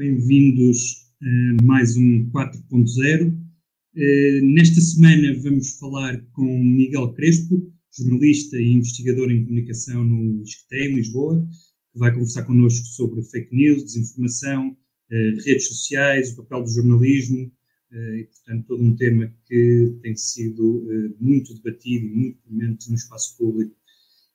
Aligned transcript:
Bem-vindos 0.00 1.12
a 1.22 1.62
mais 1.62 1.94
um 1.94 2.30
4.0. 2.30 3.36
Eh, 3.94 4.40
nesta 4.40 4.80
semana 4.80 5.38
vamos 5.42 5.78
falar 5.78 6.18
com 6.32 6.58
Miguel 6.58 7.12
Crespo, 7.12 7.70
jornalista 7.94 8.56
e 8.56 8.72
investigador 8.72 9.30
em 9.30 9.44
comunicação 9.44 10.02
no 10.02 10.42
ISCTE, 10.42 10.74
em 10.74 10.94
Lisboa, 10.94 11.46
que 11.92 11.98
vai 11.98 12.10
conversar 12.14 12.44
connosco 12.44 12.86
sobre 12.86 13.22
fake 13.24 13.54
news, 13.54 13.84
desinformação, 13.84 14.74
eh, 15.10 15.34
redes 15.44 15.68
sociais, 15.68 16.32
o 16.32 16.36
papel 16.36 16.62
do 16.62 16.70
jornalismo, 16.70 17.52
eh, 17.92 18.20
e, 18.20 18.24
portanto, 18.24 18.66
todo 18.68 18.82
um 18.82 18.96
tema 18.96 19.30
que 19.46 19.98
tem 20.00 20.16
sido 20.16 20.82
muito 21.20 21.52
debatido 21.56 22.06
e 22.06 22.14
muito 22.14 22.38
premente 22.38 22.88
no 22.88 22.94
espaço 22.94 23.36
público. 23.36 23.76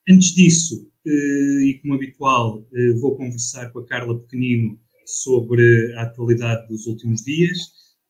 Antes 0.07 0.36
disso, 0.36 0.88
e 1.04 1.79
como 1.82 1.96
habitual, 1.96 2.69
vou 3.00 3.16
conversar 3.16 3.71
com 3.71 3.79
a 3.79 3.86
Carla 3.86 4.19
Pequenino 4.19 4.79
sobre 5.05 5.93
a 5.95 6.04
atualidade 6.04 6.68
dos 6.68 6.87
últimos 6.87 7.21
dias. 7.23 7.57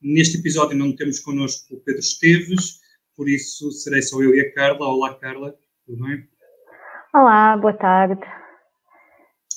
Neste 0.02 0.38
episódio 0.38 0.78
não 0.78 0.96
temos 0.96 1.20
connosco 1.20 1.76
o 1.76 1.80
Pedro 1.80 2.00
Esteves, 2.00 2.80
por 3.16 3.30
isso 3.30 3.72
serei 3.72 4.02
só 4.02 4.22
eu 4.22 4.36
e 4.36 4.42
a 4.42 4.54
Carla. 4.54 4.88
Olá, 4.88 5.14
Carla, 5.16 5.56
tudo 5.86 6.04
bem? 6.04 6.28
Olá, 7.14 7.58
boa 7.58 7.74
tarde. 7.74 8.22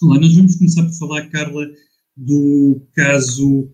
Olá, 0.02 0.20
nós 0.20 0.37
vamos 0.37 0.56
começar 0.56 0.82
por 0.84 0.98
falar, 0.98 1.29
Carla, 1.30 1.66
do 2.16 2.80
caso 2.95 3.73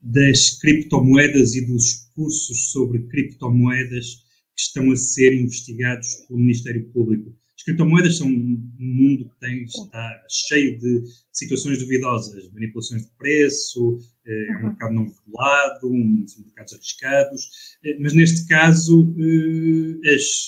das 0.00 0.58
criptomoedas 0.58 1.54
e 1.54 1.66
dos 1.66 2.10
cursos 2.14 2.70
sobre 2.70 3.06
criptomoedas 3.08 4.24
que 4.54 4.62
estão 4.62 4.90
a 4.90 4.96
ser 4.96 5.34
investigados 5.34 6.14
pelo 6.26 6.38
Ministério 6.38 6.90
Público. 6.92 7.34
As 7.66 7.74
criptomoedas 7.74 8.18
são 8.18 8.28
um 8.28 8.72
mundo 8.78 9.28
que 9.28 9.40
tem, 9.40 9.64
está 9.64 10.24
cheio 10.30 10.78
de 10.78 11.02
situações 11.32 11.80
duvidosas, 11.80 12.48
manipulações 12.52 13.02
de 13.02 13.10
preço, 13.18 13.98
é 14.24 14.52
um 14.52 14.54
uhum. 14.54 14.62
mercado 14.68 14.94
não 14.94 15.02
regulado, 15.08 15.92
um, 15.92 16.24
são 16.28 16.44
mercados 16.44 16.74
arriscados, 16.74 17.50
eh, 17.84 17.96
mas 17.98 18.14
neste 18.14 18.46
caso 18.46 19.12
eh, 19.18 20.14
as 20.14 20.46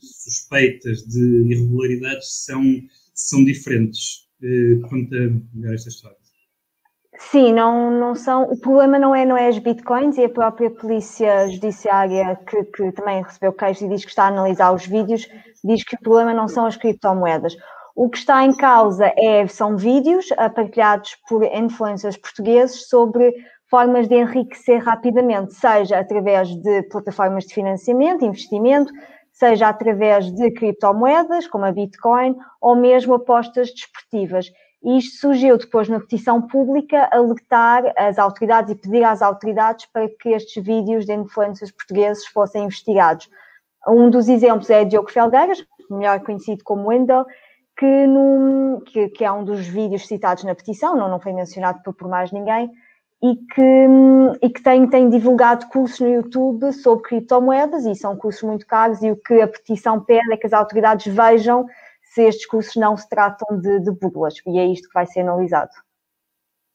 suspeitas 0.00 1.06
de 1.06 1.52
irregularidades 1.52 2.44
são, 2.44 2.82
são 3.14 3.44
diferentes. 3.44 4.26
Conta 4.90 5.16
melhor 5.54 5.72
esta 5.72 5.88
história. 5.88 6.25
Sim, 7.18 7.52
não, 7.52 7.90
não 7.90 8.14
são. 8.14 8.44
O 8.44 8.58
problema 8.58 8.98
não 8.98 9.14
é, 9.14 9.24
não 9.24 9.36
é 9.36 9.48
as 9.48 9.58
bitcoins 9.58 10.18
e 10.18 10.24
a 10.24 10.28
própria 10.28 10.70
polícia 10.70 11.48
judiciária 11.48 12.38
que, 12.46 12.62
que 12.64 12.92
também 12.92 13.22
recebeu 13.22 13.52
queixos 13.52 13.82
e 13.82 13.88
diz 13.88 14.04
que 14.04 14.10
está 14.10 14.24
a 14.24 14.28
analisar 14.28 14.72
os 14.72 14.86
vídeos, 14.86 15.26
diz 15.64 15.82
que 15.82 15.96
o 15.96 16.00
problema 16.00 16.34
não 16.34 16.46
são 16.46 16.66
as 16.66 16.76
criptomoedas. 16.76 17.56
O 17.94 18.10
que 18.10 18.18
está 18.18 18.44
em 18.44 18.54
causa 18.54 19.10
é, 19.16 19.46
são 19.46 19.76
vídeos 19.76 20.26
partilhados 20.54 21.16
por 21.26 21.42
influencers 21.44 22.18
portugueses 22.18 22.88
sobre 22.88 23.32
formas 23.70 24.06
de 24.06 24.16
enriquecer 24.16 24.82
rapidamente, 24.82 25.54
seja 25.54 25.98
através 25.98 26.48
de 26.48 26.82
plataformas 26.84 27.44
de 27.44 27.54
financiamento, 27.54 28.24
investimento, 28.24 28.92
seja 29.32 29.68
através 29.68 30.30
de 30.30 30.50
criptomoedas, 30.50 31.46
como 31.46 31.64
a 31.64 31.72
Bitcoin, 31.72 32.36
ou 32.60 32.76
mesmo 32.76 33.14
apostas 33.14 33.70
desportivas. 33.70 34.46
E 34.86 34.98
isto 34.98 35.18
surgiu 35.18 35.58
depois 35.58 35.88
na 35.88 35.98
petição 35.98 36.40
pública 36.40 37.08
alertar 37.10 37.92
as 37.96 38.20
autoridades 38.20 38.70
e 38.70 38.76
pedir 38.76 39.02
às 39.02 39.20
autoridades 39.20 39.84
para 39.86 40.08
que 40.08 40.28
estes 40.28 40.62
vídeos 40.62 41.04
de 41.04 41.12
influências 41.12 41.72
portugueses 41.72 42.24
fossem 42.28 42.66
investigados. 42.66 43.28
Um 43.88 44.08
dos 44.08 44.28
exemplos 44.28 44.70
é 44.70 44.84
Diogo 44.84 45.10
Felgueiras, 45.10 45.66
melhor 45.90 46.20
conhecido 46.20 46.62
como 46.62 46.86
Wendell, 46.86 47.26
que, 47.76 48.06
num, 48.06 48.80
que, 48.86 49.08
que, 49.08 49.24
é 49.24 49.32
um 49.32 49.44
dos 49.44 49.66
vídeos 49.66 50.06
citados 50.06 50.44
na 50.44 50.54
petição, 50.54 50.94
não, 50.94 51.08
não 51.08 51.18
foi 51.18 51.32
mencionado 51.32 51.82
por, 51.82 51.92
por 51.92 52.08
mais 52.08 52.30
ninguém, 52.30 52.70
e 53.20 53.34
que, 53.34 53.86
e 54.40 54.50
que 54.50 54.62
tem, 54.62 54.88
tem 54.88 55.10
divulgado 55.10 55.66
cursos 55.66 55.98
no 55.98 56.08
YouTube 56.08 56.72
sobre 56.72 57.08
criptomoedas, 57.08 57.86
e 57.86 57.94
são 57.96 58.16
cursos 58.16 58.44
muito 58.44 58.64
caros, 58.64 59.02
e 59.02 59.10
o 59.10 59.16
que 59.16 59.40
a 59.40 59.48
petição 59.48 60.00
pede 60.00 60.32
é 60.32 60.36
que 60.36 60.46
as 60.46 60.52
autoridades 60.52 61.12
vejam 61.12 61.66
se 62.16 62.22
estes 62.22 62.46
cursos 62.46 62.74
não 62.76 62.96
se 62.96 63.06
tratam 63.10 63.60
de, 63.60 63.80
de 63.80 63.90
burlas, 63.90 64.34
e 64.46 64.58
é 64.58 64.66
isto 64.66 64.88
que 64.88 64.94
vai 64.94 65.04
ser 65.06 65.20
analisado. 65.20 65.70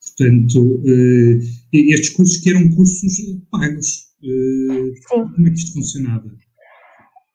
Portanto, 0.06 0.60
uh, 0.60 1.40
estes 1.74 2.10
cursos 2.10 2.38
que 2.38 2.52
eram 2.52 2.70
cursos 2.76 3.14
pagos, 3.50 4.14
uh, 4.22 5.10
Sim. 5.10 5.28
como 5.34 5.48
é 5.48 5.50
que 5.50 5.58
isto 5.58 5.74
funcionava? 5.74 6.28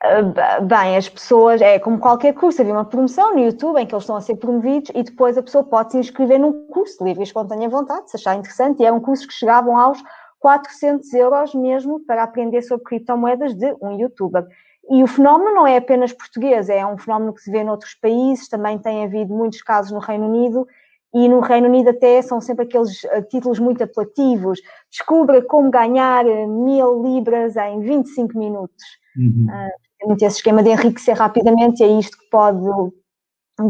Uh, 0.04 0.64
bem, 0.66 0.96
as 0.96 1.08
pessoas, 1.08 1.60
é 1.60 1.80
como 1.80 1.98
qualquer 1.98 2.32
curso, 2.34 2.62
havia 2.62 2.74
uma 2.74 2.84
promoção 2.84 3.34
no 3.34 3.40
YouTube 3.40 3.80
em 3.80 3.86
que 3.86 3.92
eles 3.92 4.04
estão 4.04 4.14
a 4.14 4.20
ser 4.20 4.36
promovidos 4.36 4.92
e 4.94 5.02
depois 5.02 5.36
a 5.36 5.42
pessoa 5.42 5.64
pode 5.64 5.90
se 5.90 5.98
inscrever 5.98 6.38
num 6.38 6.68
curso 6.68 7.02
livre 7.02 7.22
e 7.22 7.26
espontânea 7.26 7.68
vontade, 7.68 8.08
se 8.08 8.16
achar 8.16 8.38
interessante, 8.38 8.80
e 8.80 8.84
eram 8.84 9.00
cursos 9.00 9.26
que 9.26 9.34
chegavam 9.34 9.76
aos 9.76 10.00
400 10.38 11.12
euros 11.12 11.54
mesmo 11.56 11.98
para 12.06 12.22
aprender 12.22 12.62
sobre 12.62 12.84
criptomoedas 12.84 13.52
de 13.54 13.74
um 13.82 13.98
youtuber. 13.98 14.46
E 14.88 15.02
o 15.02 15.06
fenómeno 15.06 15.54
não 15.54 15.66
é 15.66 15.76
apenas 15.76 16.12
português, 16.12 16.68
é 16.68 16.86
um 16.86 16.96
fenómeno 16.96 17.32
que 17.34 17.40
se 17.40 17.50
vê 17.50 17.64
noutros 17.64 17.94
países, 17.94 18.48
também 18.48 18.78
tem 18.78 19.04
havido 19.04 19.34
muitos 19.34 19.62
casos 19.62 19.90
no 19.90 19.98
Reino 19.98 20.26
Unido, 20.26 20.66
e 21.12 21.28
no 21.28 21.40
Reino 21.40 21.66
Unido 21.66 21.90
até 21.90 22.20
são 22.22 22.40
sempre 22.40 22.66
aqueles 22.66 23.04
eh, 23.04 23.22
títulos 23.22 23.58
muito 23.58 23.82
apelativos. 23.82 24.60
Descubra 24.90 25.42
como 25.42 25.70
ganhar 25.70 26.26
eh, 26.26 26.46
mil 26.46 27.02
libras 27.02 27.56
em 27.56 27.80
25 27.80 28.38
minutos. 28.38 28.84
Uhum. 29.16 29.46
Uh, 29.48 30.08
muito 30.08 30.22
esse 30.22 30.36
esquema 30.36 30.62
de 30.62 30.70
enriquecer 30.70 31.16
rapidamente, 31.16 31.82
e 31.82 31.86
é 31.86 31.98
isto 31.98 32.18
que 32.18 32.28
pode 32.30 32.60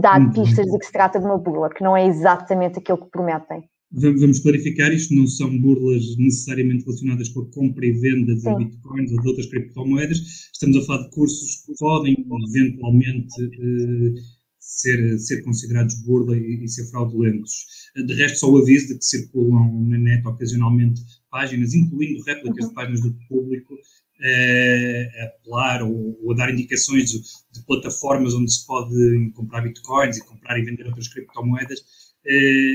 dar 0.00 0.21
uhum. 0.21 0.33
pistas 0.33 0.66
de 0.66 0.78
que 0.78 0.87
se 0.87 0.93
trata 0.93 1.21
de 1.21 1.25
uma 1.25 1.38
burla, 1.38 1.71
que 1.71 1.84
não 1.84 1.97
é 1.97 2.04
exatamente 2.04 2.81
aquilo 2.81 2.98
que 2.98 3.10
prometem. 3.10 3.69
Vamos 3.99 4.41
clarificar, 4.41 4.93
isto 4.93 5.15
não 5.15 5.27
são 5.27 5.59
burlas 5.59 6.19
necessariamente 6.19 6.84
relacionadas 6.84 7.31
com 7.31 7.41
a 7.41 7.51
compra 7.51 7.87
e 7.87 7.93
venda 7.93 8.34
de 8.34 8.43
Sim. 8.43 8.59
bitcoins 8.59 9.11
ou 9.11 9.23
de 9.23 9.29
outras 9.29 9.47
criptomoedas. 9.47 10.19
Estamos 10.53 10.77
a 10.77 10.83
falar 10.83 11.05
de 11.05 11.11
cursos 11.12 11.65
que 11.65 11.73
podem 11.79 12.27
eventualmente 12.51 13.43
eh, 13.43 14.21
ser, 14.59 15.19
ser 15.19 15.43
considerados 15.43 15.95
burla 16.03 16.37
e, 16.37 16.62
e, 16.62 16.69
ser 16.69 16.84
fraudulentos. 16.91 17.65
De 17.97 18.12
resto, 18.12 18.41
só 18.41 18.51
o 18.51 18.59
aviso 18.59 18.89
de 18.89 18.99
que 18.99 19.05
circulam 19.07 19.89
na 19.89 19.97
net 19.97 20.27
ocasionalmente 20.27 21.01
páginas, 21.31 21.73
incluindo 21.73 22.23
réplicas 22.25 22.65
uhum. 22.65 22.69
de 22.69 22.75
páginas 22.75 23.01
do 23.01 23.17
público, 23.31 23.78
eh, 24.21 25.09
a 25.23 25.25
apelar 25.25 25.83
ou, 25.83 26.19
ou, 26.23 26.33
a 26.33 26.37
dar 26.37 26.53
indicações 26.53 27.13
de, 27.13 27.19
de 27.19 27.65
plataformas 27.67 28.34
onde 28.34 28.53
se 28.53 28.67
pode 28.67 29.31
comprar 29.31 29.63
bitcoins 29.63 30.19
e 30.19 30.27
comprar 30.27 30.59
e 30.59 30.65
vender 30.65 30.87
outras 30.87 31.09
criptomoedas 31.09 32.06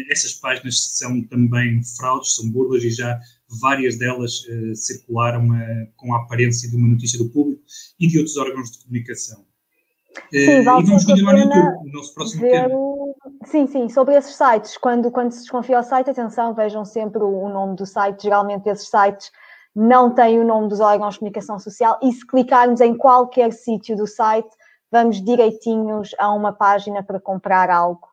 essas 0.10 0.34
páginas 0.34 0.98
são 0.98 1.22
também 1.24 1.82
fraudes, 1.84 2.36
são 2.36 2.50
burlas 2.50 2.84
e 2.84 2.90
já 2.90 3.20
várias 3.60 3.98
delas 3.98 4.46
eh, 4.50 4.76
circularam 4.76 5.54
eh, 5.54 5.90
com 5.98 6.14
a 6.14 6.20
aparência 6.20 6.70
de 6.70 6.76
uma 6.76 6.88
notícia 6.88 7.18
do 7.18 7.30
público 7.30 7.62
e 8.00 8.08
de 8.08 8.18
outros 8.18 8.38
órgãos 8.38 8.72
de 8.72 8.84
comunicação. 8.84 9.44
Sim, 10.30 10.38
e 10.38 10.62
vamos 10.62 11.06
continuar 11.06 11.34
no 11.34 11.40
YouTube, 11.40 11.90
o 11.90 11.92
nosso 11.92 12.14
próximo 12.14 12.42
tema. 12.42 12.76
Sim, 13.46 13.68
sim, 13.68 13.90
sobre 13.90 14.16
esses 14.16 14.36
sites, 14.36 14.78
quando, 14.78 15.10
quando 15.12 15.32
se 15.32 15.42
desconfia 15.42 15.80
o 15.80 15.84
site, 15.84 16.10
atenção, 16.10 16.54
vejam 16.54 16.86
sempre 16.86 17.24
o, 17.24 17.50
nome 17.50 17.76
do 17.76 17.86
site, 17.86 18.24
geralmente 18.24 18.70
esses 18.70 18.90
sites 18.90 19.32
não 19.76 20.14
têm 20.14 20.40
o 20.40 20.46
nome 20.46 20.68
dos 20.68 20.80
órgãos 20.80 21.14
de 21.14 21.20
comunicação 21.20 21.58
social 21.58 21.98
e 22.04 22.12
se 22.12 22.26
clicarmos 22.26 22.82
em 22.82 22.96
qualquer 22.96 23.52
sítio 23.54 23.96
do 23.96 24.06
site, 24.06 24.50
vamos 24.92 25.24
direitinhos 25.24 26.12
a 26.20 26.34
uma 26.34 26.52
página 26.52 27.02
para 27.02 27.20
comprar 27.20 27.70
algo 27.70 28.11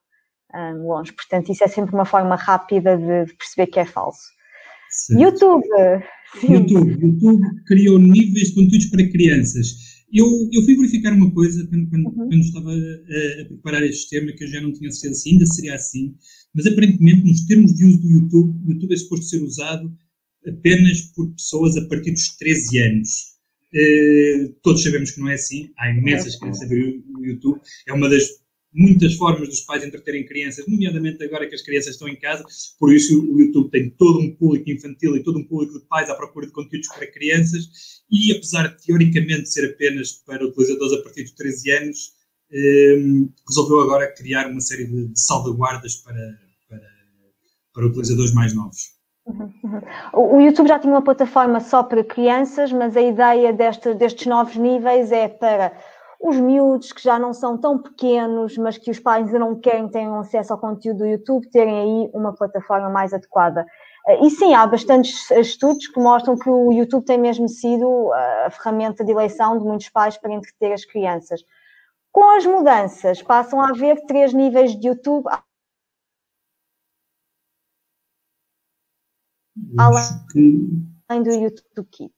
um, 0.54 0.86
longe. 0.86 1.12
Portanto, 1.12 1.50
isso 1.52 1.64
é 1.64 1.68
sempre 1.68 1.94
uma 1.94 2.04
forma 2.04 2.36
rápida 2.36 2.96
de, 2.96 3.26
de 3.26 3.34
perceber 3.34 3.66
que 3.66 3.80
é 3.80 3.84
falso. 3.84 4.20
Certo. 4.90 5.20
YouTube. 5.20 5.64
Sim. 6.40 6.52
YouTube. 6.52 7.02
YouTube 7.02 7.64
criou 7.66 7.98
níveis 7.98 8.48
de 8.48 8.54
conteúdos 8.54 8.86
para 8.86 9.08
crianças. 9.08 9.98
Eu, 10.12 10.26
eu 10.52 10.62
fui 10.62 10.74
verificar 10.74 11.12
uma 11.12 11.30
coisa 11.30 11.66
quando, 11.68 11.88
quando, 11.90 12.06
uhum. 12.06 12.28
quando 12.28 12.40
estava 12.40 12.70
a, 12.70 13.42
a, 13.42 13.44
preparar 13.46 13.82
este 13.82 14.08
tema, 14.08 14.32
que 14.32 14.44
eu 14.44 14.48
já 14.48 14.60
não 14.60 14.72
tinha 14.72 14.90
certeza 14.90 15.20
se 15.20 15.30
ainda 15.30 15.46
seria 15.46 15.74
assim, 15.74 16.14
mas 16.54 16.66
aparentemente, 16.66 17.24
nos 17.24 17.44
termos 17.44 17.74
de 17.74 17.84
uso 17.84 18.00
do 18.00 18.08
YouTube, 18.08 18.66
o 18.66 18.72
YouTube 18.72 18.94
é 18.94 18.96
suposto 18.96 19.26
ser 19.26 19.42
usado 19.42 19.92
apenas 20.46 21.02
por 21.14 21.30
pessoas 21.32 21.76
a 21.76 21.86
partir 21.88 22.12
dos 22.12 22.36
13 22.36 22.78
anos. 22.78 23.08
Uh, 23.74 24.54
todos 24.62 24.82
sabemos 24.82 25.10
que 25.10 25.20
não 25.20 25.28
é 25.28 25.34
assim, 25.34 25.70
há 25.76 25.90
imensas 25.90 26.34
é. 26.34 26.38
crianças 26.38 26.62
a 26.62 26.66
ver 26.68 27.02
o 27.06 27.24
YouTube, 27.26 27.60
é 27.86 27.92
uma 27.92 28.08
das 28.08 28.24
muitas 28.78 29.14
formas 29.14 29.48
dos 29.48 29.60
pais 29.62 29.84
entreterem 29.84 30.24
crianças, 30.24 30.64
nomeadamente 30.68 31.22
agora 31.24 31.48
que 31.48 31.54
as 31.56 31.62
crianças 31.62 31.94
estão 31.94 32.08
em 32.08 32.16
casa, 32.16 32.44
por 32.78 32.94
isso 32.94 33.20
o 33.20 33.40
YouTube 33.40 33.70
tem 33.70 33.90
todo 33.90 34.20
um 34.20 34.32
público 34.36 34.70
infantil 34.70 35.16
e 35.16 35.22
todo 35.24 35.40
um 35.40 35.44
público 35.44 35.80
de 35.80 35.84
pais 35.86 36.08
à 36.08 36.14
procura 36.14 36.46
de 36.46 36.52
conteúdos 36.52 36.86
para 36.88 37.10
crianças, 37.10 37.68
e 38.08 38.30
apesar 38.30 38.68
de 38.68 38.86
teoricamente 38.86 39.48
ser 39.48 39.68
apenas 39.68 40.12
para 40.12 40.46
utilizadores 40.46 40.92
a 40.92 41.02
partir 41.02 41.24
dos 41.24 41.32
13 41.32 41.70
anos, 41.72 42.12
eh, 42.52 42.96
resolveu 43.48 43.80
agora 43.80 44.14
criar 44.14 44.46
uma 44.46 44.60
série 44.60 44.84
de, 44.84 45.08
de 45.08 45.20
salvaguardas 45.20 45.96
para, 45.96 46.38
para, 46.68 46.88
para 47.74 47.86
utilizadores 47.86 48.32
mais 48.32 48.54
novos. 48.54 48.96
Uhum, 49.26 49.52
uhum. 49.64 50.36
O 50.36 50.40
YouTube 50.40 50.68
já 50.68 50.78
tinha 50.78 50.92
uma 50.92 51.02
plataforma 51.02 51.60
só 51.60 51.82
para 51.82 52.02
crianças, 52.02 52.72
mas 52.72 52.96
a 52.96 53.02
ideia 53.02 53.52
deste, 53.52 53.92
destes 53.94 54.26
novos 54.26 54.56
níveis 54.56 55.12
é 55.12 55.28
para 55.28 55.72
os 56.20 56.36
miúdos 56.36 56.92
que 56.92 57.02
já 57.02 57.18
não 57.18 57.32
são 57.32 57.56
tão 57.56 57.78
pequenos, 57.78 58.58
mas 58.58 58.76
que 58.76 58.90
os 58.90 58.98
pais 58.98 59.26
ainda 59.26 59.38
não 59.38 59.58
querem 59.58 59.88
ter 59.88 60.04
acesso 60.04 60.52
ao 60.52 60.58
conteúdo 60.58 60.98
do 60.98 61.06
YouTube, 61.06 61.48
terem 61.50 61.78
aí 61.78 62.10
uma 62.12 62.34
plataforma 62.34 62.90
mais 62.90 63.12
adequada. 63.14 63.64
E 64.22 64.30
sim, 64.30 64.54
há 64.54 64.66
bastantes 64.66 65.30
estudos 65.30 65.86
que 65.86 66.00
mostram 66.00 66.36
que 66.36 66.48
o 66.48 66.72
YouTube 66.72 67.04
tem 67.04 67.18
mesmo 67.18 67.48
sido 67.48 68.12
a 68.12 68.50
ferramenta 68.50 69.04
de 69.04 69.12
eleição 69.12 69.58
de 69.58 69.64
muitos 69.64 69.88
pais 69.90 70.16
para 70.16 70.32
entreter 70.32 70.72
as 70.72 70.84
crianças. 70.84 71.44
Com 72.10 72.36
as 72.36 72.44
mudanças, 72.46 73.22
passam 73.22 73.60
a 73.60 73.68
haver 73.68 74.04
três 74.06 74.32
níveis 74.32 74.74
de 74.78 74.88
YouTube. 74.88 75.24
Além 81.08 81.22
do 81.22 81.30
YouTube 81.30 81.88
Kids. 81.90 82.17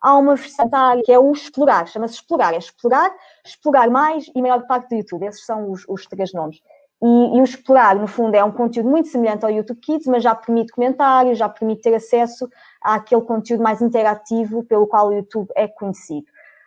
Há 0.00 0.16
uma 0.16 0.34
versão 0.34 0.68
que 1.04 1.12
é 1.12 1.18
o 1.18 1.30
explorar, 1.32 1.86
chama-se 1.86 2.14
explorar. 2.14 2.54
É 2.54 2.58
explorar, 2.58 3.10
explorar 3.44 3.90
mais 3.90 4.30
e 4.34 4.40
maior 4.40 4.66
parte 4.66 4.88
do 4.88 4.94
YouTube. 4.96 5.26
Esses 5.26 5.44
são 5.44 5.70
os, 5.70 5.84
os 5.88 6.06
três 6.06 6.32
nomes. 6.32 6.60
E, 7.02 7.36
e, 7.36 7.40
o 7.40 7.44
explorar, 7.44 7.96
no 7.96 8.06
fundo, 8.06 8.34
é 8.34 8.44
um 8.44 8.52
conteúdo 8.52 8.88
muito 8.88 9.08
semelhante 9.08 9.44
ao 9.44 9.50
YouTube 9.50 9.80
Kids, 9.80 10.06
mas 10.06 10.22
já 10.22 10.34
permite 10.34 10.72
comentários, 10.72 11.38
já 11.38 11.48
permite 11.48 11.82
ter 11.82 11.94
acesso 11.94 12.48
àquele 12.80 13.22
conteúdo 13.22 13.62
mais 13.62 13.80
interativo 13.80 14.62
pelo 14.64 14.86
qual 14.86 15.08
o 15.08 15.12
YouTube 15.12 15.48
é 15.54 15.66
conhecido. 15.66 16.26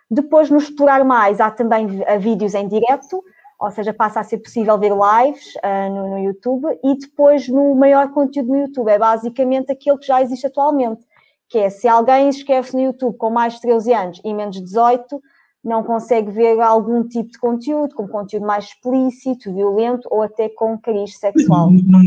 Depois, 0.10 0.50
no 0.50 0.58
explorar 0.58 1.04
mais, 1.04 1.40
há 1.40 1.52
também 1.52 1.88
vídeos 2.20 2.54
em 2.56 2.68
direto, 2.68 3.24
ou 3.60 3.72
seja, 3.72 3.94
passa 3.94 4.20
a 4.20 4.24
ser 4.24 4.40
possível 4.40 4.78
ver 4.78 4.92
lives 4.92 5.56
uh, 5.56 5.90
no, 5.90 6.10
no, 6.10 6.20
YouTube. 6.20 6.68
E 6.84 6.98
depois, 6.98 7.48
no 7.48 7.74
maior 7.76 8.12
conteúdo 8.12 8.50
no 8.50 8.58
YouTube, 8.58 8.90
é 8.90 9.00
basicamente 9.00 9.72
aquele 9.72 9.98
que 9.98 10.08
já 10.08 10.22
existe 10.22 10.48
atualmente, 10.48 11.04
que 11.54 11.60
é 11.60 11.70
se 11.70 11.88
alguém 11.88 12.30
inscreve-se 12.30 12.76
no 12.76 12.82
YouTube 12.82 13.16
com 13.16 13.30
mais 13.30 13.54
de 13.54 13.62
13 13.62 13.94
anos 13.94 14.22
e 14.26 14.34
menos 14.34 14.56
de 14.56 14.64
18, 14.64 15.22
não 15.64 15.84
consegue 15.84 16.32
ver 16.32 16.60
algum 16.60 17.08
tipo 17.08 17.30
de 17.30 17.38
conteúdo, 17.38 17.94
como 17.94 18.10
conteúdo 18.10 18.48
mais 18.48 18.66
explícito, 18.66 19.54
violento 19.54 20.08
ou 20.10 20.24
até 20.24 20.50
com 20.50 20.76
cariz 20.80 21.16
sexual. 21.16 21.70
Não, 21.70 21.80
não, 21.80 22.02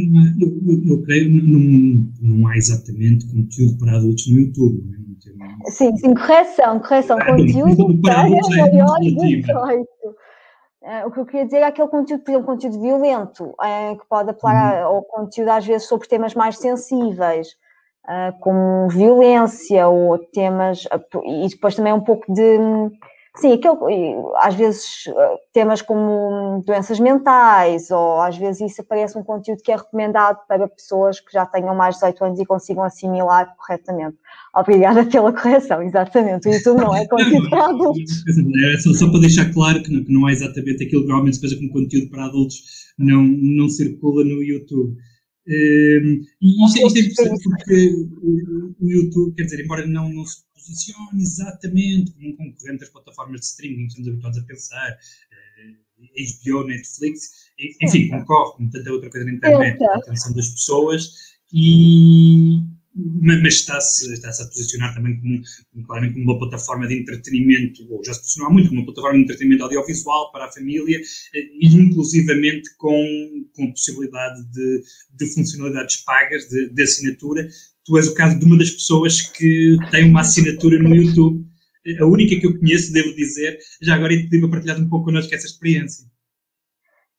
eu, 0.91 1.01
creio 1.05 1.31
que 1.31 1.43
não, 1.43 2.09
não 2.21 2.49
há 2.49 2.57
exatamente 2.57 3.25
conteúdo 3.29 3.79
para 3.79 3.97
adultos 3.97 4.27
no 4.27 4.41
YouTube. 4.41 4.83
É? 5.65 5.71
Sim, 5.71 5.97
sim, 5.97 6.13
correção, 6.13 6.81
correção, 6.81 7.17
ah, 7.21 7.27
conteúdo 7.27 8.03
para 8.03 8.23
adultos 8.23 8.57
é 8.57 8.73
maior 8.73 8.99
de 8.99 9.15
18. 9.15 9.87
Uh, 10.83 11.07
o 11.07 11.11
que 11.13 11.21
eu 11.21 11.27
queria 11.27 11.45
dizer 11.45 11.59
é 11.59 11.65
aquele 11.67 11.89
conteúdo, 11.89 12.25
por 12.25 12.31
exemplo, 12.33 12.47
conteúdo 12.47 12.81
violento, 12.81 13.45
uh, 13.45 13.97
que 13.97 14.07
pode 14.09 14.31
apelar, 14.31 14.89
uhum. 14.89 14.97
ou 14.97 15.03
conteúdo 15.03 15.51
às 15.51 15.65
vezes 15.65 15.87
sobre 15.87 16.09
temas 16.09 16.35
mais 16.35 16.59
sensíveis, 16.59 17.57
uh, 18.09 18.39
como 18.41 18.89
violência, 18.89 19.89
ou 19.89 20.19
temas, 20.19 20.87
e 21.25 21.49
depois 21.49 21.75
também 21.75 21.93
um 21.93 22.01
pouco 22.01 22.33
de 22.33 22.59
Sim, 23.39 23.53
aquele, 23.53 23.77
às 24.37 24.55
vezes 24.55 25.05
eh, 25.09 25.37
temas 25.53 25.83
como 25.83 26.63
doenças 26.67 26.99
mentais, 26.99 27.91
ou 27.91 28.19
às 28.23 28.37
vezes 28.37 28.73
isso 28.73 28.81
aparece 28.81 29.19
um 29.19 29.23
conteúdo 29.23 29.61
que 29.63 29.71
é 29.71 29.77
recomendado 29.77 30.39
para 30.49 30.67
pessoas 30.67 31.21
que 31.21 31.33
já 31.33 31.45
tenham 31.45 31.75
mais 31.75 31.97
de 31.97 32.01
18 32.01 32.25
anos 32.25 32.41
e 32.41 32.47
consigam 32.47 32.83
assimilar 32.83 33.55
corretamente. 33.59 34.17
Obrigada 34.55 35.05
pela 35.05 35.35
correção, 35.35 35.83
exatamente. 35.83 36.49
O 36.49 36.53
YouTube 36.53 36.81
não 36.81 36.97
é 36.97 37.05
conteúdo 37.09 37.51
para 37.51 37.67
adultos. 37.67 38.25
É 38.27 38.79
só, 38.79 38.95
só 38.95 39.11
para 39.11 39.21
deixar 39.21 39.53
claro 39.53 39.83
que 39.83 39.93
não, 39.93 40.03
que 40.03 40.13
não 40.13 40.29
é 40.29 40.33
exatamente 40.33 40.85
aquilo 40.85 41.03
que 41.03 41.09
normalmente 41.09 41.37
se 41.37 41.43
veja 41.43 41.57
como 41.57 41.73
conteúdo 41.73 42.11
para 42.11 42.25
adultos, 42.25 42.63
não, 42.99 43.23
não 43.23 43.69
circula 43.69 44.25
no 44.25 44.43
YouTube. 44.43 44.97
Um, 45.49 45.53
ehm, 45.53 46.23
e 46.41 46.67
isto, 46.67 46.79
é, 46.79 46.87
isto 46.87 46.97
é 46.97 47.01
interessante 47.01 47.43
porque 47.45 47.95
o, 48.23 48.75
o, 48.81 48.91
YouTube, 48.91 49.35
quer 49.35 49.45
dizer, 49.45 49.65
embora 49.65 49.87
não, 49.87 50.13
não 50.13 50.25
se 50.25 50.43
posicione 50.55 51.23
exatamente 51.23 52.13
como 52.13 52.29
um 52.29 52.37
concorrente 52.37 52.81
das 52.81 52.91
plataformas 52.91 53.41
de 53.41 53.47
streaming 53.47 53.87
que 53.87 53.89
estamos 53.89 54.09
habituados 54.09 54.39
a 54.39 54.43
pensar, 54.43 54.91
uh, 54.91 55.77
eh, 55.99 56.25
HBO, 56.45 56.67
Netflix, 56.67 57.51
enfim, 57.81 58.09
concorre 58.09 58.57
como 58.57 58.71
tanta 58.71 58.93
outra 58.93 59.11
coisa 59.11 59.27
na 59.27 59.33
internet, 59.33 59.79
com 59.79 59.91
a 59.91 59.97
atenção 59.97 60.33
das 60.33 60.49
pessoas 60.49 61.37
e 61.53 62.61
mas 62.97 63.55
está-se 63.55 64.13
está 64.13 64.31
a 64.31 64.47
posicionar 64.49 64.95
também 64.95 65.21
como, 65.21 65.87
claramente 65.87 66.15
como 66.15 66.25
uma 66.25 66.39
plataforma 66.39 66.87
de 66.89 66.99
entretenimento, 66.99 67.87
ou 67.93 68.03
já 68.05 68.15
se 68.15 68.21
posicionou 68.21 68.51
há 68.51 68.55
muito 68.55 68.69
como 68.69 68.81
uma 68.81 68.87
plataforma 68.87 69.19
de 69.19 69.25
entretenimento 69.25 69.65
audiovisual 69.65 70.33
para 70.33 70.47
a 70.47 70.53
família, 70.53 70.99
eh, 70.99 71.49
e 71.61 71.67
inclusivamente 71.67 72.75
com, 72.79 73.45
com 73.55 73.65
a 73.65 73.71
possibilidade 73.71 74.43
de, 74.51 74.83
de 75.15 75.35
funcionalidades 75.35 75.97
pagas, 76.05 76.49
de, 76.49 76.71
de 76.71 76.83
assinatura, 76.83 77.47
tu 77.85 77.97
és 77.99 78.09
o 78.09 78.15
caso 78.15 78.39
de 78.39 78.45
uma 78.45 78.59
das 78.59 78.71
pessoas 78.71 79.21
que 79.21 79.77
tem 79.91 80.09
uma 80.09 80.23
assinatura 80.23 80.79
no 80.79 80.95
YouTube, 80.95 81.47
a 82.01 82.07
única 82.07 82.39
que 82.41 82.47
eu 82.47 82.59
conheço, 82.59 82.93
devo 82.93 83.15
dizer. 83.15 83.59
Já 83.81 83.95
agora 83.95 84.17
te 84.17 84.25
pedi 84.25 84.41
para 84.41 84.51
partilhar 84.51 84.81
um 84.81 84.89
pouco 84.89 85.05
connosco 85.05 85.33
essa 85.35 85.47
experiência. 85.47 86.05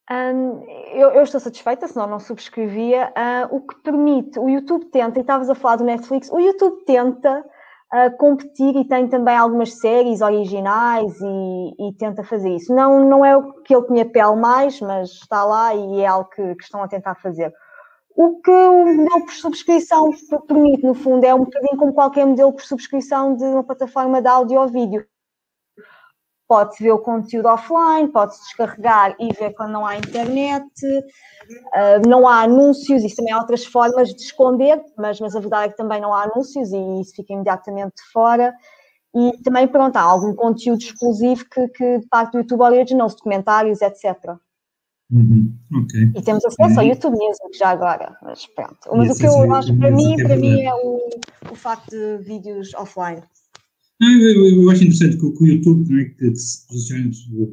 Um, 0.09 0.63
eu, 0.93 1.09
eu, 1.11 1.23
estou 1.23 1.39
satisfeita, 1.39 1.87
senão 1.87 2.07
não 2.07 2.19
subscrevia. 2.19 3.11
Uh, 3.11 3.55
o 3.57 3.61
que 3.61 3.75
permite, 3.81 4.39
o 4.39 4.47
YouTube 4.47 4.85
tenta, 4.85 5.19
e 5.19 5.21
estavas 5.21 5.49
a 5.49 5.55
falar 5.55 5.77
do 5.77 5.83
Netflix, 5.83 6.31
o 6.31 6.39
YouTube 6.39 6.85
tenta 6.85 7.45
uh, 7.93 8.17
competir 8.17 8.73
e 8.75 8.87
tem 8.87 9.07
também 9.09 9.35
algumas 9.35 9.73
séries 9.79 10.21
originais 10.21 11.13
e, 11.19 11.89
e, 11.89 11.93
tenta 11.97 12.23
fazer 12.23 12.55
isso. 12.55 12.73
Não, 12.73 13.03
não 13.03 13.25
é 13.25 13.35
o 13.35 13.53
que 13.63 13.75
ele 13.75 13.85
tinha 13.87 14.05
pele 14.05 14.37
mais, 14.37 14.79
mas 14.79 15.09
está 15.09 15.43
lá 15.43 15.75
e 15.75 15.99
é 15.99 16.07
algo 16.07 16.29
que, 16.29 16.55
que 16.55 16.63
estão 16.63 16.81
a 16.81 16.87
tentar 16.87 17.15
fazer. 17.15 17.53
O 18.15 18.41
que 18.41 18.49
o 18.49 18.85
modelo 18.85 19.25
por 19.25 19.33
subscrição 19.33 20.09
permite, 20.47 20.83
no 20.83 20.95
fundo, 20.95 21.23
é 21.23 21.35
um 21.35 21.43
bocadinho 21.43 21.77
como 21.77 21.93
qualquer 21.93 22.25
modelo 22.25 22.51
por 22.53 22.63
subscrição 22.63 23.35
de 23.35 23.43
uma 23.43 23.63
plataforma 23.63 24.21
de 24.21 24.27
áudio 24.27 24.59
ou 24.59 24.67
vídeo. 24.67 25.05
Pode-se 26.47 26.81
ver 26.81 26.91
o 26.91 26.99
conteúdo 26.99 27.47
offline, 27.47 28.07
pode-se 28.07 28.41
descarregar 28.43 29.15
e 29.19 29.33
ver 29.33 29.53
quando 29.53 29.71
não 29.71 29.85
há 29.85 29.97
internet, 29.97 30.65
uh, 30.85 32.07
não 32.07 32.27
há 32.27 32.43
anúncios, 32.43 33.03
isso 33.03 33.17
também 33.17 33.33
há 33.33 33.39
outras 33.39 33.65
formas 33.65 34.13
de 34.13 34.21
esconder, 34.21 34.81
mas, 34.97 35.19
mas 35.19 35.35
a 35.35 35.39
verdade 35.39 35.65
é 35.65 35.69
que 35.69 35.77
também 35.77 35.99
não 35.99 36.13
há 36.13 36.23
anúncios 36.23 36.71
e 36.71 37.01
isso 37.01 37.15
fica 37.15 37.33
imediatamente 37.33 37.95
de 37.97 38.11
fora. 38.13 38.53
E 39.15 39.41
também, 39.43 39.67
pronto, 39.67 39.97
há 39.97 40.01
algum 40.01 40.33
conteúdo 40.35 40.81
exclusivo 40.81 41.45
que, 41.49 41.67
que 41.69 42.01
parte 42.09 42.33
do 42.33 42.37
YouTube 42.39 42.61
Originals, 42.61 43.15
documentários, 43.15 43.81
etc. 43.81 44.37
Uhum, 45.09 45.57
okay. 45.83 46.11
E 46.15 46.21
temos 46.21 46.43
acesso 46.43 46.73
uhum. 46.73 46.79
ao 46.79 46.85
YouTube 46.85 47.15
Music 47.17 47.57
já 47.57 47.69
agora, 47.69 48.17
mas 48.21 48.45
pronto. 48.47 48.77
Mas 48.93 49.15
o 49.15 49.19
que 49.19 49.25
eu 49.25 49.55
acho 49.55 49.77
para 49.77 49.91
mim, 49.91 50.17
para 50.17 50.35
mim 50.35 50.61
é 50.61 50.73
o, 50.73 51.09
o 51.51 51.55
facto 51.55 51.89
de 51.89 52.17
vídeos 52.17 52.73
offline. 52.73 53.23
Eu, 53.99 54.61
eu, 54.61 54.69
acho 54.69 54.83
interessante 54.83 55.17
que, 55.17 55.31
que 55.31 55.43
o 55.43 55.47
YouTube, 55.47 55.89
não 55.89 55.99
é, 55.99 56.05
que, 56.05 56.31
que 56.31 56.35
se 56.35 56.67
posiciona, 56.67 57.11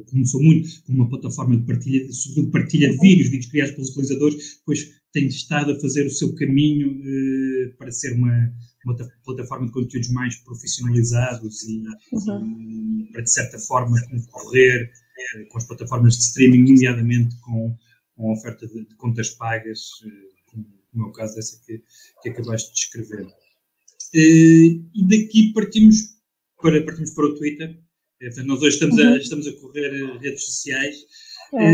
começou 0.09 0.43
muito 0.43 0.83
como 0.83 0.99
uma 0.99 1.09
plataforma 1.09 1.57
de 1.57 1.65
partilha, 1.65 2.11
sobretudo 2.11 2.51
partilha 2.51 2.91
de 2.91 2.97
vídeos, 2.97 3.29
vídeos 3.29 3.51
criados 3.51 3.73
pelos 3.73 3.89
utilizadores, 3.89 4.57
depois 4.59 4.91
tem 5.11 5.27
estado 5.27 5.71
a 5.71 5.79
fazer 5.79 6.05
o 6.05 6.09
seu 6.09 6.35
caminho 6.35 7.01
eh, 7.03 7.73
para 7.77 7.89
ser 7.91 8.13
uma, 8.13 8.53
uma 8.85 8.95
plataforma 9.23 9.65
de 9.65 9.71
conteúdos 9.71 10.09
mais 10.09 10.35
profissionalizados 10.35 11.63
e, 11.63 11.83
uhum. 12.11 12.99
e 12.99 13.11
para, 13.11 13.21
de 13.21 13.31
certa 13.31 13.57
forma, 13.57 13.97
concorrer 14.09 14.91
eh, 15.35 15.45
com 15.45 15.57
as 15.57 15.65
plataformas 15.65 16.15
de 16.17 16.23
streaming, 16.23 16.71
nomeadamente 16.71 17.35
com, 17.39 17.75
com 18.15 18.29
a 18.29 18.33
oferta 18.33 18.67
de, 18.67 18.85
de 18.85 18.95
contas 18.95 19.29
pagas, 19.31 19.89
eh, 20.05 20.09
como, 20.47 20.65
como, 20.91 21.05
é 21.05 21.07
o 21.07 21.11
caso 21.11 21.35
dessa 21.35 21.59
que, 21.65 21.81
que 22.21 22.29
acabaste 22.29 22.69
de 22.69 22.75
descrever. 22.75 23.27
Eh, 24.13 24.81
e 24.93 25.07
daqui 25.07 25.53
partimos 25.53 26.14
para, 26.65 26.83
partimos 26.83 27.11
para 27.11 27.25
o 27.25 27.35
Twitter. 27.35 27.79
Portanto, 28.19 28.47
nós 28.47 28.61
hoje 28.61 28.75
estamos 28.75 28.99
a, 28.99 29.03
uhum. 29.03 29.17
estamos 29.17 29.47
a 29.47 29.53
correr 29.53 30.17
redes 30.19 30.45
sociais. 30.45 30.95
É. 31.53 31.71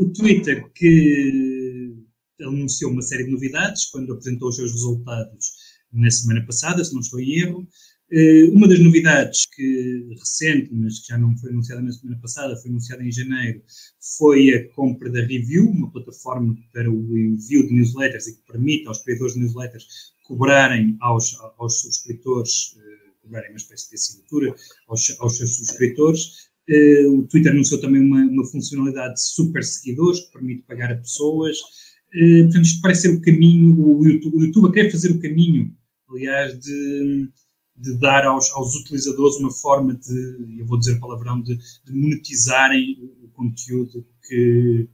o 0.00 0.12
Twitter 0.12 0.68
que 0.74 1.94
anunciou 2.40 2.90
uma 2.90 3.00
série 3.00 3.24
de 3.24 3.30
novidades 3.30 3.86
quando 3.86 4.12
apresentou 4.12 4.48
os 4.48 4.56
seus 4.56 4.72
resultados 4.72 5.52
na 5.92 6.10
semana 6.10 6.44
passada, 6.44 6.84
se 6.84 6.92
não 6.92 7.00
estou 7.00 7.20
em 7.20 7.38
erro. 7.38 7.68
Eh, 8.10 8.44
uma 8.50 8.66
das 8.66 8.80
novidades 8.80 9.46
que 9.46 10.08
recente, 10.18 10.68
mas 10.74 10.98
que 10.98 11.08
já 11.08 11.16
não 11.16 11.36
foi 11.38 11.50
anunciada 11.50 11.80
na 11.80 11.92
semana 11.92 12.18
passada, 12.20 12.56
foi 12.56 12.70
anunciada 12.70 13.04
em 13.04 13.12
janeiro, 13.12 13.62
foi 14.18 14.50
a 14.50 14.68
compra 14.74 15.10
da 15.10 15.20
Review, 15.20 15.70
uma 15.70 15.90
plataforma 15.92 16.56
para 16.72 16.90
o 16.90 17.16
envio 17.16 17.66
de 17.66 17.72
newsletters 17.72 18.26
e 18.26 18.36
que 18.36 18.52
permite 18.52 18.88
aos 18.88 19.02
criadores 19.02 19.34
de 19.34 19.40
newsletters 19.40 19.86
cobrarem 20.24 20.96
aos, 21.00 21.38
aos 21.56 21.80
subscritores, 21.80 22.76
cobrarem 23.24 23.50
uma 23.50 23.56
espécie 23.56 23.88
de 23.90 23.96
assinatura 23.96 24.54
aos, 24.88 25.20
aos 25.20 25.36
seus 25.36 25.56
subscritores. 25.56 26.48
Eh, 26.68 27.06
o 27.08 27.22
Twitter 27.24 27.52
anunciou 27.52 27.80
também 27.80 28.00
uma, 28.00 28.22
uma 28.22 28.46
funcionalidade 28.46 29.14
de 29.14 29.22
super 29.22 29.64
seguidores 29.64 30.20
que 30.20 30.32
permite 30.32 30.62
pagar 30.62 30.92
a 30.92 30.96
pessoas. 30.96 31.58
Portanto, 32.12 32.62
isto 32.62 32.80
parece 32.80 33.02
ser 33.02 33.08
o 33.08 33.20
caminho, 33.20 33.76
o 33.76 34.06
YouTube, 34.06 34.36
o 34.36 34.44
YouTube 34.44 34.72
quer 34.72 34.88
fazer 34.88 35.10
o 35.10 35.20
caminho, 35.20 35.76
aliás, 36.08 36.56
de 36.60 37.28
de 37.76 37.98
dar 37.98 38.24
aos, 38.24 38.50
aos 38.52 38.74
utilizadores 38.76 39.36
uma 39.36 39.50
forma 39.50 39.94
de, 39.94 40.58
eu 40.58 40.66
vou 40.66 40.78
dizer 40.78 41.00
palavrão, 41.00 41.40
de, 41.40 41.56
de 41.56 41.92
monetizarem 41.92 42.98
o 43.22 43.28
conteúdo 43.28 44.06
que, 44.26 44.88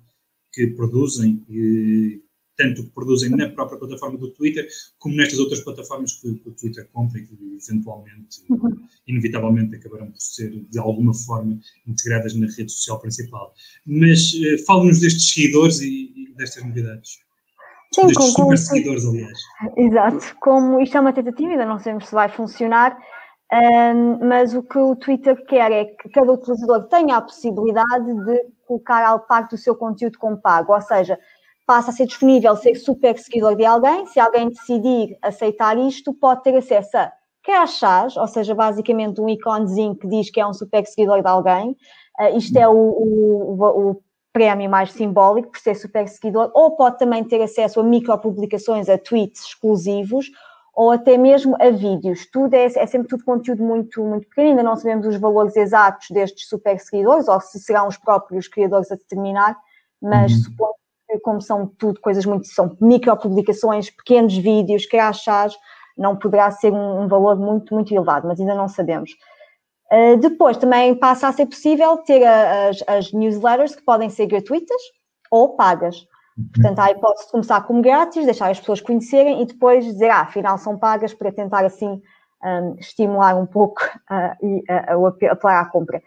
que 0.53 0.69
produzem, 0.69 1.45
tanto 2.61 2.83
que 2.85 2.91
produzem 2.91 3.31
na 3.31 3.49
própria 3.49 3.79
plataforma 3.79 4.19
do 4.19 4.31
Twitter, 4.33 4.69
como 4.99 5.17
nestas 5.17 5.39
outras 5.39 5.61
plataformas 5.61 6.13
que, 6.13 6.35
que 6.35 6.49
o 6.49 6.53
Twitter 6.53 6.87
compra 6.93 7.19
e 7.19 7.27
que 7.27 7.35
eventualmente, 7.57 8.45
uhum. 8.51 8.77
inevitavelmente, 9.07 9.77
acabarão 9.77 10.11
por 10.11 10.21
ser 10.21 10.51
de 10.51 10.79
alguma 10.79 11.15
forma 11.15 11.59
integradas 11.87 12.35
na 12.35 12.47
rede 12.47 12.71
social 12.71 13.01
principal. 13.01 13.55
Mas 13.87 14.35
uh, 14.35 14.65
fala-nos 14.67 15.01
destes 15.01 15.33
seguidores 15.33 15.81
e, 15.81 16.13
e 16.15 16.35
destas 16.37 16.63
novidades. 16.63 17.19
Sim, 17.95 18.07
Destes 18.07 18.33
super 18.35 18.59
seguidores, 18.59 19.05
aliás. 19.07 19.39
Exato. 19.77 20.37
Como 20.41 20.81
isto 20.81 20.97
é 20.97 21.01
uma 21.01 21.13
tentativa, 21.13 21.51
ainda 21.51 21.65
não 21.65 21.79
sabemos 21.79 22.09
se 22.09 22.15
vai 22.15 22.29
funcionar, 22.29 22.97
um, 23.53 24.29
mas 24.29 24.55
o 24.55 24.63
que 24.63 24.79
o 24.79 24.95
Twitter 24.95 25.45
quer 25.47 25.73
é 25.73 25.85
que 25.87 26.11
cada 26.11 26.31
utilizador 26.31 26.87
tenha 26.89 27.17
a 27.17 27.23
possibilidade 27.23 28.15
de 28.27 28.45
colocar 28.67 29.19
parte 29.21 29.53
do 29.53 29.59
seu 29.59 29.75
conteúdo 29.75 30.19
como 30.19 30.37
pago, 30.37 30.73
ou 30.73 30.81
seja, 30.81 31.19
passa 31.71 31.93
a 31.93 31.95
ser 31.95 32.07
disponível 32.07 32.57
ser 32.57 32.75
super 32.75 33.17
seguidor 33.17 33.55
de 33.55 33.65
alguém, 33.65 34.05
se 34.07 34.19
alguém 34.19 34.49
decidir 34.49 35.17
aceitar 35.23 35.79
isto, 35.79 36.13
pode 36.13 36.43
ter 36.43 36.57
acesso 36.57 36.97
a 36.97 37.13
crachás, 37.45 38.17
ou 38.17 38.27
seja, 38.27 38.57
basicamente 38.57 39.21
um 39.21 39.29
iconezinho 39.29 39.95
que 39.95 40.09
diz 40.09 40.33
que 40.33 40.41
é 40.41 40.47
um 40.47 40.53
super 40.53 40.85
seguidor 40.85 41.23
de 41.23 41.29
alguém, 41.29 41.77
uh, 42.19 42.37
isto 42.37 42.57
é 42.57 42.67
o, 42.67 42.75
o, 42.75 43.91
o, 43.91 44.03
prémio 44.33 44.69
mais 44.69 44.91
simbólico 44.91 45.53
por 45.53 45.61
ser 45.61 45.77
super 45.77 46.09
seguidor, 46.09 46.51
ou 46.55 46.73
pode 46.73 46.99
também 46.99 47.23
ter 47.23 47.41
acesso 47.41 47.79
a 47.79 47.85
micropublicações, 47.85 48.89
a 48.89 48.99
tweets 48.99 49.41
exclusivos, 49.45 50.27
ou 50.75 50.91
até 50.91 51.17
mesmo 51.17 51.57
a 51.61 51.71
vídeos. 51.71 52.27
Tudo 52.33 52.55
é, 52.55 52.65
é, 52.65 52.87
sempre 52.87 53.07
tudo 53.07 53.25
conteúdo 53.25 53.63
muito, 53.63 54.03
muito 54.03 54.27
pequeno, 54.27 54.51
ainda 54.51 54.63
não 54.65 54.75
sabemos 54.75 55.07
os 55.07 55.21
valores 55.21 55.57
exatos 55.57 56.09
destes 56.11 56.49
super 56.49 56.81
seguidores, 56.81 57.29
ou 57.29 57.41
se 57.41 57.61
serão 57.61 57.87
os 57.87 57.97
próprios 57.97 58.49
criadores 58.49 58.91
a 58.91 58.97
determinar, 58.97 59.57
mas 60.03 60.33
uhum. 60.33 60.39
suponho 60.39 60.80
como 61.23 61.41
são 61.41 61.67
tudo 61.67 62.01
coisas 62.01 62.25
muito, 62.25 62.47
são 62.47 62.77
micropublicações, 62.81 63.91
pequenos 63.91 64.37
vídeos, 64.37 64.87
crachás, 64.87 65.55
não 65.97 66.17
poderá 66.17 66.51
ser 66.51 66.73
um, 66.73 67.03
um 67.03 67.09
valor 67.09 67.37
muito, 67.37 67.75
muito 67.75 67.93
elevado, 67.95 68.27
mas 68.27 68.41
ainda 68.41 68.55
não 68.55 68.69
sabemos. 68.69 69.11
Uh, 69.93 70.17
depois 70.19 70.57
também 70.57 70.95
passa 70.95 71.29
a 71.29 71.33
ser 71.33 71.47
possível 71.47 71.99
ter 71.99 72.25
a, 72.25 72.69
as, 72.69 72.83
as, 72.87 73.13
newsletters 73.13 73.75
que 73.75 73.83
podem 73.83 74.09
ser 74.09 74.27
gratuitas 74.27 74.81
ou 75.31 75.57
pagas. 75.57 76.07
Portanto, 76.55 76.79
há 76.79 76.85
a 76.85 76.91
hipótese 76.93 77.27
de 77.27 77.33
começar 77.33 77.61
como 77.63 77.83
grátis, 77.83 78.25
deixar 78.25 78.51
as 78.51 78.61
pessoas 78.61 78.81
conhecerem 78.81 79.43
e 79.43 79.47
depois 79.47 79.85
dizer, 79.85 80.09
ah, 80.09 80.21
afinal 80.21 80.57
são 80.59 80.79
pagas 80.79 81.13
para 81.13 81.33
tentar 81.33 81.65
assim 81.65 82.01
um, 82.43 82.77
estimular 82.79 83.37
um 83.37 83.47
pouco 83.47 83.83
uh, 84.11 84.47
e 84.47 84.65
uh, 84.95 85.07
apelar 85.31 85.61
à 85.61 85.67
compra. 85.67 86.03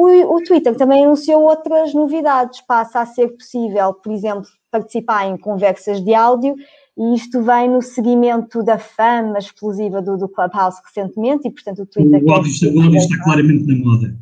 O, 0.00 0.36
o, 0.36 0.44
Twitter 0.44 0.76
também 0.76 1.04
anunciou 1.04 1.42
outras 1.42 1.92
novidades. 1.92 2.60
Passa 2.60 3.00
a 3.00 3.06
ser 3.06 3.30
possível, 3.30 3.92
por 3.92 4.12
exemplo, 4.12 4.48
participar 4.70 5.26
em 5.26 5.36
conversas 5.36 6.00
de 6.00 6.14
áudio 6.14 6.54
e 6.96 7.16
isto 7.16 7.42
vem 7.42 7.68
no 7.68 7.82
seguimento 7.82 8.62
da 8.62 8.78
fama 8.78 9.40
explosiva 9.40 10.00
do, 10.00 10.16
do 10.16 10.28
Clubhouse 10.28 10.80
recentemente 10.84 11.48
e, 11.48 11.50
portanto, 11.50 11.82
o 11.82 11.86
Twitter... 11.86 12.22
O 12.22 12.32
áudio, 12.32 12.48
está, 12.48 12.66
o 12.68 12.80
áudio 12.80 12.96
está 12.96 13.24
claramente 13.24 13.66
na 13.66 13.84
moda. 13.84 14.16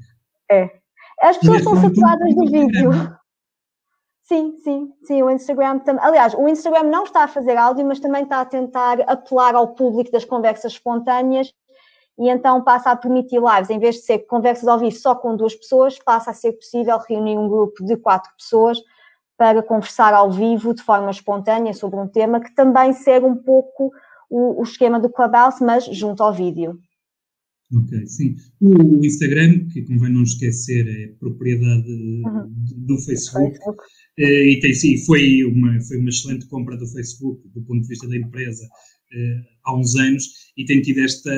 É. 0.50 0.71
As 1.21 1.37
pessoas 1.37 1.59
estão 1.59 1.76
saturadas 1.76 2.35
do 2.35 2.47
vídeo. 2.47 2.90
Sim, 4.23 4.54
sim, 4.64 4.88
sim, 5.04 5.23
o 5.23 5.30
Instagram 5.30 5.80
também. 5.80 6.02
Aliás, 6.02 6.33
o 6.33 6.49
Instagram 6.49 6.85
não 6.85 7.04
está 7.04 7.25
a 7.25 7.28
fazer 7.28 7.54
áudio, 7.59 7.85
mas 7.85 8.00
também 8.00 8.23
está 8.23 8.40
a 8.40 8.47
tentar 8.47 9.02
apelar 9.02 9.54
ao 9.54 9.75
público 9.75 10.11
das 10.11 10.25
conversas 10.25 10.73
espontâneas 10.73 11.52
e 12.18 12.28
então 12.28 12.62
passa 12.62 12.90
a 12.90 12.96
permitir 12.96 13.40
lives, 13.40 13.70
em 13.70 13.78
vez 13.78 13.96
de 13.96 14.02
ser 14.02 14.20
conversas 14.20 14.66
ao 14.66 14.78
vivo 14.78 14.96
só 14.96 15.14
com 15.14 15.37
duas 15.37 15.54
pessoas, 15.54 15.99
passa 15.99 16.30
a 16.30 16.35
ser 16.35 16.52
possível 16.52 16.99
reunir 17.08 17.37
um 17.37 17.49
grupo 17.49 17.85
de 17.85 17.96
quatro 17.96 18.30
pessoas 18.37 18.78
para 19.37 19.62
conversar 19.62 20.14
ao 20.14 20.30
vivo 20.30 20.73
de 20.73 20.82
forma 20.82 21.11
espontânea 21.11 21.75
sobre 21.75 22.00
um 22.00 22.08
tema 22.08 22.40
que 22.40 22.54
também 22.54 22.92
segue 22.92 23.26
um 23.26 23.37
pouco 23.37 23.92
o, 24.30 24.61
o 24.61 24.62
esquema 24.62 24.99
do 24.99 25.11
Clubhouse, 25.11 25.62
mas 25.62 25.85
junto 25.85 26.23
ao 26.23 26.32
vídeo. 26.32 26.78
Ok, 27.75 28.06
sim. 28.06 28.37
O 28.61 29.04
Instagram, 29.04 29.66
que 29.68 29.82
convém 29.82 30.12
não 30.12 30.23
esquecer, 30.23 30.87
é 30.87 31.08
propriedade 31.18 31.90
uhum. 31.90 32.49
do 32.76 32.96
Facebook. 32.99 33.50
Facebook. 33.50 33.82
Eh, 34.18 34.52
e 34.52 34.61
tem, 34.61 34.73
sim, 34.73 34.96
foi 35.04 35.44
uma, 35.44 35.80
foi 35.80 35.99
uma 35.99 36.08
excelente 36.08 36.46
compra 36.46 36.76
do 36.76 36.87
Facebook, 36.87 37.42
do 37.49 37.62
ponto 37.62 37.82
de 37.82 37.88
vista 37.88 38.08
da 38.08 38.16
empresa, 38.16 38.64
eh, 39.12 39.40
há 39.64 39.76
uns 39.76 39.96
anos, 39.96 40.52
e 40.56 40.64
tem 40.64 40.80
tido 40.80 41.00
esta, 41.00 41.32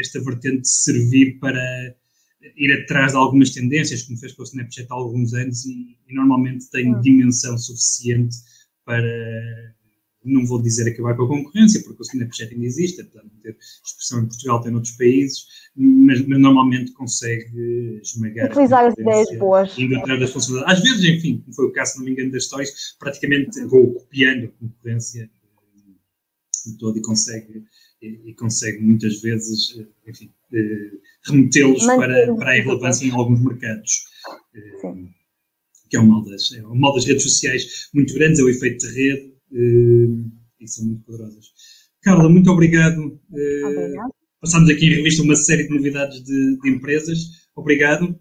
esta 0.00 0.20
vertente 0.20 0.62
de 0.62 0.68
servir 0.68 1.38
para 1.38 1.60
ir 2.56 2.72
atrás 2.82 3.12
de 3.12 3.18
algumas 3.18 3.50
tendências, 3.50 4.02
como 4.02 4.18
fez 4.18 4.32
com 4.32 4.42
o 4.42 4.44
Snapchat 4.44 4.86
há 4.90 4.94
alguns 4.94 5.34
anos, 5.34 5.64
e, 5.66 5.96
e 6.08 6.14
normalmente 6.14 6.70
tem 6.70 6.92
uhum. 6.92 7.00
dimensão 7.00 7.56
suficiente 7.58 8.36
para 8.84 9.04
não 10.22 10.44
vou 10.44 10.60
dizer 10.60 10.88
acabar 10.88 11.16
com 11.16 11.24
a 11.24 11.28
concorrência, 11.28 11.82
porque 11.82 12.02
o 12.02 12.04
Snapchat 12.04 12.52
ainda 12.52 12.66
existe, 12.66 13.02
de 13.02 13.08
ter 13.42 13.56
expressão 13.84 14.20
em 14.20 14.26
Portugal, 14.26 14.60
tem 14.60 14.72
noutros 14.72 14.94
países, 14.96 15.46
mas, 15.74 16.26
mas 16.26 16.38
normalmente 16.38 16.92
consegue 16.92 18.00
esmagar. 18.02 18.50
Utilizar 18.50 18.84
as 18.84 18.94
ideias 18.98 19.38
boas. 19.38 19.78
Indo 19.78 19.96
atrás 19.96 20.20
das 20.20 20.30
funcionalidades. 20.30 20.78
Às 20.78 20.84
vezes, 20.84 21.04
enfim, 21.04 21.38
como 21.38 21.54
foi 21.54 21.66
o 21.66 21.72
caso, 21.72 21.92
se 21.92 21.98
não 21.98 22.04
me 22.04 22.12
engano, 22.12 22.32
das 22.32 22.44
stories, 22.44 22.96
praticamente 22.98 23.64
vou 23.64 23.94
copiando 23.94 24.44
a 24.44 24.48
concorrência 24.48 25.30
de 26.66 26.78
todo 26.78 26.98
e 26.98 27.02
consegue, 27.02 27.64
e, 28.02 28.30
e 28.30 28.34
consegue 28.34 28.80
muitas 28.80 29.20
vezes, 29.20 29.78
enfim, 30.06 30.30
eh, 30.52 30.90
remetê-los 31.26 31.84
para, 31.84 32.34
para 32.36 32.50
a 32.50 32.58
irrelevância 32.58 33.06
em 33.06 33.10
alguns 33.10 33.40
mercados. 33.40 34.04
Eh, 34.54 34.80
Sim. 34.80 35.08
Que 35.88 35.96
é 35.96 36.00
o 36.00 36.06
mal 36.06 36.24
das, 36.24 36.52
é 36.52 36.64
o 36.64 36.74
mal 36.74 36.94
das 36.94 37.04
redes 37.04 37.24
sociais 37.24 37.88
muito 37.92 38.14
grandes, 38.14 38.38
é 38.38 38.42
o 38.42 38.48
efeito 38.48 38.86
de 38.86 38.94
rede 38.94 39.34
e 40.60 40.68
são 40.68 40.86
muito 40.86 41.02
poderosas. 41.02 41.52
Carla, 42.00 42.28
muito 42.28 42.48
obrigado. 42.50 43.20
Passamos 44.40 44.70
aqui 44.70 44.86
em 44.86 44.94
revista 44.94 45.22
uma 45.22 45.34
série 45.34 45.64
de 45.64 45.74
novidades 45.74 46.22
de, 46.22 46.60
de 46.60 46.70
empresas. 46.70 47.48
Obrigado. 47.56 48.16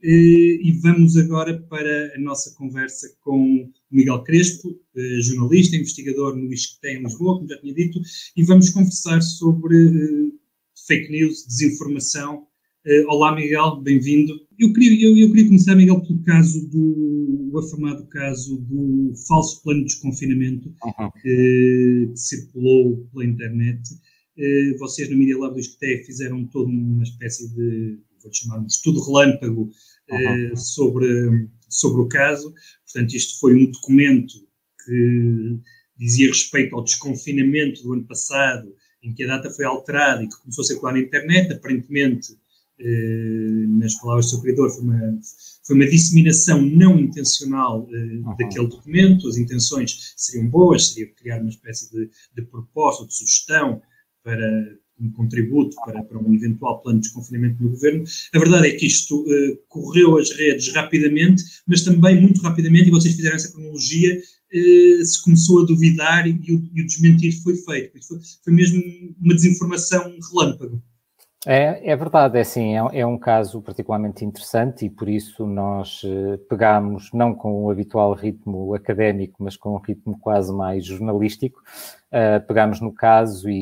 E 0.00 0.78
vamos 0.80 1.16
agora 1.16 1.60
para 1.68 2.14
a 2.14 2.20
nossa 2.20 2.54
conversa 2.56 3.08
com 3.20 3.68
Miguel 3.90 4.22
Crespo, 4.22 4.68
uh, 4.68 5.22
jornalista, 5.22 5.76
investigador 5.76 6.36
no 6.36 6.52
ISCTE 6.52 6.88
em 6.88 7.02
Lisboa, 7.02 7.36
como 7.36 7.48
já 7.48 7.58
tinha 7.58 7.74
dito, 7.74 8.00
e 8.36 8.42
vamos 8.42 8.70
conversar 8.70 9.20
sobre 9.22 9.76
uh, 9.76 10.32
fake 10.86 11.10
news, 11.10 11.46
desinformação. 11.46 12.46
olá, 13.08 13.34
Miguel, 13.34 13.80
bem-vindo. 13.82 14.34
Eu 14.58 14.72
queria, 14.72 15.06
eu, 15.06 15.16
eu, 15.16 15.28
queria 15.28 15.46
começar, 15.46 15.74
Miguel, 15.74 16.00
pelo 16.02 16.22
caso 16.22 16.68
do 16.68 17.48
o 17.50 17.58
afamado 17.58 18.06
caso 18.08 18.58
do 18.58 19.14
falso 19.26 19.62
plano 19.62 19.80
de 19.80 19.86
desconfinamento 19.86 20.68
uhum. 20.68 21.10
que, 21.22 22.08
que, 22.10 22.16
circulou 22.16 23.08
pela 23.10 23.24
internet. 23.24 23.80
Vocês 24.78 25.10
no 25.10 25.16
Media 25.16 25.36
Lab 25.36 25.54
do 25.54 25.60
Isqueté 25.60 26.04
fizeram 26.04 26.44
toda 26.46 26.70
uma 26.70 27.02
espécie 27.02 27.48
de, 27.54 27.98
vou 28.22 28.32
chamar 28.32 28.58
um 28.58 28.66
estudo 28.66 29.00
relâmpago 29.02 29.70
uh, 30.10 30.14
uhum. 30.14 30.56
sobre, 30.56 31.48
sobre 31.68 32.02
o 32.02 32.08
caso. 32.08 32.54
Portanto, 32.84 33.14
isto 33.14 33.38
foi 33.40 33.54
um 33.54 33.70
documento 33.70 34.34
que 34.84 35.58
dizia 35.96 36.28
respeito 36.28 36.74
ao 36.74 36.84
desconfinamento 36.84 37.82
do 37.82 37.92
ano 37.92 38.04
passado, 38.04 38.74
em 39.02 39.12
que 39.12 39.24
a 39.24 39.26
data 39.26 39.50
foi 39.50 39.64
alterada 39.64 40.22
e 40.22 40.28
que 40.28 40.36
começou 40.40 40.62
a 40.62 40.66
circular 40.66 40.92
na 40.92 41.00
internet, 41.00 41.52
aparentemente 41.52 42.36
eh, 42.80 43.66
nas 43.68 43.94
palavras 43.96 44.26
do 44.26 44.30
seu 44.30 44.40
criador, 44.40 44.70
foi 44.70 44.82
uma, 44.82 45.20
foi 45.64 45.76
uma 45.76 45.86
disseminação 45.86 46.62
não 46.62 46.98
intencional 46.98 47.88
uhum. 47.90 48.36
daquele 48.38 48.68
documento. 48.68 49.28
As 49.28 49.36
intenções 49.36 50.14
seriam 50.16 50.48
boas, 50.48 50.88
seria 50.88 51.12
criar 51.12 51.40
uma 51.40 51.50
espécie 51.50 51.90
de, 51.90 52.08
de 52.34 52.42
proposta, 52.42 53.04
de 53.04 53.14
sugestão 53.14 53.82
para 54.22 54.78
um 55.00 55.10
contributo 55.10 55.76
para, 55.84 56.02
para, 56.02 56.18
um 56.18 56.34
eventual 56.34 56.80
plano 56.80 57.00
de 57.00 57.06
desconfinamento 57.06 57.62
no 57.62 57.70
governo. 57.70 58.04
A 58.32 58.38
verdade 58.38 58.68
é 58.68 58.72
que 58.72 58.86
isto 58.86 59.20
uh, 59.22 59.58
correu 59.68 60.18
as 60.18 60.30
redes 60.30 60.72
rapidamente, 60.72 61.42
mas 61.66 61.82
também 61.82 62.20
muito 62.20 62.40
rapidamente, 62.42 62.88
e 62.88 62.90
vocês 62.90 63.14
fizeram 63.14 63.36
essa 63.36 63.52
cronologia, 63.52 64.18
uh, 64.18 65.04
se 65.04 65.22
começou 65.22 65.62
a 65.62 65.66
duvidar 65.66 66.26
e, 66.26 66.40
e, 66.42 66.52
o, 66.54 66.70
e 66.74 66.82
o, 66.82 66.86
desmentir 66.86 67.40
foi 67.42 67.56
feito. 67.56 67.98
Foi, 68.06 68.18
foi 68.44 68.52
mesmo 68.52 68.82
uma 69.20 69.34
desinformação 69.34 70.14
relâmpago. 70.32 70.82
É, 71.50 71.92
é 71.92 71.96
verdade, 71.96 72.36
é 72.36 72.42
assim, 72.42 72.76
é, 72.76 73.00
é, 73.00 73.06
um 73.06 73.16
caso 73.18 73.62
particularmente 73.62 74.22
interessante 74.22 74.84
e 74.84 74.90
por 74.90 75.08
isso 75.08 75.46
nós 75.46 76.02
eh, 76.04 76.36
pegamos, 76.46 77.10
não 77.10 77.34
com 77.34 77.64
o 77.64 77.70
habitual 77.70 78.12
ritmo 78.12 78.74
académico, 78.74 79.42
mas 79.42 79.56
com 79.56 79.74
um 79.74 79.78
ritmo 79.78 80.18
quase 80.20 80.52
mais 80.52 80.84
jornalístico, 80.84 81.62
uh, 82.12 82.46
pegamos 82.46 82.82
no 82.82 82.92
caso 82.92 83.48
e, 83.48 83.54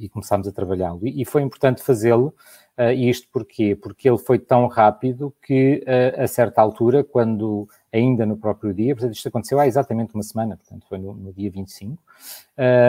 e, 0.00 0.04
e 0.04 0.08
começámos 0.08 0.48
a 0.48 0.52
trabalhá-lo. 0.52 1.06
E, 1.06 1.22
e, 1.22 1.24
foi 1.24 1.42
importante 1.42 1.80
fazê-lo, 1.80 2.34
uh, 2.78 2.92
isto 2.92 3.28
porquê? 3.32 3.76
Porque 3.76 4.08
ele 4.08 4.18
foi 4.18 4.38
tão 4.38 4.66
rápido 4.66 5.34
que 5.42 5.84
uh, 5.86 6.22
a 6.22 6.26
certa 6.26 6.60
altura, 6.60 7.04
quando 7.04 7.68
ainda 7.92 8.24
no 8.24 8.36
próprio 8.36 8.72
dia, 8.72 8.94
portanto, 8.94 9.14
isto 9.14 9.28
aconteceu 9.28 9.60
há 9.60 9.66
exatamente 9.66 10.14
uma 10.14 10.22
semana, 10.22 10.56
portanto, 10.56 10.86
foi 10.88 10.98
no, 10.98 11.12
no 11.14 11.32
dia 11.32 11.50
25. 11.50 12.02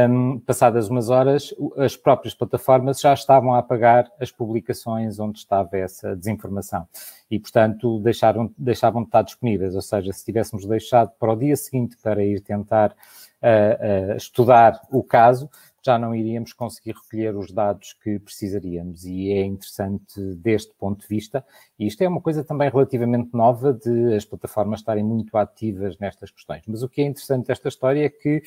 Um, 0.09 0.39
passadas 0.39 0.89
umas 0.89 1.09
horas, 1.09 1.53
as 1.77 1.97
próprias 1.97 2.33
plataformas 2.33 3.01
já 3.01 3.13
estavam 3.13 3.53
a 3.53 3.59
apagar 3.59 4.09
as 4.19 4.31
publicações 4.31 5.19
onde 5.19 5.39
estava 5.39 5.77
essa 5.77 6.15
desinformação 6.15 6.87
e, 7.29 7.37
portanto, 7.37 7.99
deixaram, 7.99 8.53
deixavam 8.57 9.01
de 9.01 9.09
estar 9.09 9.23
disponíveis. 9.23 9.75
Ou 9.75 9.81
seja, 9.81 10.13
se 10.13 10.23
tivéssemos 10.23 10.65
deixado 10.65 11.11
para 11.19 11.33
o 11.33 11.35
dia 11.35 11.55
seguinte 11.57 11.97
para 12.01 12.23
ir 12.23 12.39
tentar 12.39 12.91
uh, 12.91 14.13
uh, 14.13 14.15
estudar 14.15 14.79
o 14.89 15.03
caso, 15.03 15.49
já 15.83 15.99
não 15.99 16.15
iríamos 16.15 16.53
conseguir 16.53 16.93
recolher 16.93 17.35
os 17.35 17.51
dados 17.51 17.93
que 18.01 18.19
precisaríamos. 18.19 19.03
E 19.05 19.31
é 19.31 19.43
interessante 19.43 20.19
deste 20.35 20.73
ponto 20.75 21.01
de 21.01 21.07
vista. 21.07 21.45
E 21.77 21.87
isto 21.87 22.01
é 22.01 22.07
uma 22.07 22.21
coisa 22.21 22.43
também 22.43 22.69
relativamente 22.69 23.29
nova 23.33 23.73
de 23.73 24.15
as 24.15 24.25
plataformas 24.25 24.79
estarem 24.79 25.03
muito 25.03 25.35
ativas 25.37 25.97
nestas 25.99 26.31
questões. 26.31 26.63
Mas 26.67 26.83
o 26.83 26.89
que 26.89 27.01
é 27.01 27.05
interessante 27.05 27.47
desta 27.47 27.67
história 27.67 28.05
é 28.05 28.09
que 28.09 28.41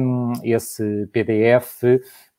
um, 0.00 0.32
esse 0.42 1.06
PDF 1.12 1.84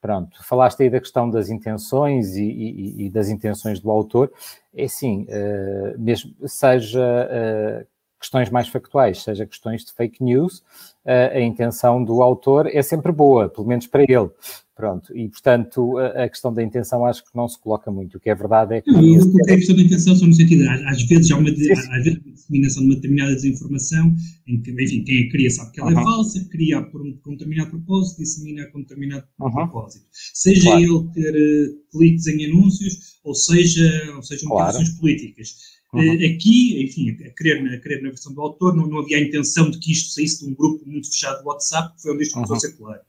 Pronto, 0.06 0.38
falaste 0.44 0.84
aí 0.84 0.90
da 0.92 1.00
questão 1.00 1.28
das 1.28 1.50
intenções 1.50 2.36
e, 2.36 2.44
e, 2.44 3.06
e 3.06 3.10
das 3.10 3.28
intenções 3.28 3.80
do 3.80 3.90
autor. 3.90 4.32
É 4.72 4.84
assim, 4.84 5.24
uh, 5.24 6.00
mesmo 6.00 6.32
seja 6.48 7.02
uh, 7.02 7.88
questões 8.20 8.50
mais 8.50 8.68
factuais, 8.68 9.24
seja 9.24 9.46
questões 9.46 9.84
de 9.84 9.94
fake 9.94 10.24
news, 10.24 10.60
uh, 11.06 11.34
a 11.34 11.42
intenção 11.42 12.04
do 12.04 12.22
autor 12.22 12.68
é 12.68 12.82
sempre 12.82 13.12
boa, 13.12 13.50
pelo 13.50 13.68
menos 13.68 13.88
para 13.88 14.04
ele. 14.04 14.30
Pronto, 14.76 15.18
e 15.18 15.30
portanto 15.30 15.98
a, 15.98 16.28
questão 16.28 16.54
da 16.54 16.62
intenção 16.62 17.06
acho 17.06 17.24
que 17.24 17.30
não 17.34 17.48
se 17.48 17.58
coloca 17.58 17.90
muito. 17.90 18.18
O 18.18 18.20
que 18.20 18.30
é 18.30 18.36
verdade 18.36 18.76
é 18.76 18.82
que. 18.82 18.92
Não, 18.92 19.02
eu 19.06 19.32
coloquei 19.32 19.54
a 19.54 19.58
questão 19.58 19.74
da 19.74 19.82
intenção 19.82 20.16
só 20.18 20.26
no 20.26 20.34
sentido, 20.34 20.70
às, 20.70 21.02
vezes 21.04 21.32
há 21.32 21.38
uma, 21.38 21.50
às 21.50 21.56
vezes 22.04 22.20
uma 22.26 22.34
disseminação 22.34 22.84
de 22.84 22.90
uma 22.90 22.96
determinada 22.96 23.36
desinformação, 23.36 24.14
em 24.46 24.62
que, 24.62 24.72
enfim, 24.72 25.02
quem 25.06 25.24
a 25.24 25.32
cria 25.32 25.50
sabe 25.50 25.72
que 25.72 25.80
ela 25.80 25.92
é 25.92 25.94
falsa, 25.94 26.46
cria 26.52 26.82
por 26.82 27.02
um, 27.02 27.18
com 27.24 27.30
um 27.30 27.34
determinado 27.38 27.70
propósito, 27.70 28.18
dissemina 28.18 28.66
com 28.66 28.80
um 28.80 28.82
determinado 28.82 29.26
propósito. 29.38 30.06
Seja 30.12 30.64
claro. 30.64 30.84
ele 30.84 31.10
ter 31.14 31.36
uh, 31.36 31.76
cliques 31.92 32.28
em 32.28 32.46
anúncios, 32.46 33.18
ou 33.24 33.34
seja, 33.34 34.14
ou 34.14 34.24
seja 34.24 34.46
motivações 34.46 34.90
claro. 34.90 35.00
políticas. 35.00 35.56
Uhum. 35.96 36.16
Uh, 36.16 36.36
aqui, 36.36 36.84
enfim, 36.84 37.12
a 37.26 37.30
querer, 37.32 37.74
a 37.74 37.80
querer 37.80 38.02
na 38.02 38.10
versão 38.10 38.34
do 38.34 38.42
autor, 38.42 38.76
não, 38.76 38.88
não 38.88 39.00
havia 39.00 39.18
a 39.18 39.22
intenção 39.22 39.70
de 39.70 39.80
que 39.80 39.92
isto 39.92 40.14
saísse 40.14 40.44
de 40.44 40.52
um 40.52 40.56
grupo 40.56 40.84
muito 40.86 41.10
fechado 41.10 41.40
de 41.40 41.48
WhatsApp, 41.48 41.96
que 41.96 42.02
foi 42.02 42.14
onde 42.14 42.24
isto 42.24 42.34
começou 42.34 42.56
uhum. 42.56 42.58
a 42.58 42.62
circular. 42.62 43.02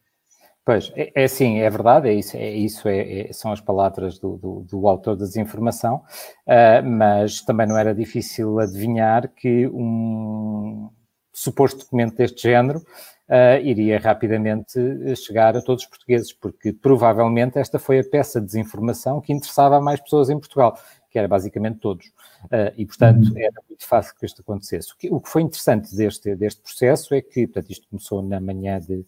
Pois, 0.66 0.92
é, 0.96 1.12
é 1.14 1.28
sim, 1.28 1.60
é 1.60 1.70
verdade, 1.70 2.08
é 2.08 2.12
isso, 2.12 2.36
é, 2.36 2.50
isso 2.50 2.88
é, 2.88 3.20
é, 3.20 3.32
são 3.32 3.52
as 3.52 3.60
palavras 3.60 4.18
do, 4.18 4.36
do, 4.36 4.66
do 4.68 4.88
autor 4.88 5.14
da 5.16 5.24
desinformação, 5.24 6.02
uh, 6.44 6.84
mas 6.84 7.40
também 7.40 7.68
não 7.68 7.78
era 7.78 7.94
difícil 7.94 8.58
adivinhar 8.58 9.32
que 9.32 9.68
um 9.68 10.90
suposto 11.32 11.78
documento 11.78 12.16
deste 12.16 12.42
género 12.42 12.80
uh, 12.80 13.62
iria 13.62 13.96
rapidamente 14.00 14.80
chegar 15.14 15.56
a 15.56 15.62
todos 15.62 15.84
os 15.84 15.88
portugueses, 15.88 16.32
porque 16.32 16.72
provavelmente 16.72 17.60
esta 17.60 17.78
foi 17.78 18.00
a 18.00 18.04
peça 18.04 18.40
de 18.40 18.46
desinformação 18.46 19.20
que 19.20 19.32
interessava 19.32 19.76
a 19.76 19.80
mais 19.80 20.00
pessoas 20.00 20.30
em 20.30 20.38
Portugal, 20.38 20.76
que 21.10 21.18
era 21.18 21.28
basicamente 21.28 21.78
todos. 21.78 22.06
Uh, 22.44 22.72
e, 22.76 22.86
portanto, 22.86 23.30
uhum. 23.30 23.38
era 23.38 23.62
muito 23.68 23.86
fácil 23.86 24.14
que 24.18 24.26
isto 24.26 24.40
acontecesse. 24.40 24.92
O 24.92 24.96
que, 24.96 25.08
o 25.10 25.20
que 25.20 25.28
foi 25.28 25.42
interessante 25.42 25.94
deste, 25.94 26.34
deste 26.34 26.60
processo 26.60 27.14
é 27.14 27.20
que, 27.20 27.46
portanto, 27.46 27.70
isto 27.70 27.88
começou 27.88 28.22
na 28.22 28.40
manhã 28.40 28.80
de 28.80 29.04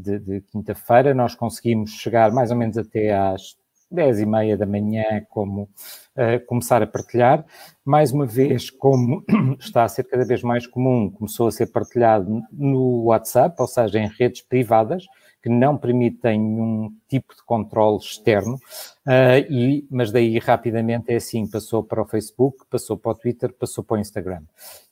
de, 0.00 0.18
de 0.18 0.40
quinta-feira, 0.40 1.14
nós 1.14 1.34
conseguimos 1.34 1.90
chegar 1.90 2.32
mais 2.32 2.50
ou 2.50 2.56
menos 2.56 2.78
até 2.78 3.12
às 3.12 3.56
10 3.90 4.20
e 4.20 4.26
meia 4.26 4.56
da 4.56 4.66
manhã, 4.66 5.26
como 5.28 5.62
uh, 5.62 6.46
começar 6.46 6.82
a 6.82 6.86
partilhar. 6.86 7.44
Mais 7.84 8.12
uma 8.12 8.24
vez, 8.24 8.70
como 8.70 9.24
está 9.58 9.84
a 9.84 9.88
ser 9.88 10.04
cada 10.04 10.24
vez 10.24 10.42
mais 10.42 10.66
comum, 10.66 11.10
começou 11.10 11.48
a 11.48 11.52
ser 11.52 11.66
partilhado 11.66 12.40
no 12.52 13.04
WhatsApp, 13.04 13.56
ou 13.58 13.66
seja, 13.66 13.98
em 13.98 14.08
redes 14.08 14.42
privadas, 14.42 15.06
que 15.42 15.48
não 15.48 15.76
permitem 15.76 16.38
nenhum 16.38 16.92
tipo 17.08 17.34
de 17.34 17.42
controle 17.44 17.98
externo, 17.98 18.54
uh, 18.54 19.40
e, 19.48 19.86
mas 19.90 20.12
daí 20.12 20.38
rapidamente 20.38 21.10
é 21.12 21.16
assim, 21.16 21.46
passou 21.46 21.82
para 21.82 22.02
o 22.02 22.06
Facebook, 22.06 22.64
passou 22.70 22.96
para 22.96 23.12
o 23.12 23.14
Twitter, 23.14 23.52
passou 23.52 23.82
para 23.82 23.96
o 23.96 24.00
Instagram. 24.00 24.42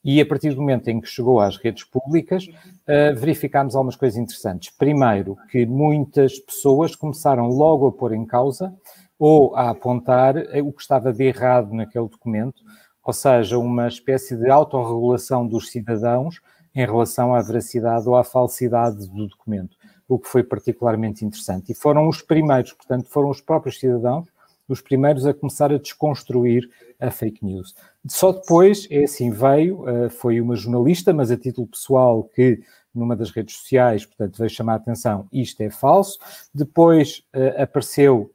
E 0.03 0.21
a 0.21 0.27
partir 0.27 0.51
do 0.55 0.61
momento 0.61 0.89
em 0.89 1.01
que 1.01 1.09
chegou 1.09 1.41
às 1.41 1.57
redes 1.59 1.85
públicas, 1.85 2.47
uh, 2.47 3.15
verificámos 3.15 3.77
algumas 3.77 3.97
coisas 3.97 4.19
interessantes. 4.19 4.71
Primeiro, 4.71 5.37
que 5.51 5.67
muitas 5.67 6.39
pessoas 6.39 6.97
começaram 6.97 7.49
logo 7.49 7.87
a 7.87 7.93
pôr 7.93 8.15
em 8.15 8.25
causa 8.25 8.75
ou 9.19 9.55
a 9.55 9.71
apontar 9.71 10.37
o 10.37 10.73
que 10.73 10.81
estava 10.81 11.13
de 11.13 11.25
errado 11.25 11.75
naquele 11.75 12.09
documento, 12.09 12.63
ou 13.05 13.13
seja, 13.13 13.59
uma 13.59 13.89
espécie 13.89 14.37
de 14.37 14.49
autorregulação 14.49 15.47
dos 15.47 15.71
cidadãos 15.71 16.41
em 16.75 16.87
relação 16.87 17.35
à 17.35 17.43
veracidade 17.43 18.09
ou 18.09 18.15
à 18.15 18.23
falsidade 18.23 19.09
do 19.09 19.27
documento 19.27 19.77
o 20.09 20.19
que 20.19 20.29
foi 20.29 20.43
particularmente 20.43 21.25
interessante. 21.25 21.73
E 21.73 21.75
foram 21.75 22.09
os 22.09 22.23
primeiros, 22.23 22.73
portanto, 22.73 23.09
foram 23.09 23.29
os 23.29 23.41
próprios 23.41 23.79
cidadãos 23.79 24.29
os 24.69 24.81
primeiros 24.81 25.27
a 25.27 25.33
começar 25.33 25.73
a 25.73 25.79
desconstruir 25.79 26.69
a 27.01 27.11
fake 27.11 27.45
news. 27.45 27.75
Só 28.07 28.33
depois, 28.33 28.87
é 28.91 29.05
assim, 29.05 29.31
veio, 29.31 29.89
eh, 29.89 30.09
foi 30.11 30.41
uma 30.41 30.55
jornalista, 30.55 31.13
mas 31.13 31.31
a 31.31 31.37
título 31.37 31.67
pessoal, 31.67 32.25
que 32.25 32.61
numa 32.95 33.17
das 33.17 33.31
redes 33.31 33.57
sociais, 33.57 34.05
portanto, 34.05 34.37
veio 34.37 34.51
chamar 34.51 34.75
a 34.75 34.77
atenção, 34.77 35.27
isto 35.33 35.61
é 35.63 35.71
falso. 35.71 36.19
Depois 36.55 37.23
eh, 37.33 37.63
apareceu 37.63 38.31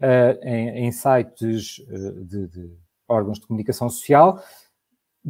eh, 0.00 0.38
em, 0.44 0.92
sites 0.92 1.82
de, 2.26 2.46
de 2.48 2.72
órgãos 3.08 3.38
de 3.38 3.46
comunicação 3.46 3.88
social, 3.88 4.42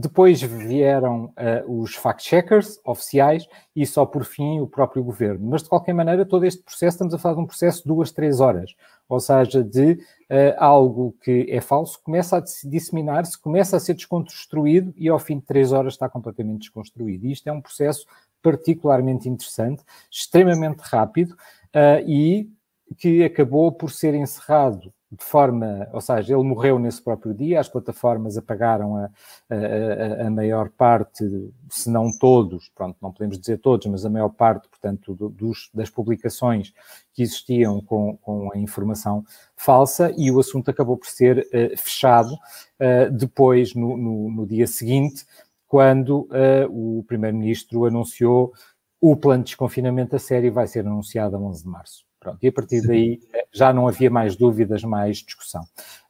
depois 0.00 0.40
vieram 0.40 1.24
uh, 1.24 1.80
os 1.80 1.96
fact-checkers 1.96 2.78
oficiais 2.84 3.48
e 3.74 3.84
só 3.84 4.06
por 4.06 4.24
fim 4.24 4.61
o 4.61 4.66
próprio 4.68 5.02
governo. 5.02 5.48
Mas, 5.50 5.64
de 5.64 5.68
qualquer 5.68 5.92
maneira, 5.92 6.24
todo 6.24 6.46
este 6.46 6.62
processo, 6.62 6.94
estamos 6.94 7.14
a 7.14 7.18
falar 7.18 7.34
de 7.34 7.40
um 7.40 7.46
processo 7.46 7.82
de 7.82 7.88
duas, 7.88 8.12
três 8.12 8.38
horas. 8.38 8.76
Ou 9.08 9.18
seja, 9.18 9.64
de 9.64 9.94
uh, 9.94 10.54
algo 10.56 11.16
que 11.20 11.46
é 11.50 11.61
falso, 11.61 12.00
começa 12.00 12.37
a 12.37 12.44
disseminar-se, 12.64 13.37
começa 13.37 13.76
a 13.76 13.80
ser 13.80 13.94
desconstruído 13.94 14.94
e 14.96 15.08
ao 15.08 15.18
fim 15.18 15.40
de 15.40 15.46
três 15.46 15.72
horas 15.72 15.94
está 15.94 16.08
completamente 16.08 16.61
desconstruído. 16.61 17.26
E 17.26 17.32
isto 17.32 17.48
é 17.48 17.52
um 17.52 17.61
processo 17.61 18.06
particularmente 18.40 19.28
interessante, 19.28 19.82
extremamente 20.08 20.78
rápido 20.78 21.32
uh, 21.32 22.06
e 22.06 22.48
que 22.96 23.24
acabou 23.24 23.72
por 23.72 23.90
ser 23.90 24.14
encerrado 24.14 24.92
de 25.11 25.24
forma, 25.24 25.88
ou 25.92 26.03
seja, 26.03 26.35
ele 26.35 26.42
morreu 26.42 26.79
nesse 26.79 27.03
próprio 27.03 27.33
dia, 27.33 27.61
as 27.61 27.68
plataformas 27.68 28.37
apagaram 28.37 28.96
a, 28.96 29.11
a, 29.48 30.27
a, 30.27 30.31
maior 30.31 30.68
parte, 30.68 31.24
se 31.70 31.90
não 31.90 32.11
todos, 32.18 32.70
pronto, 32.74 32.98
não 33.01 33.11
podemos 33.11 33.38
dizer 33.38 33.59
todos, 33.59 33.87
mas 33.87 34.05
a 34.05 34.11
maior 34.11 34.29
parte, 34.29 34.68
portanto, 34.68 35.14
do, 35.14 35.31
dos, 35.31 35.70
das 35.72 35.88
publicações 35.88 36.74
que 37.14 37.22
existiam 37.22 37.81
com, 37.81 38.18
com, 38.18 38.53
a 38.53 38.59
informação 38.59 39.24
falsa 39.57 40.12
e 40.14 40.31
o 40.31 40.38
assunto 40.38 40.70
acabou 40.70 40.98
por 40.98 41.07
ser 41.07 41.38
uh, 41.38 41.77
fechado 41.79 42.35
uh, 42.35 43.11
depois, 43.11 43.74
no, 43.74 43.96
no, 43.96 44.31
no, 44.31 44.46
dia 44.46 44.66
seguinte, 44.66 45.24
quando 45.66 46.29
uh, 46.31 46.68
o 46.98 47.03
Primeiro-Ministro 47.05 47.87
anunciou 47.87 48.53
o 49.01 49.16
plano 49.16 49.42
de 49.42 49.51
desconfinamento 49.51 50.16
a 50.16 50.18
sério 50.18 50.53
vai 50.53 50.66
ser 50.66 50.87
anunciado 50.87 51.35
a 51.35 51.38
11 51.38 51.62
de 51.62 51.68
março. 51.68 52.08
Pronto, 52.20 52.38
e 52.42 52.48
a 52.48 52.52
partir 52.52 52.81
daí 52.83 53.20
eh, 53.33 53.46
já 53.52 53.72
não 53.72 53.87
havia 53.87 54.11
mais 54.11 54.37
dúvidas, 54.37 54.83
mais 54.83 55.18
discussão. 55.18 55.62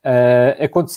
Uh, 0.04 0.54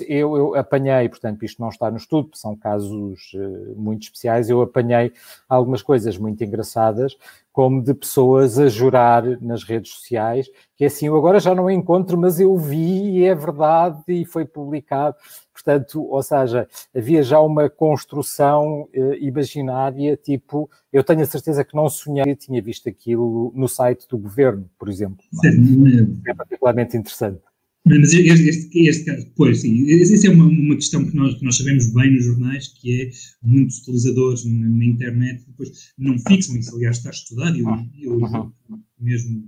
eu, 0.08 0.38
eu, 0.38 0.56
apanhei, 0.56 1.10
portanto, 1.10 1.44
isto 1.44 1.60
não 1.60 1.70
está 1.70 1.90
no 1.90 1.98
estudo, 1.98 2.30
são 2.36 2.56
casos 2.56 3.34
uh, 3.34 3.76
muito 3.76 4.04
especiais, 4.04 4.48
eu 4.48 4.62
apanhei 4.62 5.12
algumas 5.50 5.82
coisas 5.82 6.18
muito 6.20 6.44
engraçadas, 6.44 7.18
como 7.52 7.84
de 7.84 7.96
pessoas 7.96 8.60
a 8.60 8.68
jurar 8.68 9.24
nas 9.42 9.64
redes 9.64 9.92
sociais, 9.92 10.48
que 10.78 10.84
é 10.84 10.88
assim, 10.88 11.08
eu 11.08 11.18
agora 11.18 11.40
já 11.40 11.54
não 11.56 11.70
encontro, 11.70 12.16
mas 12.16 12.40
eu 12.40 12.56
vi 12.56 13.18
e 13.18 13.26
é 13.26 13.34
verdade 13.34 14.04
e 14.08 14.24
foi 14.24 14.46
publicado. 14.46 15.16
Portanto, 15.52 16.04
ou 16.04 16.22
seja, 16.24 16.68
havia 16.96 17.24
já 17.24 17.40
uma 17.40 17.70
construção 17.70 18.84
uh, 18.96 19.14
imaginária, 19.20 20.16
tipo, 20.16 20.70
eu 20.94 21.04
tenho 21.04 21.22
a 21.22 21.26
certeza 21.26 21.66
que 21.66 21.76
não 21.76 21.90
sonhei 21.90 22.36
tinha 22.36 22.62
visto 22.62 22.88
aquilo 22.88 23.52
no 23.56 23.68
site 23.68 24.08
do 24.08 24.18
governo, 24.18 24.70
por 24.78 24.88
exemplo. 24.88 25.26
Sim, 25.42 26.22
é 26.28 26.34
particularmente 26.36 26.96
interessante. 26.96 27.42
Mas 27.84 28.14
este, 28.14 28.48
este, 28.48 28.88
este 28.88 29.06
caso, 29.06 29.28
pois 29.36 29.62
sim, 29.62 29.90
essa 29.92 30.28
é 30.28 30.30
uma, 30.30 30.46
uma 30.46 30.76
questão 30.76 31.04
que 31.04 31.16
nós, 31.16 31.34
que 31.36 31.44
nós 31.44 31.58
sabemos 31.58 31.92
bem 31.94 32.12
nos 32.12 32.26
jornais, 32.26 32.68
que 32.68 33.02
é 33.02 33.12
muitos 33.42 33.80
utilizadores 33.80 34.46
na, 34.46 34.70
na 34.70 34.86
internet 34.86 35.44
depois 35.48 35.92
não 35.98 36.18
fixam 36.20 36.58
isso, 36.58 36.76
aliás 36.76 36.98
está 36.98 37.10
estudado, 37.10 37.58
e 37.58 37.62
eu, 37.62 37.70
eu, 38.00 38.14
uhum. 38.20 38.52
mesmo, 39.00 39.40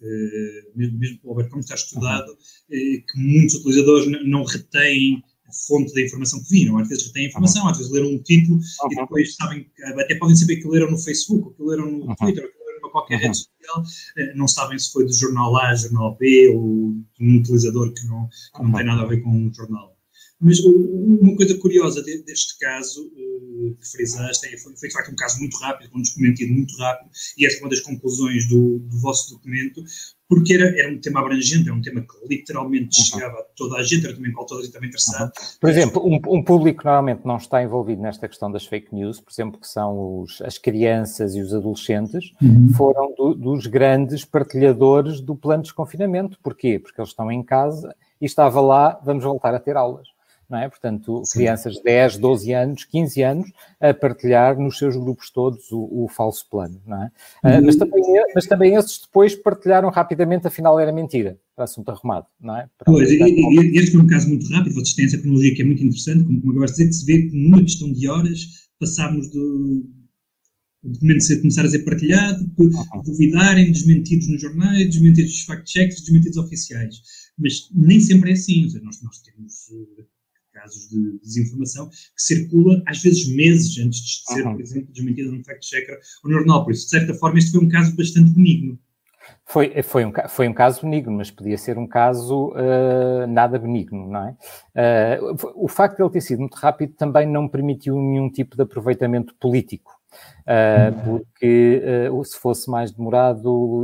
uh, 0.00 0.76
mesmo, 0.78 0.98
mesmo 0.98 1.18
o 1.22 1.30
Albert 1.30 1.50
como 1.50 1.60
está 1.60 1.76
estudado, 1.76 2.32
uh, 2.32 2.36
que 2.70 3.18
muitos 3.18 3.54
utilizadores 3.54 4.24
não, 4.26 4.42
retêm 4.42 5.22
a 5.46 5.52
fonte 5.66 5.94
da 5.94 6.02
informação 6.02 6.42
que 6.42 6.50
viram, 6.50 6.76
às 6.76 6.88
vezes 6.88 7.06
retêm 7.06 7.26
a 7.26 7.28
informação, 7.28 7.68
às 7.68 7.78
vezes 7.78 7.92
leram 7.92 8.12
um 8.12 8.22
título 8.22 8.60
e 8.90 8.96
depois 8.96 9.36
sabem, 9.36 9.66
até 9.96 10.16
podem 10.16 10.34
saber 10.34 10.56
que 10.56 10.68
leram 10.68 10.90
no 10.90 10.98
Facebook, 10.98 11.44
ou 11.46 11.54
que 11.54 11.62
leram 11.62 11.90
no. 11.90 12.16
Twitter, 12.16 12.50
qualquer 12.90 13.16
uhum. 13.16 13.20
rede 13.22 13.36
social, 13.36 13.84
eh, 14.18 14.34
não 14.34 14.48
sabem 14.48 14.78
se 14.78 14.92
foi 14.92 15.04
do 15.04 15.12
jornal 15.12 15.56
A, 15.56 15.74
jornal 15.74 16.16
B 16.16 16.52
ou 16.54 16.94
de 17.18 17.24
um 17.24 17.38
utilizador 17.38 17.92
que 17.92 18.06
não, 18.06 18.28
que 18.28 18.62
não 18.62 18.72
tem 18.72 18.84
nada 18.84 19.02
a 19.02 19.06
ver 19.06 19.20
com 19.22 19.46
o 19.46 19.54
jornal. 19.54 19.96
Mas 20.40 20.58
uma 20.60 21.36
coisa 21.36 21.56
curiosa 21.58 22.02
deste 22.02 22.58
caso 22.58 23.12
eh, 23.14 23.74
que 23.78 23.90
frisaste 23.90 24.46
é, 24.46 24.56
foi, 24.58 24.74
foi 24.76 24.88
de 24.88 24.94
facto 24.94 25.12
um 25.12 25.16
caso 25.16 25.38
muito 25.38 25.56
rápido, 25.58 25.90
um 25.94 26.00
descomentido 26.00 26.52
muito 26.52 26.74
rápido, 26.78 27.10
e 27.36 27.46
esta 27.46 27.58
é 27.58 27.62
uma 27.62 27.70
das 27.70 27.80
conclusões 27.80 28.48
do, 28.48 28.78
do 28.78 28.98
vosso 28.98 29.30
documento, 29.34 29.82
porque 30.30 30.54
era, 30.54 30.78
era 30.78 30.90
um 30.90 30.98
tema 30.98 31.20
abrangente, 31.20 31.68
era 31.68 31.76
um 31.76 31.82
tema 31.82 32.00
que 32.02 32.28
literalmente 32.28 32.98
uhum. 32.98 33.04
chegava 33.04 33.38
a 33.38 33.42
toda 33.56 33.76
a 33.76 33.82
gente, 33.82 34.06
era 34.06 34.14
também 34.14 34.32
qual 34.32 34.46
toda 34.46 34.60
a 34.60 34.62
gente 34.62 34.70
estava 34.70 34.86
interessado. 34.86 35.26
Uhum. 35.28 35.58
Por 35.60 35.70
exemplo, 35.70 36.06
um, 36.06 36.38
um, 36.38 36.42
público 36.42 36.78
que 36.78 36.84
normalmente 36.84 37.26
não 37.26 37.36
está 37.36 37.62
envolvido 37.62 38.00
nesta 38.00 38.28
questão 38.28 38.50
das 38.50 38.64
fake 38.64 38.94
news, 38.94 39.20
por 39.20 39.32
exemplo, 39.32 39.60
que 39.60 39.66
são 39.66 40.20
os, 40.20 40.40
as 40.40 40.56
crianças 40.56 41.34
e 41.34 41.40
os 41.40 41.52
adolescentes, 41.52 42.32
uhum. 42.40 42.72
foram 42.74 43.12
do, 43.14 43.34
dos 43.34 43.66
grandes 43.66 44.24
partilhadores 44.24 45.20
do 45.20 45.34
plano 45.34 45.62
de 45.62 45.68
desconfinamento. 45.68 46.38
Porquê? 46.42 46.78
Porque 46.78 47.00
eles 47.00 47.10
estão 47.10 47.30
em 47.30 47.42
casa 47.42 47.94
e 48.20 48.24
estava 48.24 48.60
lá, 48.60 49.00
vamos 49.04 49.24
voltar 49.24 49.52
a 49.52 49.58
ter 49.58 49.76
aulas. 49.76 50.08
É? 50.58 50.68
Portanto, 50.68 51.22
Sim. 51.24 51.38
crianças 51.38 51.74
de 51.74 51.82
10, 51.82 52.18
12 52.18 52.52
anos, 52.52 52.84
15 52.84 53.22
anos, 53.22 53.52
a 53.80 53.94
partilhar 53.94 54.58
nos 54.58 54.78
seus 54.78 54.96
grupos 54.96 55.30
todos 55.30 55.70
o, 55.70 56.04
o 56.04 56.08
falso 56.08 56.46
plano, 56.50 56.80
é? 56.86 57.56
Uhum. 57.56 57.66
mas, 57.66 57.76
também, 57.76 58.02
mas 58.34 58.46
também 58.46 58.74
esses 58.74 59.00
depois 59.00 59.34
partilharam 59.34 59.88
rapidamente, 59.90 60.46
afinal 60.46 60.78
era 60.78 60.92
mentira, 60.92 61.38
para 61.54 61.64
assunto 61.64 61.90
arrumado, 61.90 62.26
não 62.40 62.56
é? 62.56 62.68
Para 62.78 62.92
pois, 62.92 63.10
e, 63.10 63.78
este 63.78 63.92
foi 63.92 64.00
um 64.00 64.06
caso 64.06 64.28
muito 64.28 64.48
rápido, 64.52 64.74
vocês 64.74 64.94
têm 64.94 65.06
essa 65.06 65.18
cronologia 65.18 65.54
que 65.54 65.62
é 65.62 65.64
muito 65.64 65.84
interessante, 65.84 66.24
como, 66.24 66.40
como 66.40 66.52
acabaste 66.52 66.76
de 66.76 66.88
dizer, 66.88 66.90
que 66.90 66.96
se 66.96 67.06
vê 67.06 67.28
que 67.28 67.36
numa 67.36 67.62
questão 67.62 67.92
de 67.92 68.08
horas 68.08 68.68
passámos 68.78 69.30
do 69.30 69.84
o 70.82 70.88
documento 70.88 71.22
ser, 71.22 71.38
começar 71.40 71.64
a 71.64 71.68
ser 71.68 71.80
partilhado, 71.80 72.50
uhum. 72.58 73.02
duvidarem, 73.04 73.70
desmentidos 73.70 74.28
nos 74.28 74.40
jornais, 74.40 74.88
desmentidos 74.88 75.44
fact-checks, 75.44 76.00
desmentidos 76.00 76.38
oficiais. 76.38 77.02
Mas 77.38 77.68
nem 77.74 78.00
sempre 78.00 78.30
é 78.30 78.32
assim. 78.32 78.68
Seja, 78.68 78.82
nós, 78.82 79.02
nós 79.02 79.18
temos 79.18 79.68
uh, 79.70 80.06
casos 80.60 80.88
de 80.88 81.18
desinformação 81.20 81.88
que 81.88 82.22
circula 82.22 82.82
às 82.86 83.02
vezes 83.02 83.34
meses 83.34 83.78
antes 83.78 84.00
de 84.00 84.34
ser, 84.34 84.46
uhum. 84.46 84.52
por 84.52 84.60
exemplo, 84.60 84.92
desmentida 84.92 85.30
num 85.30 85.44
fact-checker 85.44 85.98
ou 86.24 86.30
no 86.30 86.38
jornal. 86.38 86.64
Por 86.64 86.72
isso, 86.72 86.84
de 86.84 86.90
certa 86.90 87.14
forma, 87.14 87.38
este 87.38 87.52
foi 87.52 87.64
um 87.64 87.68
caso 87.68 87.96
bastante 87.96 88.30
benigno. 88.30 88.78
Foi, 89.44 89.82
foi, 89.82 90.04
um, 90.04 90.12
foi 90.28 90.48
um 90.48 90.54
caso 90.54 90.82
benigno, 90.82 91.12
mas 91.12 91.30
podia 91.30 91.58
ser 91.58 91.76
um 91.76 91.86
caso 91.86 92.50
uh, 92.50 93.26
nada 93.28 93.58
benigno, 93.58 94.08
não 94.08 94.28
é? 94.28 95.22
Uh, 95.22 95.36
o 95.56 95.68
facto 95.68 95.96
de 95.96 96.02
ele 96.02 96.10
ter 96.10 96.20
sido 96.20 96.40
muito 96.40 96.54
rápido 96.54 96.94
também 96.94 97.26
não 97.26 97.48
permitiu 97.48 97.96
nenhum 97.96 98.30
tipo 98.30 98.56
de 98.56 98.62
aproveitamento 98.62 99.34
político. 99.40 99.98
Uh, 100.42 101.04
porque 101.04 101.82
uh, 102.10 102.24
se 102.24 102.36
fosse 102.36 102.68
mais 102.68 102.90
demorado 102.90 103.82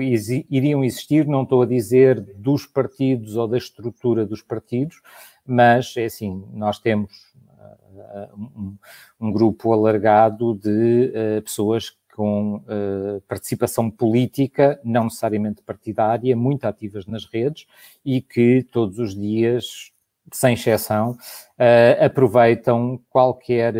iriam 0.50 0.84
existir, 0.84 1.26
não 1.26 1.44
estou 1.44 1.62
a 1.62 1.66
dizer 1.66 2.20
dos 2.36 2.66
partidos 2.66 3.36
ou 3.36 3.46
da 3.46 3.56
estrutura 3.56 4.26
dos 4.26 4.42
partidos, 4.42 4.96
mas 5.46 5.94
é 5.96 6.04
assim, 6.04 6.44
nós 6.52 6.78
temos 6.78 7.12
uh, 7.34 8.36
um, 8.36 8.76
um, 9.20 9.32
grupo 9.32 9.72
alargado 9.72 10.54
de 10.54 11.12
pessoas 11.44 11.96
com 12.14 12.64
participação 13.28 13.90
política, 13.90 14.80
não 14.82 15.04
necessariamente 15.04 15.60
partidária, 15.62 16.34
muito 16.34 16.64
ativas 16.64 17.04
nas 17.06 17.26
redes 17.26 17.66
e 18.02 18.22
que 18.22 18.62
todos 18.72 18.98
os 18.98 19.14
dias, 19.14 19.92
sem 20.32 20.54
exceção, 20.54 21.18
aproveitam 22.00 22.98
qualquer 23.10 23.74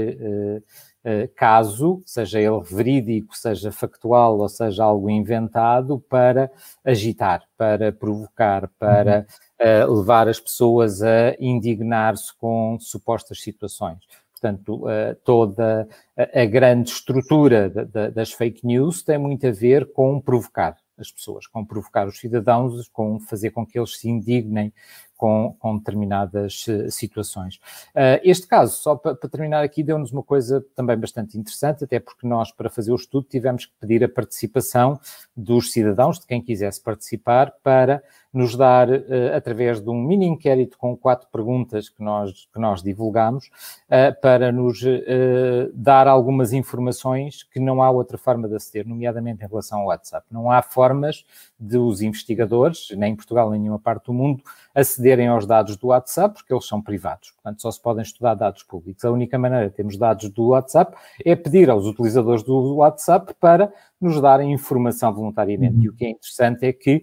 eh, 1.09 1.29
caso, 1.37 2.03
seja 2.05 2.41
ele 2.41 2.61
verídico, 2.65 3.37
seja 3.37 3.71
factual 3.71 4.41
ou 4.41 4.49
seja 4.49 4.83
algo 4.83 5.09
inventado, 5.09 6.01
para 6.01 6.51
agitar, 6.85 7.45
para 7.57 7.93
provocar, 7.93 8.69
para 8.77 9.19
uhum. 9.19 9.25
Levar 9.59 10.29
as 10.29 10.39
pessoas 10.39 11.03
a 11.03 11.35
indignar-se 11.41 12.35
com 12.37 12.77
supostas 12.79 13.41
situações. 13.41 13.99
Portanto, 14.39 14.85
uh, 14.85 15.15
toda 15.25 15.89
a, 16.17 16.45
grande 16.45 16.91
estrutura 16.91 17.71
da, 17.71 17.85
da, 17.85 18.11
das 18.11 18.33
fake 18.33 18.67
news 18.67 19.03
tem 19.03 19.17
muito 19.17 19.47
a 19.47 19.51
ver 19.51 19.91
com 19.93 20.21
provocar 20.21 20.77
as 20.99 21.11
pessoas, 21.11 21.47
com 21.47 21.65
provocar 21.65 22.07
os 22.07 22.19
cidadãos, 22.19 22.89
com 22.89 23.19
fazer 23.21 23.51
com 23.51 23.67
que 23.67 23.79
eles 23.79 23.99
se 23.99 24.09
indignem 24.09 24.73
com, 25.17 25.55
com 25.59 25.79
determinadas 25.79 26.67
uh, 26.69 26.91
situações. 26.91 27.57
Uh, 27.95 28.21
este 28.23 28.47
caso, 28.47 28.77
só 28.77 28.95
para, 28.95 29.15
para 29.15 29.29
terminar 29.29 29.65
aqui, 29.65 29.83
deu-nos 29.83 30.13
uma 30.13 30.23
coisa 30.23 30.65
também 30.75 30.97
bastante 30.99 31.39
interessante, 31.39 31.85
até 31.85 31.99
porque 31.99 32.27
nós, 32.27 32.53
para 32.53 32.69
fazer 32.69 32.93
o 32.93 32.97
estudo, 32.97 33.27
tivemos 33.29 33.65
que 33.65 33.73
pedir 33.81 34.05
a 34.05 34.09
participação 34.09 35.01
dos 35.35 35.73
cidadãos, 35.73 36.19
de 36.19 36.27
quem 36.27 36.43
quisesse 36.43 36.83
participar, 36.83 37.53
para 37.63 38.03
nos 38.37 38.55
dar, 38.55 38.89
uh, 38.91 39.35
através 39.35 39.81
de 39.81 39.89
um 39.89 40.01
mini 40.01 40.27
inquérito 40.27 40.77
com 40.77 40.95
quatro 40.95 41.27
perguntas 41.33 41.89
que 41.89 42.03
nós, 42.03 42.47
que 42.53 42.61
nós 42.61 42.83
divulgamos, 42.83 43.47
uh, 43.47 44.21
para 44.21 44.53
nos 44.53 44.83
uh, 44.83 45.73
dar 45.73 46.07
algumas 46.07 46.53
informações 46.53 47.43
que 47.43 47.59
não 47.59 47.83
há 47.83 47.91
outra 47.91 48.19
forma 48.19 48.47
de 48.47 48.55
aceder, 48.55 48.87
nomeadamente 48.87 49.43
em 49.43 49.49
relação 49.49 49.81
ao 49.81 49.87
WhatsApp. 49.87 50.27
Não 50.31 50.51
há 50.51 50.61
formas 50.61 51.25
de 51.59 51.79
os 51.79 52.03
investigadores, 52.03 52.89
nem 52.95 53.15
em 53.15 53.17
Portugal 53.17 53.49
nem 53.49 53.59
em 53.59 53.63
nenhuma 53.63 53.79
parte 53.79 54.07
do 54.07 54.13
mundo, 54.13 54.43
acederem 54.75 55.29
aos 55.29 55.47
dados 55.47 55.79
do 55.79 55.89
WhatsApp, 55.89 56.35
porque 56.35 56.53
eles 56.53 56.67
são 56.67 56.83
privados. 56.83 57.31
Portanto, 57.31 57.63
só 57.63 57.71
se 57.71 57.81
podem 57.81 58.03
estudar 58.03 58.35
dados 58.35 58.63
públicos. 58.63 59.03
A 59.03 59.11
única 59.11 59.39
maneira 59.39 59.71
de 59.71 59.75
termos 59.75 59.97
dados 59.97 60.29
do 60.29 60.49
WhatsApp 60.49 60.95
é 61.25 61.35
pedir 61.35 61.71
aos 61.71 61.87
utilizadores 61.87 62.43
do 62.43 62.77
WhatsApp 62.77 63.33
para 63.41 63.73
nos 64.01 64.21
darem 64.21 64.53
informação 64.53 65.13
voluntariamente. 65.13 65.77
Uhum. 65.77 65.85
E 65.85 65.89
o 65.89 65.95
que 65.95 66.05
é 66.05 66.11
interessante 66.11 66.67
é 66.67 66.73
que 66.73 67.03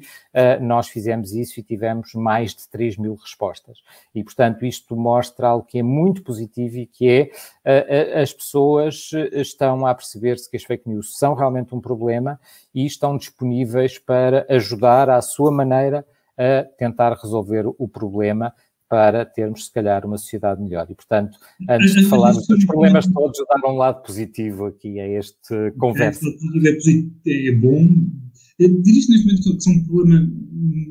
nós 0.62 0.88
fizemos 0.88 1.34
isso 1.34 1.60
e 1.60 1.64
tivemos 1.64 2.14
mais 2.14 2.56
de 2.56 2.68
3 2.70 2.98
mil 2.98 3.16
respostas. 3.16 3.80
E, 4.14 4.24
portanto, 4.24 4.66
isto 4.66 4.96
mostra 4.96 5.48
algo 5.48 5.66
que 5.66 5.80
é 5.80 5.84
muito 5.84 6.24
positivo 6.24 6.78
e 6.78 6.86
que 6.88 7.32
é 7.66 8.16
uh, 8.16 8.22
as 8.22 8.34
pessoas 8.34 9.12
estão 9.32 9.86
a 9.86 9.94
perceber-se 9.94 10.50
que 10.50 10.58
as 10.58 10.64
fake 10.64 10.90
news 10.90 11.18
são 11.18 11.34
realmente 11.34 11.76
um 11.76 11.80
problema 11.80 12.40
e 12.74 12.86
estão 12.86 13.18
disponíveis 13.18 14.00
para 14.00 14.46
ajudar 14.50 15.10
à 15.10 15.22
sua 15.22 15.52
maneira 15.52 16.06
a 16.38 16.64
tentar 16.78 17.14
resolver 17.14 17.66
o 17.78 17.88
problema 17.88 18.54
para 18.94 19.26
termos, 19.26 19.66
se 19.66 19.72
calhar, 19.72 20.06
uma 20.06 20.20
sociedade 20.20 20.62
melhor. 20.62 20.86
E, 20.88 20.94
portanto, 20.94 21.40
antes 21.68 21.96
de 21.96 22.06
falarmos 22.06 22.46
dos 22.46 22.64
problemas 22.66 23.08
todos, 23.08 23.44
dar 23.50 23.68
um 23.68 23.76
lado 23.76 24.04
positivo 24.04 24.68
aqui 24.68 25.00
a 25.00 25.08
este 25.08 25.72
conversa. 25.80 26.28
É, 27.26 27.48
é 27.48 27.52
bom. 27.54 27.88
Dirijo 28.60 29.10
neste 29.10 29.26
momento 29.26 29.56
que 29.56 29.62
são 29.62 29.74
um 29.74 29.84
problema 29.86 30.32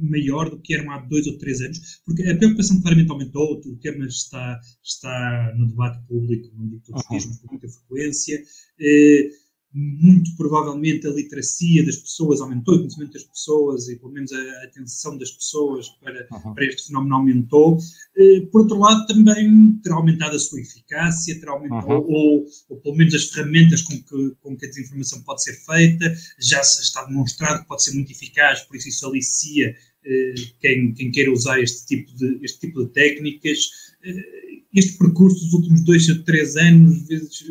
maior 0.02 0.50
do 0.50 0.60
que 0.60 0.74
eram 0.74 0.90
há 0.90 0.98
dois 0.98 1.26
ou 1.26 1.38
três 1.38 1.60
anos, 1.60 2.02
porque 2.04 2.22
a 2.24 2.36
preocupação 2.36 2.80
claramente 2.82 3.10
aumentou, 3.10 3.60
o 3.64 3.76
tema 3.76 4.04
está, 4.06 4.60
está 4.82 5.54
no 5.56 5.68
debate 5.68 6.04
público, 6.06 6.50
não 6.56 6.68
digo 6.68 6.82
todos 6.84 7.02
os 7.02 7.08
dias, 7.08 7.26
mas 7.26 7.38
com 7.38 7.50
muita 7.50 7.68
frequência. 7.68 8.42
Eh, 8.80 9.30
muito 9.74 10.36
provavelmente 10.36 11.06
a 11.06 11.10
literacia 11.10 11.84
das 11.84 11.96
pessoas 11.96 12.40
aumentou, 12.40 12.74
o 12.74 12.78
conhecimento 12.78 13.12
das 13.14 13.24
pessoas 13.24 13.88
e 13.88 13.96
pelo 13.96 14.12
menos 14.12 14.30
a 14.30 14.64
atenção 14.64 15.16
das 15.16 15.30
pessoas 15.30 15.88
para, 15.88 16.26
uhum. 16.30 16.54
para 16.54 16.66
este 16.66 16.88
fenómeno 16.88 17.14
aumentou. 17.14 17.78
Eh, 18.16 18.40
por 18.52 18.62
outro 18.62 18.78
lado, 18.78 19.06
também 19.06 19.72
terá 19.82 19.96
aumentado 19.96 20.36
a 20.36 20.38
sua 20.38 20.60
eficácia, 20.60 21.38
terá 21.40 21.52
aumentado, 21.52 21.86
uhum. 21.86 22.04
ou, 22.06 22.46
ou, 22.68 22.76
pelo 22.80 22.96
menos 22.96 23.14
as 23.14 23.30
ferramentas 23.30 23.80
com 23.80 23.94
que, 23.94 24.36
com 24.42 24.56
que 24.56 24.66
a 24.66 24.68
desinformação 24.68 25.22
pode 25.22 25.42
ser 25.42 25.54
feita, 25.54 26.14
já 26.38 26.60
está 26.60 27.04
demonstrado 27.04 27.62
que 27.62 27.68
pode 27.68 27.82
ser 27.82 27.94
muito 27.94 28.12
eficaz, 28.12 28.60
por 28.62 28.76
isso 28.76 28.88
isso 28.88 29.06
alicia 29.06 29.74
eh, 30.04 30.34
quem, 30.60 30.92
quem 30.92 31.10
queira 31.10 31.32
usar 31.32 31.58
este 31.60 31.86
tipo 31.86 32.14
de, 32.14 32.40
este 32.42 32.60
tipo 32.60 32.84
de 32.84 32.92
técnicas. 32.92 33.70
Eh, 34.04 34.42
este 34.74 34.96
percurso 34.96 35.38
dos 35.38 35.52
últimos 35.52 35.82
dois 35.82 36.08
ou 36.08 36.22
três 36.24 36.56
anos, 36.56 37.06
vezes 37.06 37.44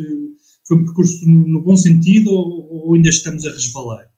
foi 0.67 0.77
um 0.77 0.85
percurso 0.85 1.27
no 1.27 1.61
bom 1.61 1.75
sentido 1.75 2.31
ou, 2.31 2.87
ou 2.87 2.93
ainda 2.93 3.09
estamos 3.09 3.45
a 3.45 3.51
resvalar? 3.51 4.11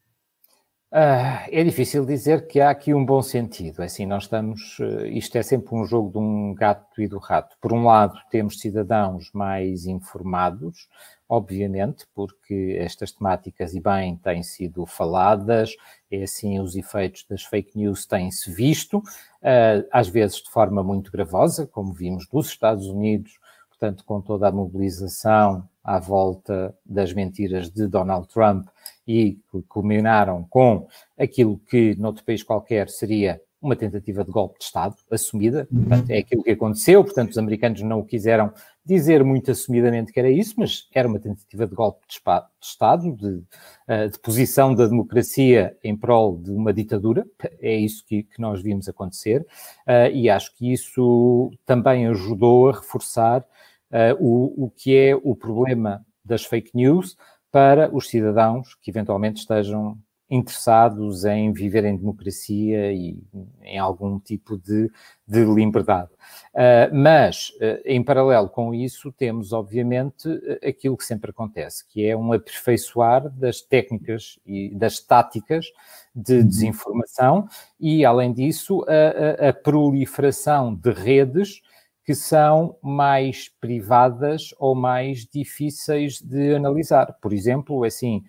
Uh, 0.93 1.49
é 1.49 1.63
difícil 1.63 2.05
dizer 2.05 2.45
que 2.45 2.61
há 2.61 2.69
aqui 2.69 2.93
um 2.93 3.03
bom 3.03 3.19
sentido. 3.19 3.81
É 3.81 3.85
assim, 3.85 4.05
nós 4.05 4.25
estamos. 4.25 4.77
Uh, 4.77 5.07
isto 5.07 5.35
é 5.35 5.41
sempre 5.41 5.73
um 5.73 5.83
jogo 5.85 6.11
de 6.11 6.19
um 6.19 6.53
gato 6.53 7.01
e 7.01 7.07
do 7.07 7.17
rato. 7.17 7.57
Por 7.59 7.73
um 7.73 7.85
lado, 7.85 8.15
temos 8.29 8.59
cidadãos 8.59 9.31
mais 9.33 9.87
informados, 9.87 10.87
obviamente, 11.27 12.05
porque 12.13 12.77
estas 12.79 13.11
temáticas, 13.11 13.73
e 13.73 13.79
bem, 13.79 14.17
têm 14.17 14.43
sido 14.43 14.85
faladas, 14.85 15.75
é 16.11 16.21
assim, 16.21 16.59
os 16.59 16.75
efeitos 16.75 17.25
das 17.27 17.43
fake 17.43 17.75
news 17.75 18.05
têm-se 18.05 18.53
visto, 18.53 18.99
uh, 18.99 19.87
às 19.91 20.07
vezes 20.07 20.43
de 20.43 20.51
forma 20.51 20.83
muito 20.83 21.11
gravosa, 21.11 21.65
como 21.65 21.91
vimos 21.91 22.27
dos 22.27 22.49
Estados 22.49 22.85
Unidos, 22.85 23.39
portanto, 23.67 24.05
com 24.05 24.21
toda 24.21 24.47
a 24.47 24.51
mobilização 24.51 25.67
à 25.83 25.99
volta 25.99 26.75
das 26.85 27.13
mentiras 27.13 27.69
de 27.69 27.87
Donald 27.87 28.27
Trump 28.27 28.67
e 29.07 29.39
que 29.51 29.61
culminaram 29.67 30.45
com 30.49 30.87
aquilo 31.19 31.59
que, 31.69 31.95
noutro 31.95 32.23
país 32.23 32.41
qualquer, 32.41 32.89
seria 32.89 33.41
uma 33.63 33.75
tentativa 33.77 34.25
de 34.25 34.31
golpe 34.31 34.59
de 34.59 34.65
Estado 34.65 34.95
assumida. 35.09 35.67
Uhum. 35.71 35.85
Portanto, 35.85 36.09
é 36.09 36.17
aquilo 36.17 36.43
que 36.43 36.51
aconteceu. 36.51 37.03
Portanto, 37.03 37.31
os 37.31 37.37
americanos 37.37 37.81
não 37.81 37.99
o 37.99 38.05
quiseram 38.05 38.51
dizer 38.85 39.23
muito 39.23 39.49
assumidamente 39.49 40.11
que 40.11 40.19
era 40.19 40.29
isso, 40.29 40.55
mas 40.57 40.89
era 40.93 41.07
uma 41.07 41.19
tentativa 41.19 41.65
de 41.65 41.73
golpe 41.73 42.05
de, 42.05 42.19
Estado, 42.61 43.15
de, 43.15 43.41
eh, 43.87 44.09
de, 44.09 44.19
posição 44.19 44.75
da 44.75 44.85
democracia 44.85 45.77
em 45.81 45.95
prol 45.95 46.37
de 46.37 46.51
uma 46.51 46.73
ditadura. 46.73 47.25
É 47.61 47.73
isso 47.73 48.03
que, 48.05 48.23
que 48.23 48.41
nós 48.41 48.61
vimos 48.61 48.89
acontecer. 48.89 49.47
Eh, 49.87 50.11
e 50.11 50.29
acho 50.29 50.53
que 50.57 50.73
isso 50.73 51.49
também 51.65 52.07
ajudou 52.07 52.69
a 52.69 52.73
reforçar 52.73 53.45
uh, 53.93 54.17
o, 54.19 54.65
o 54.65 54.69
que 54.71 54.97
é 54.97 55.15
o 55.15 55.35
problema 55.35 56.03
das 56.25 56.43
fake 56.43 56.71
news 56.73 57.15
para 57.51 57.95
os 57.95 58.09
cidadãos 58.09 58.75
que 58.81 58.89
eventualmente 58.89 59.41
estejam 59.41 59.97
interessados 60.29 61.25
em 61.25 61.53
viver 61.53 61.85
em 61.85 61.95
democracia 61.95 62.91
e 62.91 63.21
em 63.61 63.77
algum 63.77 64.19
tipo 64.19 64.57
de, 64.57 64.89
de 65.27 65.45
liberdade. 65.45 66.09
Uh, 66.55 66.89
mas, 66.91 67.49
uh, 67.57 67.81
em 67.85 68.03
paralelo 68.03 68.49
com 68.49 68.73
isso, 68.73 69.11
temos, 69.11 69.53
obviamente, 69.53 70.27
aquilo 70.67 70.97
que 70.97 71.05
sempre 71.05 71.29
acontece, 71.29 71.87
que 71.87 72.03
é 72.03 72.17
um 72.17 72.33
aperfeiçoar 72.33 73.29
das 73.29 73.61
técnicas 73.61 74.39
e 74.43 74.73
das 74.73 74.99
táticas 74.99 75.67
de 76.15 76.39
uhum. 76.39 76.47
desinformação 76.47 77.47
e, 77.79 78.03
além 78.03 78.33
disso, 78.33 78.83
a, 78.87 79.45
a, 79.45 79.49
a 79.49 79.53
proliferação 79.53 80.73
de 80.73 80.91
redes 80.91 81.61
que 82.05 82.13
são 82.13 82.75
mais 82.81 83.49
privadas 83.61 84.53
ou 84.59 84.75
mais 84.75 85.25
difíceis 85.25 86.19
de 86.19 86.53
analisar. 86.53 87.15
Por 87.21 87.31
exemplo, 87.31 87.83
assim, 87.85 88.23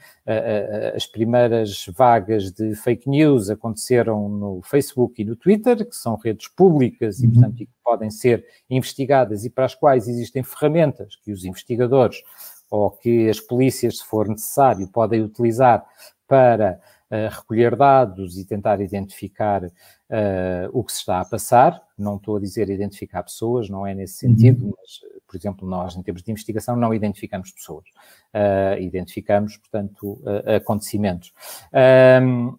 as 0.95 1.07
primeiras 1.07 1.87
vagas 1.97 2.53
de 2.53 2.75
fake 2.77 3.09
news 3.09 3.51
aconteceram 3.51 4.29
no 4.29 4.63
Facebook 4.63 5.21
e 5.21 5.25
no 5.25 5.35
Twitter, 5.35 5.85
que 5.89 5.97
são 5.97 6.17
redes 6.17 6.47
públicas 6.49 7.21
e, 7.21 7.27
uhum. 7.27 7.33
portanto, 7.33 7.69
podem 7.83 8.11
ser 8.11 8.45
investigadas 8.71 9.45
e 9.45 9.51
para 9.51 9.65
as 9.65 9.75
quais 9.75 10.07
existem 10.07 10.43
ferramentas 10.43 11.17
que 11.17 11.33
os 11.33 11.45
investigadores 11.45 12.23
ou 12.71 12.91
que 12.91 13.29
as 13.29 13.41
polícias, 13.41 13.99
se 13.99 14.05
for 14.05 14.29
necessário, 14.29 14.89
podem 14.89 15.21
utilizar 15.23 15.85
para 16.27 16.81
recolher 17.11 17.77
dados 17.77 18.39
e 18.39 18.45
tentar 18.45 18.81
identificar 18.81 19.65
uh, 19.65 19.71
o 20.73 20.83
que 20.83 20.93
se 20.93 20.99
está 20.99 21.21
a 21.21 21.25
passar. 21.25 21.81
Não 21.97 22.17
estou 22.17 22.37
a 22.37 22.41
dizer 22.41 22.71
identificar 22.71 23.23
pessoas, 23.23 23.69
não 23.69 23.87
é 23.87 23.95
nesse 23.95 24.15
sentido, 24.15 24.67
uhum. 24.67 24.75
mas, 24.77 25.01
por 25.27 25.37
exemplo, 25.37 25.69
nós, 25.69 25.97
em 25.97 26.03
termos 26.03 26.23
de 26.23 26.31
investigação, 26.31 26.77
não 26.77 26.93
identificamos 26.93 27.53
pessoas. 27.53 27.85
Uh, 28.35 28.81
identificamos, 28.81 29.57
portanto, 29.57 30.21
acontecimentos. 30.57 31.33
Um, 32.23 32.57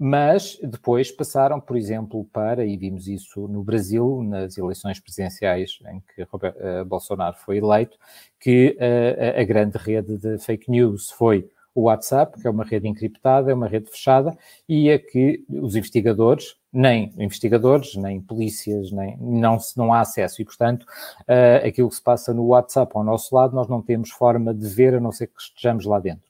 mas 0.00 0.56
depois 0.62 1.10
passaram, 1.10 1.60
por 1.60 1.76
exemplo, 1.76 2.24
para, 2.32 2.64
e 2.64 2.76
vimos 2.76 3.08
isso 3.08 3.48
no 3.48 3.64
Brasil, 3.64 4.22
nas 4.22 4.56
eleições 4.56 5.00
presidenciais 5.00 5.80
em 5.90 6.00
que 6.14 6.22
Robert, 6.22 6.54
Bolsonaro 6.86 7.36
foi 7.36 7.58
eleito, 7.58 7.98
que 8.38 8.78
uh, 8.78 9.40
a 9.40 9.44
grande 9.44 9.76
rede 9.76 10.16
de 10.16 10.38
fake 10.38 10.70
news 10.70 11.10
foi 11.10 11.50
o 11.78 11.82
WhatsApp, 11.82 12.40
que 12.40 12.46
é 12.46 12.50
uma 12.50 12.64
rede 12.64 12.88
encriptada, 12.88 13.50
é 13.50 13.54
uma 13.54 13.68
rede 13.68 13.88
fechada, 13.88 14.36
e 14.68 14.90
a 14.90 14.98
que 14.98 15.44
os 15.48 15.76
investigadores, 15.76 16.56
nem 16.72 17.12
investigadores, 17.16 17.94
nem 17.94 18.20
polícias, 18.20 18.90
nem, 18.90 19.16
não, 19.18 19.58
não 19.76 19.92
há 19.92 20.00
acesso. 20.00 20.42
E, 20.42 20.44
portanto, 20.44 20.82
uh, 20.82 21.66
aquilo 21.66 21.88
que 21.88 21.94
se 21.94 22.02
passa 22.02 22.34
no 22.34 22.46
WhatsApp 22.46 22.92
ao 22.94 23.04
nosso 23.04 23.34
lado, 23.34 23.54
nós 23.54 23.68
não 23.68 23.80
temos 23.80 24.10
forma 24.10 24.52
de 24.52 24.66
ver, 24.68 24.94
a 24.94 25.00
não 25.00 25.12
ser 25.12 25.28
que 25.28 25.40
estejamos 25.40 25.84
lá 25.84 26.00
dentro. 26.00 26.28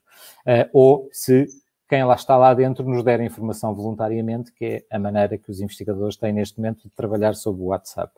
ou 0.73 1.09
se 1.13 1.47
quem 1.89 2.05
lá 2.05 2.15
está 2.15 2.37
lá 2.37 2.53
dentro 2.53 2.85
nos 2.85 3.03
der 3.03 3.19
a 3.19 3.25
informação 3.25 3.75
voluntariamente, 3.75 4.53
que 4.53 4.65
é 4.65 4.85
a 4.95 4.99
maneira 4.99 5.39
que 5.39 5.51
os 5.51 5.61
investigadores 5.61 6.17
têm 6.17 6.35
neste 6.35 6.59
momento 6.59 6.83
de 6.83 6.91
trabalhar 6.91 7.35
sobre 7.35 7.63
o 7.63 7.67
WhatsApp. 7.67 8.13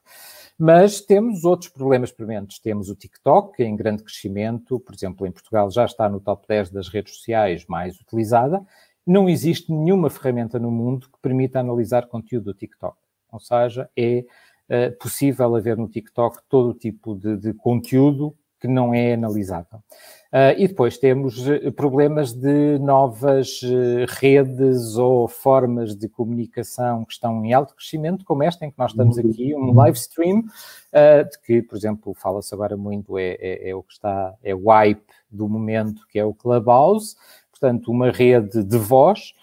Mas 0.63 1.01
temos 1.01 1.47
outros 1.47 1.71
problemas 1.71 2.13
prementes. 2.13 2.59
Temos 2.59 2.91
o 2.91 2.95
TikTok, 2.95 3.63
em 3.63 3.75
grande 3.75 4.05
crescimento, 4.05 4.79
por 4.79 4.95
exemplo, 4.95 5.27
em 5.27 5.33
Portugal 5.33 5.71
já 5.71 5.87
está 5.87 6.07
no 6.07 6.21
top 6.21 6.47
10 6.47 6.71
das 6.71 6.87
redes 6.87 7.17
sociais 7.17 7.65
mais 7.67 7.99
utilizada. 7.99 8.63
Não 9.07 9.27
existe 9.27 9.73
nenhuma 9.73 10.11
ferramenta 10.11 10.59
no 10.59 10.71
mundo 10.71 11.09
que 11.09 11.19
permita 11.23 11.61
analisar 11.61 12.09
conteúdo 12.09 12.53
do 12.53 12.55
TikTok. 12.55 12.95
Ou 13.33 13.41
seja, 13.41 13.89
é 13.97 14.27
uh, 14.69 14.99
possível 14.99 15.57
haver 15.57 15.79
no 15.79 15.89
TikTok 15.89 16.41
todo 16.47 16.75
tipo 16.75 17.15
de, 17.15 17.39
de 17.39 17.55
conteúdo 17.55 18.37
que 18.61 18.69
não 18.69 18.93
é 18.93 19.15
analisável. 19.15 19.81
Uh, 20.33 20.55
e 20.59 20.69
depois 20.69 20.97
temos 20.97 21.49
eh, 21.49 21.73
problemas 21.73 22.33
de 22.33 22.79
novas 22.79 23.61
uh, 23.63 24.07
redes 24.07 24.95
ou 24.97 25.27
formas 25.27 25.97
de 25.97 26.09
comunicação 26.09 27.05
que 27.05 27.15
estão 27.15 27.45
em 27.45 27.53
alto 27.53 27.75
crescimento, 27.75 28.25
como 28.25 28.45
esta 28.45 28.65
em 28.65 28.71
que 28.71 28.79
nós 28.79 28.93
estamos 28.93 29.19
aqui, 29.19 29.57
um 29.57 29.75
live 29.75 29.99
stream, 29.99 30.39
uh, 30.39 31.29
de 31.29 31.37
que, 31.45 31.63
por 31.63 31.77
exemplo, 31.77 32.15
fala-se 32.15 32.55
agora 32.55 32.77
muito, 32.77 33.19
é, 33.19 33.33
é, 33.41 33.71
é, 33.71 33.75
o 33.75 33.83
que 33.83 33.93
está, 33.93 34.33
é 34.45 34.55
o 34.55 34.69
hype 34.69 35.03
do 35.29 35.49
momento, 35.49 36.07
que 36.07 36.17
é 36.17 36.25
o 36.25 36.33
Clubhouse, 36.33 37.17
portanto, 37.51 37.91
uma 37.91 38.13
rede 38.13 38.63
de 38.63 38.79
voz, 38.79 39.35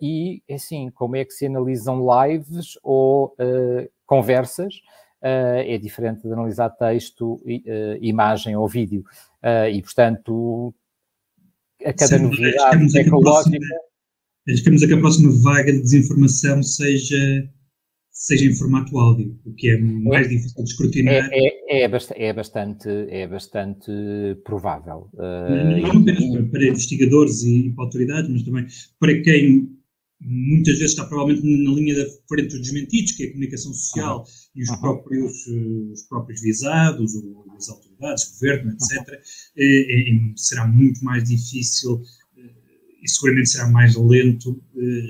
e, 0.00 0.42
assim, 0.50 0.90
como 0.90 1.16
é 1.16 1.24
que 1.24 1.32
se 1.32 1.46
analisam 1.46 2.04
lives 2.24 2.78
ou 2.82 3.34
conversas, 4.06 4.74
uh, 4.76 5.01
é 5.22 5.78
diferente 5.78 6.22
de 6.22 6.32
analisar 6.32 6.70
texto, 6.70 7.34
uh, 7.34 7.98
imagem 8.00 8.56
ou 8.56 8.68
vídeo. 8.68 9.04
Uh, 9.42 9.68
e, 9.72 9.82
portanto, 9.82 10.74
a 11.84 11.92
cada 11.92 12.18
novidade 12.18 12.92
tecnológica. 12.92 13.58
Arriscamos 14.48 14.82
a 14.82 14.86
que 14.88 14.94
a 14.94 14.98
próxima 14.98 15.32
vaga 15.40 15.72
de 15.72 15.80
desinformação 15.80 16.62
seja, 16.64 17.48
seja 18.10 18.44
em 18.44 18.54
formato 18.56 18.98
áudio, 18.98 19.38
o 19.44 19.54
que 19.54 19.70
é 19.70 19.78
mais 19.78 20.26
é, 20.26 20.30
difícil 20.30 20.64
de 20.64 20.70
escrutinar. 20.70 21.14
É, 21.14 21.28
é, 21.32 21.82
é, 21.82 21.88
bastante, 21.88 22.20
é, 22.20 22.32
bastante, 22.32 22.88
é 23.08 23.26
bastante 23.28 23.92
provável. 24.44 25.08
Não 25.14 26.00
apenas 26.00 26.24
para, 26.26 26.42
para 26.46 26.66
investigadores 26.66 27.44
e 27.44 27.70
para 27.70 27.84
autoridades, 27.84 28.30
mas 28.30 28.42
também 28.42 28.66
para 28.98 29.22
quem 29.22 29.71
muitas 30.24 30.78
vezes 30.78 30.92
está 30.92 31.04
provavelmente 31.04 31.46
na 31.64 31.72
linha 31.72 31.96
da 31.96 32.10
frente 32.28 32.50
dos 32.50 32.62
desmentidos, 32.62 33.12
que 33.12 33.24
é 33.24 33.26
a 33.26 33.30
comunicação 33.30 33.74
social 33.74 34.18
uhum. 34.18 34.24
e 34.54 34.62
os, 34.62 34.68
uhum. 34.70 34.80
próprios, 34.80 35.32
eh, 35.48 35.92
os 35.92 36.02
próprios 36.02 36.40
visados, 36.40 37.14
ou 37.14 37.44
as 37.56 37.68
autoridades, 37.68 38.24
o 38.24 38.32
governo, 38.34 38.72
etc., 38.72 39.08
uhum. 39.08 39.14
é, 39.56 40.10
é, 40.10 40.32
será 40.36 40.66
muito 40.66 41.04
mais 41.04 41.24
difícil 41.24 42.02
eh, 42.36 42.50
e 43.02 43.08
seguramente 43.08 43.50
será 43.50 43.68
mais 43.68 43.96
lento 43.96 44.62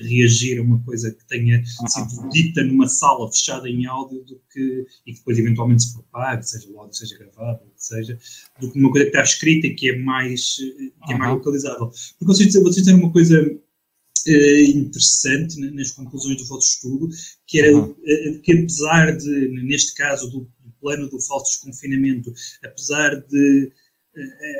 reagir 0.03 0.59
a 0.59 0.62
uma 0.62 0.83
coisa 0.83 1.11
que 1.11 1.27
tenha 1.27 1.62
sido 1.64 2.29
dita 2.31 2.62
numa 2.64 2.88
sala 2.88 3.31
fechada 3.31 3.68
em 3.68 3.87
áudio 3.87 4.25
do 4.25 4.40
que, 4.51 4.87
e 5.07 5.12
que 5.12 5.18
depois 5.18 5.38
eventualmente 5.38 5.83
se 5.83 5.94
propague, 5.94 6.46
seja 6.46 6.68
o 6.70 6.81
áudio 6.81 6.96
seja 6.96 7.18
gravado, 7.18 7.61
seja, 7.77 8.18
do 8.61 8.70
que 8.70 8.79
uma 8.79 8.90
coisa 8.90 9.05
que 9.05 9.11
está 9.11 9.22
escrita 9.22 9.66
e 9.66 9.75
que 9.75 9.90
é 9.90 9.98
mais, 9.98 10.57
que 11.07 11.12
é 11.12 11.16
mais 11.16 11.33
localizável. 11.33 11.90
Porque 12.18 12.25
vocês, 12.25 12.55
vocês 12.55 12.77
disseram 12.77 12.98
uma 12.98 13.12
coisa 13.12 13.61
eh, 14.27 14.65
interessante 14.65 15.59
nas 15.73 15.91
conclusões 15.91 16.37
do 16.37 16.47
vosso 16.47 16.75
estudo, 16.75 17.09
que 17.47 17.61
era 17.61 17.77
uhum. 17.77 17.95
que 18.43 18.53
apesar 18.53 19.17
de, 19.17 19.49
neste 19.65 19.95
caso 19.95 20.31
do, 20.31 20.41
do 20.41 20.73
plano 20.81 21.09
do 21.09 21.21
falso 21.21 21.53
desconfinamento, 21.53 22.33
apesar 22.65 23.17
de 23.29 23.73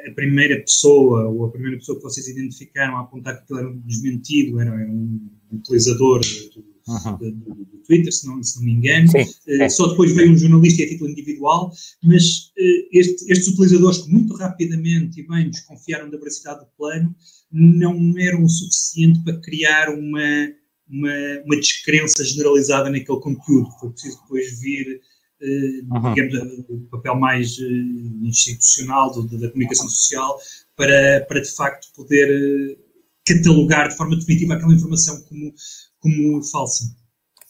a 0.09 0.14
primeira 0.14 0.59
pessoa, 0.61 1.29
ou 1.29 1.44
a 1.44 1.51
primeira 1.51 1.77
pessoa 1.77 1.98
que 1.98 2.03
vocês 2.03 2.27
identificaram 2.27 2.96
a 2.96 3.03
apontar 3.03 3.37
que 3.37 3.42
aquilo 3.42 3.59
era 3.59 3.68
um 3.68 3.81
desmentido, 3.81 4.59
era, 4.59 4.70
era 4.70 4.90
um 4.90 5.29
utilizador 5.53 6.20
do, 6.55 6.71
uhum. 6.87 7.16
do, 7.16 7.33
do, 7.33 7.55
do, 7.64 7.79
Twitter, 7.87 8.12
se 8.12 8.27
não, 8.27 8.42
se 8.42 8.57
não 8.57 8.64
me 8.64 8.73
engano. 8.73 9.09
Uh, 9.11 9.71
só 9.71 9.88
depois 9.88 10.12
veio 10.12 10.33
um 10.33 10.37
jornalista 10.37 10.83
e 10.83 10.85
a 10.85 10.88
título 10.88 11.11
individual, 11.11 11.73
mas 12.03 12.53
uh, 12.59 12.88
este, 12.92 13.31
estes 13.31 13.49
utilizadores 13.49 13.99
que 13.99 14.11
muito 14.11 14.35
rapidamente 14.35 15.21
e 15.21 15.27
bem 15.27 15.51
desconfiaram 15.51 16.11
da 16.11 16.18
veracidade 16.18 16.61
do 16.61 16.66
plano, 16.77 17.14
não 17.51 18.18
eram 18.18 18.45
o 18.45 18.49
suficiente 18.49 19.23
para 19.25 19.40
criar 19.40 19.90
uma, 19.90 20.49
uma, 20.88 21.14
uma 21.45 21.57
descrença 21.57 22.25
generalizada 22.25 22.90
naquele 22.90 23.21
conteúdo. 23.21 23.71
Foi 23.79 23.90
preciso 23.90 24.21
depois 24.23 24.61
vir 24.61 25.01
uhum. 25.90 26.14
digamos, 26.14 26.64
o 26.68 26.88
papel 26.90 27.16
mais 27.16 27.59
institucional 28.23 29.12
do, 29.12 29.38
da 29.38 29.51
comunicação 29.51 29.88
social 29.88 30.38
para, 30.77 31.25
para 31.29 31.40
de 31.40 31.51
facto 31.51 31.88
poder 31.95 32.79
catalogar 33.27 33.88
de 33.88 33.97
forma 33.97 34.16
definitiva 34.16 34.55
aquela 34.55 34.75
informação 34.75 35.21
como, 35.23 35.55
como 36.02 36.42
falsa. 36.50 36.84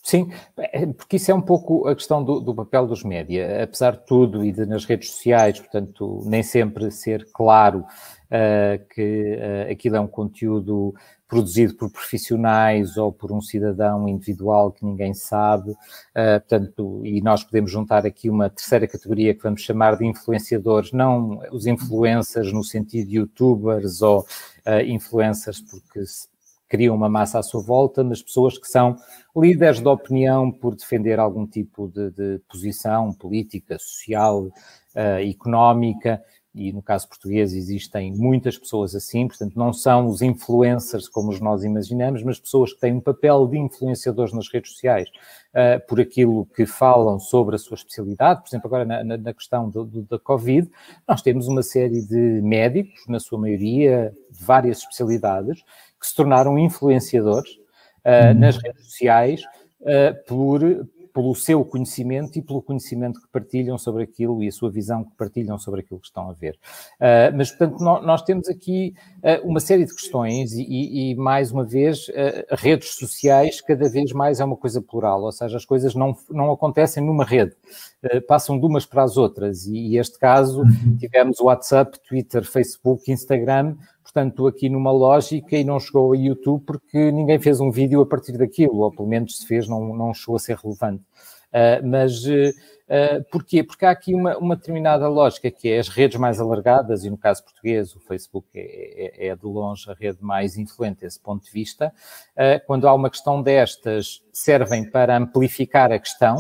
Sim, 0.03 0.33
é, 0.57 0.87
porque 0.87 1.17
isso 1.17 1.31
é 1.31 1.35
um 1.35 1.41
pouco 1.41 1.87
a 1.87 1.95
questão 1.95 2.25
do, 2.25 2.41
do, 2.41 2.53
papel 2.53 2.89
dos 2.89 3.05
média. 3.05 3.63
Apesar 3.63 3.93
de 3.93 4.05
tudo 4.05 4.45
e 4.45 4.51
de 4.51 4.67
nas 4.67 4.85
redes 4.85 5.13
sociais, 5.13 5.61
portanto, 5.61 6.23
nem 6.27 6.43
sempre 6.43 6.91
ser 6.91 7.29
claro 7.33 7.79
uh, 7.79 8.85
que 8.93 9.37
uh, 9.37 9.71
aquilo 9.71 9.97
é 9.97 10.01
um 10.01 10.09
conteúdo 10.09 10.93
produzido 11.29 11.77
por 11.77 11.89
profissionais 11.89 12.97
ou 12.97 13.13
por 13.13 13.31
um 13.31 13.41
cidadão 13.41 14.09
individual 14.09 14.73
que 14.73 14.85
ninguém 14.85 15.15
sabe, 15.15 15.71
uh, 15.71 16.41
portanto, 16.41 17.01
e 17.07 17.21
nós 17.23 17.45
podemos 17.45 17.71
juntar 17.71 18.05
aqui 18.05 18.29
uma 18.29 18.51
terceira 18.51 18.89
categoria 18.89 19.33
que 19.35 19.43
vamos 19.43 19.63
chamar 19.63 19.97
de 19.97 20.05
influenciadores, 20.05 20.91
não 20.91 21.41
os 21.53 21.65
influencers 21.65 22.53
no 22.53 22.65
sentido 22.65 23.09
de 23.09 23.17
youtubers 23.19 24.03
ou 24.03 24.27
influencers 24.87 25.61
porque 25.61 26.01
criam 26.73 26.97
uma 26.97 27.09
massa 27.11 27.39
à 27.39 27.43
sua 27.43 27.61
volta, 27.61 28.03
mas 28.03 28.23
pessoas 28.23 28.57
que 28.57 28.67
são 28.67 28.97
líderes 29.37 29.79
de 29.79 29.87
opinião 29.87 30.51
por 30.51 30.75
defender 30.75 31.21
algum 31.21 31.47
tipo 31.47 31.87
de, 31.89 32.11
de 32.13 32.41
posição 32.49 33.13
política, 33.13 33.79
social, 33.79 34.45
uh, 34.45 35.21
económica, 35.21 36.19
e 36.55 36.73
no 36.73 36.83
caso 36.83 37.09
português 37.09 37.53
existem 37.53 38.15
muitas 38.15 38.57
pessoas 38.59 38.95
assim, 38.95 39.27
portanto 39.27 39.55
não 39.55 39.73
são 39.73 40.07
os 40.07 40.23
influencers 40.23 41.09
como 41.09 41.31
nós 41.41 41.63
imaginamos, 41.63 42.23
mas 42.23 42.41
pessoas 42.41 42.73
que 42.73 42.81
têm 42.81 42.95
um 42.95 43.01
papel 43.01 43.47
de 43.47 43.59
influenciadores 43.59 44.33
nas 44.33 44.51
redes 44.51 44.73
sociais 44.73 45.11
uh, 45.51 45.87
por 45.87 46.01
aquilo 46.01 46.47
que 46.57 46.65
falam 46.65 47.19
sobre 47.19 47.55
a 47.55 47.59
sua 47.59 47.75
especialidade, 47.75 48.41
por 48.41 48.49
exemplo 48.49 48.67
agora 48.67 48.85
na, 48.87 49.05
na, 49.05 49.17
na 49.19 49.35
questão 49.35 49.69
do, 49.69 49.85
do, 49.85 50.03
da 50.03 50.19
Covid, 50.19 50.71
nós 51.07 51.21
temos 51.21 51.49
uma 51.49 51.63
série 51.63 52.01
de 52.03 52.41
médicos, 52.43 53.03
na 53.09 53.21
sua 53.21 53.39
maioria 53.39 54.15
de 54.31 54.45
várias 54.45 54.79
especialidades, 54.79 55.63
que 56.03 56.09
se 56.09 56.15
tornaram 56.15 56.59
influenciadores 56.59 57.53
uh, 58.05 58.35
nas 58.37 58.57
redes 58.57 58.85
sociais 58.87 59.43
uh, 59.81 60.27
por 60.27 60.61
pelo 61.13 61.35
seu 61.35 61.65
conhecimento 61.65 62.39
e 62.39 62.43
pelo 62.43 62.63
conhecimento 62.63 63.21
que 63.21 63.29
partilham 63.29 63.77
sobre 63.77 64.03
aquilo 64.03 64.43
e 64.43 64.49
a 64.49 64.53
sua 64.53 64.71
visão 64.71 65.05
que 65.05 65.15
partilham 65.17 65.59
sobre 65.59 65.81
aquilo 65.81 66.01
que 66.01 66.07
estão 66.07 66.31
a 66.31 66.33
ver. 66.33 66.59
Uh, 66.99 67.37
mas, 67.37 67.51
portanto, 67.51 67.83
nós, 67.83 68.05
nós 68.05 68.23
temos 68.23 68.49
aqui 68.49 68.95
uh, 69.19 69.47
uma 69.47 69.61
série 69.61 69.85
de 69.85 69.95
questões 69.95 70.53
e, 70.53 70.63
e, 70.63 71.11
e 71.11 71.15
mais 71.15 71.53
uma 71.53 71.65
vez, 71.65 72.09
uh, 72.09 72.13
redes 72.53 72.95
sociais 72.95 73.61
cada 73.61 73.89
vez 73.89 74.13
mais 74.13 74.41
é 74.41 74.45
uma 74.45 74.57
coisa 74.57 74.81
plural, 74.81 75.23
ou 75.23 75.33
seja, 75.33 75.57
as 75.57 75.65
coisas 75.65 75.95
não, 75.95 76.17
não 76.31 76.51
acontecem 76.51 77.05
numa 77.05 77.25
rede, 77.25 77.55
passam 78.27 78.59
de 78.59 78.67
umas 78.67 78.85
para 78.85 79.03
as 79.03 79.17
outras 79.17 79.67
e, 79.67 79.97
este 79.97 80.19
caso 80.19 80.63
uhum. 80.63 80.97
tivemos 80.99 81.41
WhatsApp, 81.41 81.99
Twitter, 82.07 82.45
Facebook, 82.45 83.11
Instagram, 83.11 83.77
portanto, 84.03 84.47
aqui 84.47 84.69
numa 84.69 84.91
lógica 84.91 85.57
e 85.57 85.65
não 85.65 85.79
chegou 85.79 86.07
ao 86.07 86.15
YouTube 86.15 86.63
porque 86.67 87.11
ninguém 87.13 87.39
fez 87.39 87.61
um 87.61 87.71
vídeo 87.71 88.01
a 88.01 88.07
partir 88.07 88.37
daquilo, 88.37 88.81
ou 88.81 88.91
pelo 88.91 89.09
menos 89.09 89.39
se 89.39 89.47
fez, 89.47 89.69
não, 89.69 89.95
não 89.97 90.13
chegou 90.13 90.37
a 90.37 90.39
ser 90.39 90.57
relevante. 90.57 91.03
Uh, 91.53 91.87
mas 91.87 92.25
uh, 92.25 93.25
porquê? 93.31 93.63
Porque 93.63 93.85
há 93.85 93.91
aqui 93.91 94.15
uma, 94.15 94.39
uma, 94.39 94.57
determinada 94.57 95.07
lógica 95.07 95.51
que 95.51 95.69
é 95.69 95.79
as 95.79 95.89
redes 95.89 96.19
mais 96.19 96.41
alargadas, 96.41 97.05
e 97.05 97.11
no 97.11 97.19
caso 97.19 97.45
português, 97.45 97.95
o 97.95 98.01
Facebook 98.01 98.49
é, 98.55 99.27
é, 99.27 99.29
é 99.29 99.37
de 99.37 99.45
longe 99.45 99.91
a 99.91 99.95
rede 99.95 100.19
mais 100.23 100.57
influente 100.57 101.01
desse 101.01 101.21
ponto 101.21 101.45
de 101.45 101.51
vista. 101.51 101.93
Uh, 102.35 102.65
quando 102.67 102.89
há 102.89 102.95
uma 102.95 103.11
questão 103.11 103.43
destas, 103.43 104.23
servem 104.33 104.91
para 104.91 105.17
amplificar 105.17 105.93
a 105.93 105.99
questão. 105.99 106.39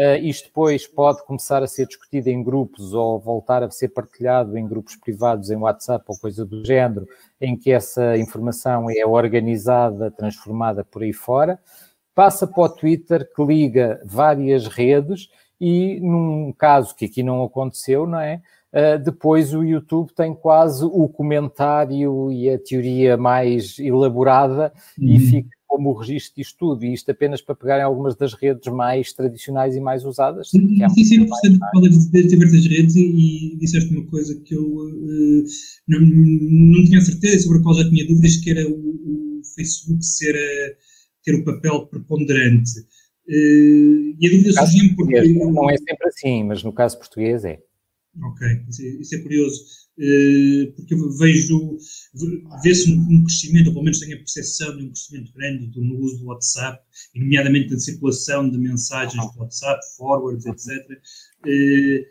Uh, 0.00 0.16
isto 0.22 0.46
depois 0.46 0.86
pode 0.86 1.22
começar 1.26 1.62
a 1.62 1.66
ser 1.66 1.86
discutido 1.86 2.28
em 2.30 2.42
grupos 2.42 2.94
ou 2.94 3.20
voltar 3.20 3.62
a 3.62 3.70
ser 3.70 3.88
partilhado 3.88 4.56
em 4.56 4.66
grupos 4.66 4.96
privados, 4.96 5.50
em 5.50 5.56
WhatsApp 5.56 6.04
ou 6.08 6.18
coisa 6.18 6.44
do 6.46 6.64
género, 6.64 7.06
em 7.38 7.54
que 7.54 7.70
essa 7.70 8.16
informação 8.16 8.86
é 8.88 9.04
organizada, 9.04 10.10
transformada 10.10 10.82
por 10.84 11.02
aí 11.02 11.12
fora 11.12 11.58
passa 12.20 12.46
para 12.46 12.64
o 12.64 12.68
Twitter 12.68 13.28
que 13.34 13.42
liga 13.42 13.98
várias 14.04 14.66
redes 14.66 15.28
e 15.60 15.98
num 16.00 16.52
caso 16.52 16.94
que 16.94 17.06
aqui 17.06 17.22
não 17.22 17.42
aconteceu, 17.42 18.06
não 18.06 18.20
é? 18.20 18.42
Uh, 18.72 19.02
depois 19.02 19.54
o 19.54 19.64
YouTube 19.64 20.12
tem 20.12 20.34
quase 20.34 20.84
o 20.84 21.08
comentário 21.08 22.30
e 22.30 22.50
a 22.50 22.58
teoria 22.58 23.16
mais 23.16 23.78
elaborada 23.78 24.72
uhum. 24.98 25.08
e 25.08 25.18
fica 25.18 25.56
como 25.70 25.90
o 25.90 25.92
registro 25.92 26.34
disto 26.34 26.56
tudo, 26.58 26.84
e 26.84 26.92
isto 26.92 27.08
apenas 27.12 27.40
para 27.40 27.54
pegarem 27.54 27.84
algumas 27.84 28.16
das 28.16 28.34
redes 28.34 28.66
mais 28.72 29.12
tradicionais 29.12 29.76
e 29.76 29.80
mais 29.80 30.04
usadas. 30.04 30.50
Sim, 30.50 30.66
que 30.66 30.82
é 30.82 30.88
sim, 30.88 31.04
sim, 31.04 31.18
mais, 31.28 31.58
mais... 31.58 32.10
de 32.10 32.26
diversas 32.26 32.66
redes 32.66 32.96
e, 32.96 33.52
e, 33.52 33.56
disseste 33.56 33.94
uma 33.94 34.04
coisa 34.06 34.34
que 34.40 34.52
eu 34.52 34.64
uh, 34.64 35.44
não, 35.86 36.00
não 36.00 36.84
tinha 36.84 37.00
certeza 37.00 37.44
sobre 37.44 37.58
a 37.58 37.62
qual 37.62 37.76
já 37.76 37.88
tinha 37.88 38.04
dúvidas, 38.04 38.36
que 38.38 38.50
era 38.50 38.68
o, 38.68 38.72
o 38.72 39.42
Facebook 39.54 40.04
ser 40.04 40.34
a 40.34 40.74
ter 41.24 41.36
o 41.36 41.44
papel 41.44 41.86
preponderante. 41.86 42.80
Uh, 43.28 44.16
e 44.18 44.26
a 44.26 44.30
dúvida 44.30 44.52
surgiu 44.52 44.96
porque. 44.96 45.22
Não 45.34 45.70
é 45.70 45.76
sempre 45.76 46.08
assim, 46.08 46.42
mas 46.42 46.64
no 46.64 46.72
caso 46.72 46.98
português 46.98 47.44
é. 47.44 47.60
Ok, 48.24 48.44
isso 48.68 48.82
é, 48.82 48.86
isso 48.86 49.14
é 49.14 49.18
curioso, 49.18 49.64
uh, 49.98 50.72
porque 50.72 50.94
eu 50.94 51.16
vejo, 51.16 51.78
vê-se 52.62 52.92
um, 52.92 53.00
um, 53.00 53.24
crescimento, 53.24 53.68
ou 53.68 53.72
pelo 53.72 53.84
menos 53.84 54.00
tenho 54.00 54.16
a 54.16 54.18
percepção 54.18 54.76
de 54.76 54.84
um 54.84 54.88
crescimento 54.88 55.32
grande 55.32 55.66
do, 55.66 55.82
no 55.82 55.98
uso 55.98 56.18
do 56.18 56.26
WhatsApp, 56.26 56.82
nomeadamente 57.14 57.70
da 57.70 57.78
circulação 57.78 58.48
de 58.48 58.58
mensagens 58.58 59.32
do 59.32 59.40
WhatsApp, 59.40 59.80
forwards, 59.96 60.44
etc. 60.46 60.68
Uh, 60.90 61.48
eh, 61.48 62.06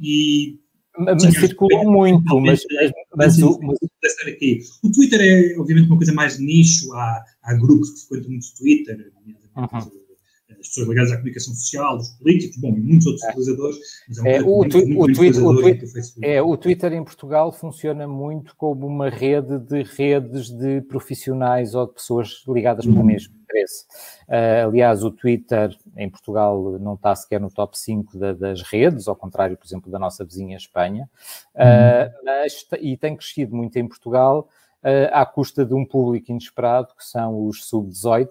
e 0.00 0.58
mas 0.98 1.22
circulou 1.22 1.90
muito, 1.90 2.40
mas, 2.40 2.60
mas, 2.74 2.92
mas, 3.16 3.38
o, 3.38 3.58
mas... 3.62 3.78
aqui. 4.26 4.60
o 4.82 4.90
Twitter 4.90 5.20
é, 5.20 5.58
obviamente, 5.58 5.86
uma 5.86 5.96
coisa 5.96 6.12
mais 6.12 6.38
nicho. 6.38 6.92
Há, 6.92 7.24
há 7.42 7.54
grupos 7.54 7.90
que 7.90 8.00
frequentam 8.08 8.30
muito 8.32 8.54
Twitter, 8.56 9.12
uhum. 9.56 9.90
As 10.60 10.68
pessoas 10.68 10.88
ligadas 10.88 11.12
à 11.12 11.16
comunicação 11.16 11.54
social, 11.54 11.96
os 11.96 12.10
políticos, 12.10 12.56
bom, 12.58 12.68
e 12.76 12.80
muitos 12.80 13.06
outros 13.06 13.24
é. 13.24 13.30
utilizadores. 13.30 13.76
É, 14.24 14.36
é 14.36 14.40
o, 14.42 14.56
muito, 14.56 14.70
Twitter, 14.70 15.46
o, 15.46 15.56
Twitter, 15.56 15.88
é, 16.22 16.42
o 16.42 16.56
Twitter 16.56 16.92
em 16.92 17.04
Portugal 17.04 17.50
funciona 17.50 18.06
muito 18.06 18.54
como 18.56 18.86
uma 18.86 19.08
rede 19.08 19.58
de 19.58 19.82
redes 19.82 20.50
de 20.50 20.82
profissionais 20.82 21.74
ou 21.74 21.86
de 21.86 21.94
pessoas 21.94 22.44
ligadas 22.46 22.84
uhum. 22.84 22.92
pelo 22.92 23.04
mesmo 23.04 23.40
interesse. 23.50 23.84
Uh, 24.28 24.68
aliás, 24.68 25.02
o 25.02 25.10
Twitter 25.10 25.76
em 25.96 26.08
Portugal 26.08 26.78
não 26.78 26.94
está 26.94 27.14
sequer 27.14 27.40
no 27.40 27.50
top 27.50 27.78
5 27.78 28.18
da, 28.18 28.32
das 28.32 28.62
redes, 28.62 29.08
ao 29.08 29.16
contrário, 29.16 29.56
por 29.56 29.66
exemplo, 29.66 29.90
da 29.90 29.98
nossa 29.98 30.24
vizinha 30.24 30.56
Espanha, 30.56 31.08
uh, 31.54 32.24
mas, 32.24 32.66
e 32.80 32.96
tem 32.96 33.16
crescido 33.16 33.56
muito 33.56 33.76
em 33.76 33.88
Portugal 33.88 34.48
uh, 34.84 35.10
à 35.12 35.26
custa 35.26 35.64
de 35.64 35.74
um 35.74 35.84
público 35.84 36.30
inesperado, 36.30 36.94
que 36.96 37.04
são 37.04 37.46
os 37.46 37.64
sub-18, 37.64 38.28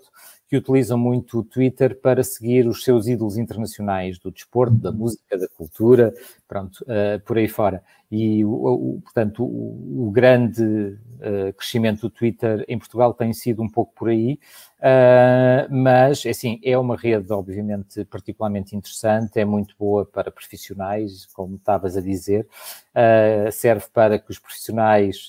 que 0.50 0.58
utilizam 0.58 0.98
muito 0.98 1.40
o 1.40 1.44
Twitter 1.44 1.96
para 1.96 2.24
seguir 2.24 2.68
os 2.68 2.84
seus 2.84 3.08
ídolos 3.08 3.38
internacionais 3.38 4.18
do 4.18 4.32
desporto, 4.32 4.76
da 4.76 4.92
música, 4.92 5.38
da 5.38 5.48
cultura, 5.48 6.12
pronto, 6.50 6.84
uh, 6.84 7.20
por 7.24 7.38
aí 7.38 7.48
fora. 7.48 7.84
E, 8.12 8.44
o, 8.44 8.96
o 8.96 9.02
portanto, 9.04 9.44
o, 9.44 10.08
o 10.08 10.12
grande 10.12 10.64
uh, 10.64 11.54
crescimento 11.56 12.02
do 12.02 12.10
Twitter 12.10 12.66
em 12.68 12.78
Portugal 12.78 13.14
tem 13.14 13.32
sido 13.32 13.62
um 13.62 13.70
pouco 13.70 13.94
por 13.94 14.10
aí, 14.10 14.40
uh, 14.80 15.72
mas, 15.72 16.26
assim, 16.26 16.60
é 16.64 16.76
uma 16.76 16.98
rede, 16.98 17.32
obviamente, 17.32 18.04
particularmente 18.06 18.76
interessante, 18.76 19.40
é 19.40 19.46
muito 19.46 19.76
boa 19.78 20.04
para 20.08 20.32
profissionais, 20.32 21.28
como 21.28 21.56
estavas 21.56 21.96
a 21.96 22.02
dizer, 22.02 22.48
serve 23.52 23.86
para 23.94 24.18
que 24.18 24.32
os 24.32 24.40
profissionais 24.40 25.28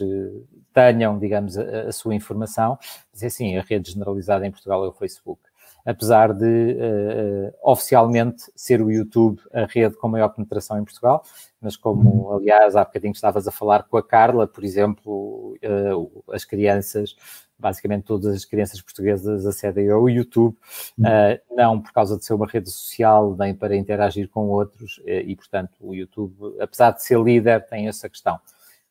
tenham, 0.72 1.18
digamos, 1.18 1.58
a, 1.58 1.88
a, 1.88 1.92
sua 1.92 2.14
informação, 2.14 2.78
mas, 3.12 3.22
assim, 3.22 3.56
a 3.58 3.62
rede 3.62 3.92
generalizada 3.92 4.46
em 4.46 4.50
Portugal 4.50 4.84
é 4.86 4.88
o 4.88 4.92
Facebook 4.92 5.49
apesar 5.84 6.32
de 6.32 6.76
uh, 6.76 7.54
oficialmente 7.62 8.44
ser 8.54 8.82
o 8.82 8.90
YouTube 8.90 9.40
a 9.52 9.64
rede 9.64 9.96
com 9.96 10.08
maior 10.08 10.28
penetração 10.28 10.78
em 10.78 10.84
Portugal, 10.84 11.22
mas 11.60 11.76
como, 11.76 12.28
uhum. 12.28 12.36
aliás, 12.36 12.76
há 12.76 12.84
bocadinho 12.84 13.12
estavas 13.12 13.46
a 13.46 13.52
falar 13.52 13.84
com 13.84 13.96
a 13.96 14.02
Carla, 14.02 14.46
por 14.46 14.64
exemplo, 14.64 15.56
uh, 15.64 16.32
as 16.32 16.44
crianças, 16.44 17.16
basicamente 17.58 18.04
todas 18.04 18.34
as 18.34 18.44
crianças 18.44 18.80
portuguesas 18.80 19.44
acedem 19.46 19.90
ao 19.90 20.08
YouTube, 20.08 20.56
uh, 20.98 21.54
não 21.54 21.80
por 21.80 21.92
causa 21.92 22.16
de 22.16 22.24
ser 22.24 22.34
uma 22.34 22.46
rede 22.46 22.70
social, 22.70 23.36
nem 23.38 23.54
para 23.54 23.76
interagir 23.76 24.28
com 24.28 24.48
outros, 24.48 25.00
e, 25.06 25.34
portanto, 25.36 25.72
o 25.80 25.94
YouTube, 25.94 26.34
apesar 26.60 26.92
de 26.92 27.02
ser 27.02 27.20
líder, 27.20 27.66
tem 27.66 27.88
essa 27.88 28.08
questão. 28.08 28.38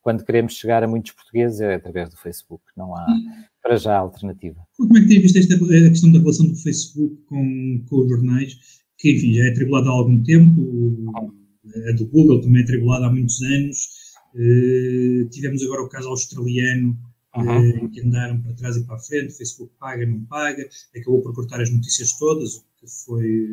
Quando 0.09 0.25
queremos 0.25 0.53
chegar 0.53 0.83
a 0.83 0.87
muitos 0.87 1.11
portugueses 1.11 1.61
é 1.61 1.75
através 1.75 2.09
do 2.09 2.17
Facebook, 2.17 2.63
não 2.75 2.95
há 2.95 3.05
para 3.61 3.77
já 3.77 3.95
alternativa. 3.95 4.59
Como 4.75 4.97
é 4.97 5.01
que 5.01 5.07
tem 5.07 5.21
visto 5.21 5.37
esta, 5.37 5.55
questão 5.55 6.11
da 6.11 6.17
relação 6.17 6.47
do 6.47 6.55
Facebook 6.55 7.15
com, 7.27 7.85
com 7.87 8.01
os 8.01 8.09
jornais, 8.09 8.57
que 8.97 9.11
enfim 9.11 9.35
já 9.35 9.45
é 9.45 9.49
atribulada 9.51 9.87
há 9.87 9.91
algum 9.91 10.23
tempo, 10.23 11.13
a 11.89 11.91
do 11.91 12.07
Google 12.07 12.41
também 12.41 12.61
é 12.61 12.63
atribulada 12.63 13.05
há 13.05 13.11
muitos 13.11 13.39
anos, 13.43 13.87
uh, 14.33 15.29
tivemos 15.29 15.61
agora 15.61 15.83
o 15.83 15.89
caso 15.89 16.09
australiano, 16.09 16.97
uhum. 17.35 17.85
uh, 17.85 17.89
que 17.91 18.01
andaram 18.01 18.41
para 18.41 18.53
trás 18.53 18.77
e 18.77 18.83
para 18.85 18.95
a 18.95 18.99
frente, 18.99 19.31
o 19.31 19.37
Facebook 19.37 19.71
paga, 19.79 20.07
não 20.07 20.21
paga, 20.21 20.67
acabou 20.95 21.21
por 21.21 21.35
cortar 21.35 21.61
as 21.61 21.69
notícias 21.69 22.17
todas, 22.17 22.55
o 22.55 22.63
que 22.79 22.87
foi, 23.05 23.47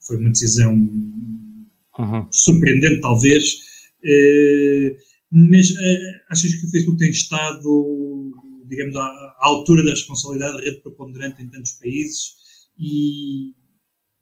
foi 0.00 0.16
uma 0.16 0.30
decisão 0.30 0.72
uhum. 1.98 2.26
surpreendente 2.30 3.02
talvez, 3.02 3.56
uh, 4.02 5.13
mas 5.36 5.74
achas 6.30 6.54
que 6.54 6.66
o 6.66 6.70
Facebook 6.70 6.98
tem 6.98 7.10
estado 7.10 8.32
digamos, 8.66 8.96
à, 8.96 9.02
à, 9.02 9.48
altura 9.48 9.84
da 9.84 9.90
responsabilidade 9.90 10.56
da 10.56 10.62
rede 10.62 10.80
preponderante 10.80 11.42
em 11.42 11.48
tantos 11.48 11.72
países 11.72 12.34
e, 12.78 13.50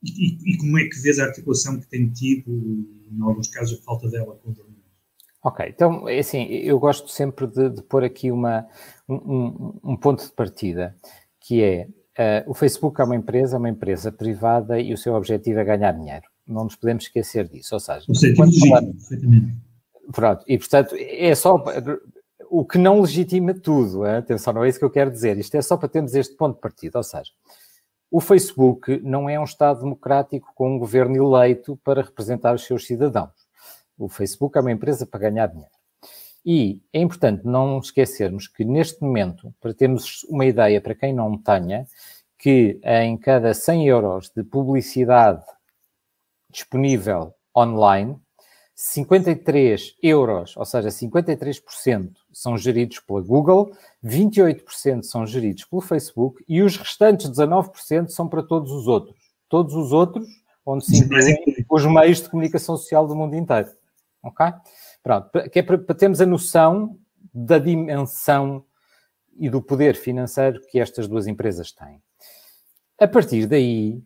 e, 0.02 0.52
e, 0.52 0.56
como 0.58 0.78
é 0.78 0.84
que 0.84 1.00
vês 1.00 1.18
a 1.18 1.24
articulação 1.24 1.80
que 1.80 1.88
tem 1.88 2.08
tido, 2.10 2.50
em 2.50 3.22
alguns 3.22 3.48
casos, 3.48 3.78
a 3.78 3.82
falta 3.82 4.08
dela 4.08 4.36
com 4.36 4.50
o 4.50 4.54
jornalismo? 4.54 4.82
Ok, 5.44 5.66
então, 5.68 6.08
é 6.08 6.18
assim, 6.18 6.44
eu 6.44 6.78
gosto 6.78 7.08
sempre 7.08 7.46
de, 7.46 7.70
de 7.70 7.82
pôr 7.82 8.04
aqui 8.04 8.30
uma, 8.30 8.66
um, 9.08 9.80
um, 9.82 9.96
ponto 9.96 10.24
de 10.24 10.32
partida, 10.32 10.96
que 11.40 11.62
é, 11.62 11.88
uh, 12.46 12.50
o 12.50 12.54
Facebook 12.54 13.00
é 13.00 13.04
uma 13.04 13.16
empresa, 13.16 13.56
é 13.56 13.58
uma 13.58 13.70
empresa 13.70 14.12
privada 14.12 14.80
e 14.80 14.92
o 14.92 14.98
seu 14.98 15.14
objetivo 15.14 15.58
é 15.58 15.64
ganhar 15.64 15.92
dinheiro. 15.92 16.24
Não 16.46 16.64
nos 16.64 16.76
podemos 16.76 17.04
esquecer 17.04 17.48
disso, 17.48 17.74
ou 17.74 17.80
seja... 17.80 18.04
O 18.08 18.12
objetivo 18.12 18.68
falamos, 18.68 18.96
perfeitamente. 18.96 19.61
Pronto, 20.10 20.44
e 20.48 20.58
portanto, 20.58 20.96
é 20.98 21.34
só 21.34 21.62
o 22.50 22.64
que 22.64 22.78
não 22.78 23.00
legitima 23.00 23.54
tudo. 23.54 24.06
Hein? 24.06 24.16
Atenção, 24.16 24.52
não 24.52 24.64
é 24.64 24.68
isso 24.68 24.78
que 24.78 24.84
eu 24.84 24.90
quero 24.90 25.10
dizer. 25.10 25.38
Isto 25.38 25.56
é 25.56 25.62
só 25.62 25.76
para 25.76 25.88
termos 25.88 26.14
este 26.14 26.34
ponto 26.34 26.56
de 26.56 26.60
partida. 26.60 26.98
Ou 26.98 27.02
seja, 27.02 27.30
o 28.10 28.20
Facebook 28.20 29.00
não 29.02 29.28
é 29.28 29.40
um 29.40 29.44
Estado 29.44 29.80
democrático 29.80 30.52
com 30.54 30.74
um 30.74 30.78
governo 30.78 31.16
eleito 31.16 31.78
para 31.82 32.02
representar 32.02 32.54
os 32.54 32.64
seus 32.64 32.86
cidadãos. 32.86 33.30
O 33.96 34.08
Facebook 34.08 34.58
é 34.58 34.60
uma 34.60 34.72
empresa 34.72 35.06
para 35.06 35.20
ganhar 35.20 35.46
dinheiro. 35.46 35.72
E 36.44 36.82
é 36.92 37.00
importante 37.00 37.46
não 37.46 37.78
esquecermos 37.78 38.48
que, 38.48 38.64
neste 38.64 39.00
momento, 39.00 39.54
para 39.60 39.72
termos 39.72 40.24
uma 40.24 40.44
ideia 40.44 40.80
para 40.80 40.94
quem 40.94 41.14
não 41.14 41.38
tenha, 41.38 41.86
que 42.36 42.80
em 42.82 43.16
cada 43.16 43.54
100 43.54 43.86
euros 43.86 44.30
de 44.34 44.42
publicidade 44.42 45.44
disponível 46.50 47.32
online, 47.56 48.20
53 48.74 49.96
euros, 50.02 50.56
ou 50.56 50.64
seja, 50.64 50.88
53% 50.88 52.10
são 52.32 52.56
geridos 52.56 53.00
pela 53.00 53.20
Google, 53.20 53.72
28% 54.04 55.02
são 55.02 55.26
geridos 55.26 55.64
pelo 55.64 55.82
Facebook 55.82 56.42
e 56.48 56.62
os 56.62 56.76
restantes 56.76 57.30
19% 57.30 58.08
são 58.08 58.28
para 58.28 58.42
todos 58.42 58.72
os 58.72 58.88
outros. 58.88 59.16
todos 59.48 59.74
os 59.74 59.92
outros, 59.92 60.26
onde 60.64 60.84
se 60.84 60.98
incluem 60.98 61.36
os 61.68 61.86
meios 61.86 62.22
de 62.22 62.28
comunicação 62.30 62.76
social 62.76 63.06
do 63.06 63.14
mundo 63.14 63.36
inteiro. 63.36 63.68
Ok? 64.22 64.46
Pronto, 65.02 65.30
que 65.50 65.58
é 65.58 65.62
para, 65.62 65.78
para 65.78 65.94
termos 65.94 66.20
a 66.20 66.26
noção 66.26 66.98
da 67.34 67.58
dimensão 67.58 68.64
e 69.36 69.50
do 69.50 69.60
poder 69.60 69.94
financeiro 69.96 70.60
que 70.70 70.78
estas 70.78 71.08
duas 71.08 71.26
empresas 71.26 71.72
têm. 71.72 72.02
A 72.98 73.08
partir 73.08 73.46
daí, 73.46 74.02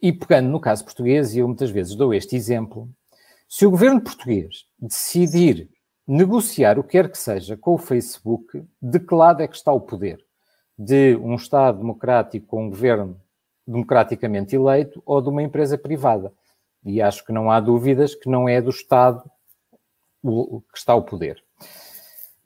e 0.00 0.12
pegando 0.12 0.48
no 0.48 0.60
caso 0.60 0.84
português, 0.84 1.34
e 1.34 1.38
eu 1.38 1.48
muitas 1.48 1.70
vezes 1.70 1.94
dou 1.94 2.12
este 2.12 2.36
exemplo, 2.36 2.88
se 3.48 3.64
o 3.64 3.70
governo 3.70 4.00
português 4.00 4.66
decidir 4.78 5.70
negociar 6.06 6.78
o 6.78 6.84
que 6.84 6.90
quer 6.90 7.10
que 7.10 7.18
seja 7.18 7.56
com 7.56 7.74
o 7.74 7.78
Facebook, 7.78 8.64
de 8.80 9.00
que 9.00 9.14
lado 9.14 9.42
é 9.42 9.48
que 9.48 9.56
está 9.56 9.72
o 9.72 9.80
poder? 9.80 10.24
De 10.78 11.16
um 11.16 11.34
Estado 11.34 11.78
democrático 11.78 12.46
com 12.46 12.66
um 12.66 12.70
governo 12.70 13.20
democraticamente 13.66 14.54
eleito 14.54 15.02
ou 15.06 15.20
de 15.20 15.28
uma 15.28 15.42
empresa 15.42 15.78
privada? 15.78 16.32
E 16.84 17.00
acho 17.00 17.24
que 17.24 17.32
não 17.32 17.50
há 17.50 17.58
dúvidas 17.58 18.14
que 18.14 18.28
não 18.28 18.48
é 18.48 18.60
do 18.60 18.70
Estado 18.70 19.22
que 20.22 20.78
está 20.78 20.94
o 20.94 21.02
poder. 21.02 21.42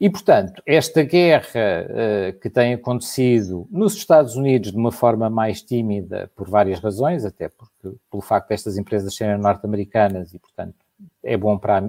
E, 0.01 0.09
portanto, 0.09 0.63
esta 0.65 1.03
guerra 1.03 1.87
uh, 1.87 2.41
que 2.41 2.49
tem 2.49 2.73
acontecido 2.73 3.69
nos 3.71 3.95
Estados 3.95 4.35
Unidos 4.35 4.73
de 4.73 4.79
uma 4.79 4.91
forma 4.91 5.29
mais 5.29 5.61
tímida, 5.61 6.31
por 6.35 6.49
várias 6.49 6.81
razões, 6.81 7.27
até 7.27 7.51
porque, 7.51 7.99
pelo 8.11 8.23
facto 8.23 8.49
destas 8.49 8.79
empresas 8.79 9.15
serem 9.15 9.37
norte-americanas 9.37 10.33
e, 10.33 10.39
portanto, 10.39 10.75
é 11.23 11.37
bom 11.37 11.59
para 11.59 11.79
a, 11.79 11.83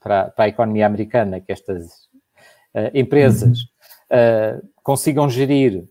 para, 0.00 0.30
para 0.30 0.44
a 0.44 0.48
economia 0.48 0.86
americana 0.86 1.40
que 1.40 1.52
estas 1.52 2.06
uh, 2.74 2.90
empresas 2.92 3.60
uh, 4.10 4.68
consigam 4.82 5.30
gerir 5.30 5.88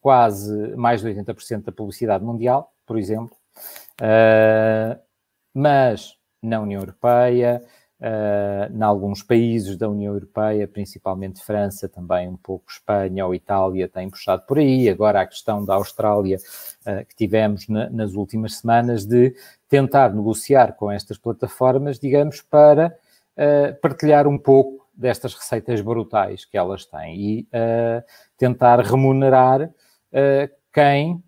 quase 0.00 0.76
mais 0.76 1.00
de 1.00 1.08
80% 1.08 1.64
da 1.64 1.72
publicidade 1.72 2.24
mundial, 2.24 2.72
por 2.86 2.96
exemplo, 2.96 3.36
mas 5.52 6.16
na 6.40 6.60
União 6.60 6.80
Europeia, 6.80 7.62
Uh, 8.02 8.76
em 8.76 8.82
alguns 8.82 9.22
países 9.22 9.76
da 9.76 9.88
União 9.88 10.12
Europeia, 10.12 10.66
principalmente 10.66 11.40
França, 11.40 11.88
também 11.88 12.28
um 12.28 12.36
pouco 12.36 12.68
Espanha 12.68 13.24
ou 13.24 13.32
Itália, 13.32 13.88
têm 13.88 14.10
puxado 14.10 14.42
por 14.44 14.58
aí. 14.58 14.88
Agora 14.88 15.20
a 15.20 15.26
questão 15.26 15.64
da 15.64 15.74
Austrália 15.74 16.38
uh, 16.38 17.06
que 17.06 17.14
tivemos 17.14 17.68
na, 17.68 17.88
nas 17.90 18.14
últimas 18.14 18.56
semanas 18.56 19.06
de 19.06 19.36
tentar 19.68 20.12
negociar 20.12 20.72
com 20.72 20.90
estas 20.90 21.16
plataformas, 21.16 22.00
digamos, 22.00 22.40
para 22.40 22.92
uh, 23.36 23.80
partilhar 23.80 24.26
um 24.26 24.36
pouco 24.36 24.84
destas 24.92 25.32
receitas 25.32 25.80
brutais 25.80 26.44
que 26.44 26.58
elas 26.58 26.84
têm 26.84 27.16
e 27.16 27.48
tentar 28.36 28.78
remunerar 28.80 29.72
quem 30.70 31.22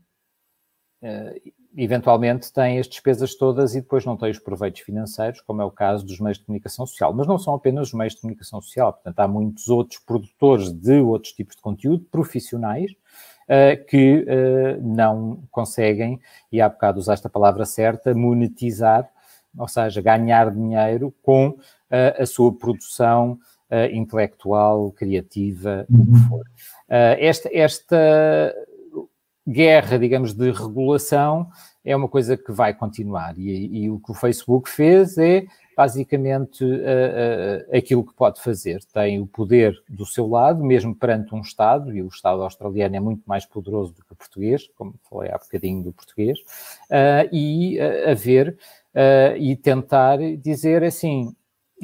eventualmente 1.76 2.52
têm 2.52 2.78
as 2.78 2.86
despesas 2.86 3.34
todas 3.34 3.74
e 3.74 3.80
depois 3.80 4.04
não 4.04 4.16
têm 4.16 4.30
os 4.30 4.38
proveitos 4.38 4.80
financeiros, 4.82 5.40
como 5.40 5.60
é 5.60 5.64
o 5.64 5.70
caso 5.70 6.06
dos 6.06 6.20
meios 6.20 6.38
de 6.38 6.44
comunicação 6.44 6.86
social. 6.86 7.12
Mas 7.12 7.26
não 7.26 7.38
são 7.38 7.54
apenas 7.54 7.88
os 7.88 7.94
meios 7.94 8.14
de 8.14 8.20
comunicação 8.20 8.60
social, 8.60 8.92
portanto, 8.92 9.18
há 9.20 9.28
muitos 9.28 9.68
outros 9.68 9.98
produtores 9.98 10.70
de 10.70 11.00
outros 11.00 11.32
tipos 11.32 11.56
de 11.56 11.62
conteúdo, 11.62 12.04
profissionais, 12.10 12.92
uh, 12.92 13.84
que 13.86 14.24
uh, 14.24 14.82
não 14.82 15.42
conseguem, 15.50 16.20
e 16.50 16.60
há 16.60 16.68
bocado 16.68 16.98
usaste 16.98 17.26
a 17.26 17.30
palavra 17.30 17.64
certa, 17.64 18.14
monetizar, 18.14 19.08
ou 19.56 19.68
seja, 19.68 20.00
ganhar 20.00 20.50
dinheiro 20.52 21.14
com 21.22 21.48
uh, 21.48 21.58
a 22.18 22.26
sua 22.26 22.52
produção 22.52 23.38
intelectual, 23.92 24.92
criativa, 24.92 25.84
o 25.90 26.04
que 26.04 26.10
uhum. 26.10 26.28
for. 26.28 26.44
esta, 26.88 27.50
esta 27.52 28.54
guerra, 29.46 29.98
digamos, 29.98 30.32
de 30.32 30.50
regulação 30.50 31.48
é 31.84 31.94
uma 31.94 32.08
coisa 32.08 32.36
que 32.36 32.50
vai 32.50 32.72
continuar. 32.72 33.38
E, 33.38 33.84
e 33.84 33.90
o 33.90 34.00
que 34.00 34.10
o 34.10 34.14
Facebook 34.14 34.70
fez 34.70 35.18
é 35.18 35.44
basicamente 35.76 36.64
uh, 36.64 36.68
uh, 36.68 37.76
aquilo 37.76 38.04
que 38.04 38.14
pode 38.14 38.40
fazer. 38.40 38.80
Tem 38.92 39.20
o 39.20 39.26
poder 39.26 39.74
do 39.88 40.06
seu 40.06 40.26
lado, 40.26 40.64
mesmo 40.64 40.94
perante 40.94 41.34
um 41.34 41.40
Estado, 41.40 41.94
e 41.94 42.02
o 42.02 42.08
Estado 42.08 42.42
australiano 42.42 42.96
é 42.96 43.00
muito 43.00 43.22
mais 43.26 43.44
poderoso 43.44 43.92
do 43.92 44.04
que 44.04 44.12
o 44.12 44.16
português, 44.16 44.68
como 44.76 44.94
falei 45.10 45.30
há 45.30 45.38
bocadinho 45.38 45.82
do 45.82 45.92
português, 45.92 46.38
uh, 46.38 47.28
e 47.32 47.78
ver 48.16 48.56
e 49.36 49.56
tentar 49.56 50.18
dizer 50.40 50.84
assim. 50.84 51.34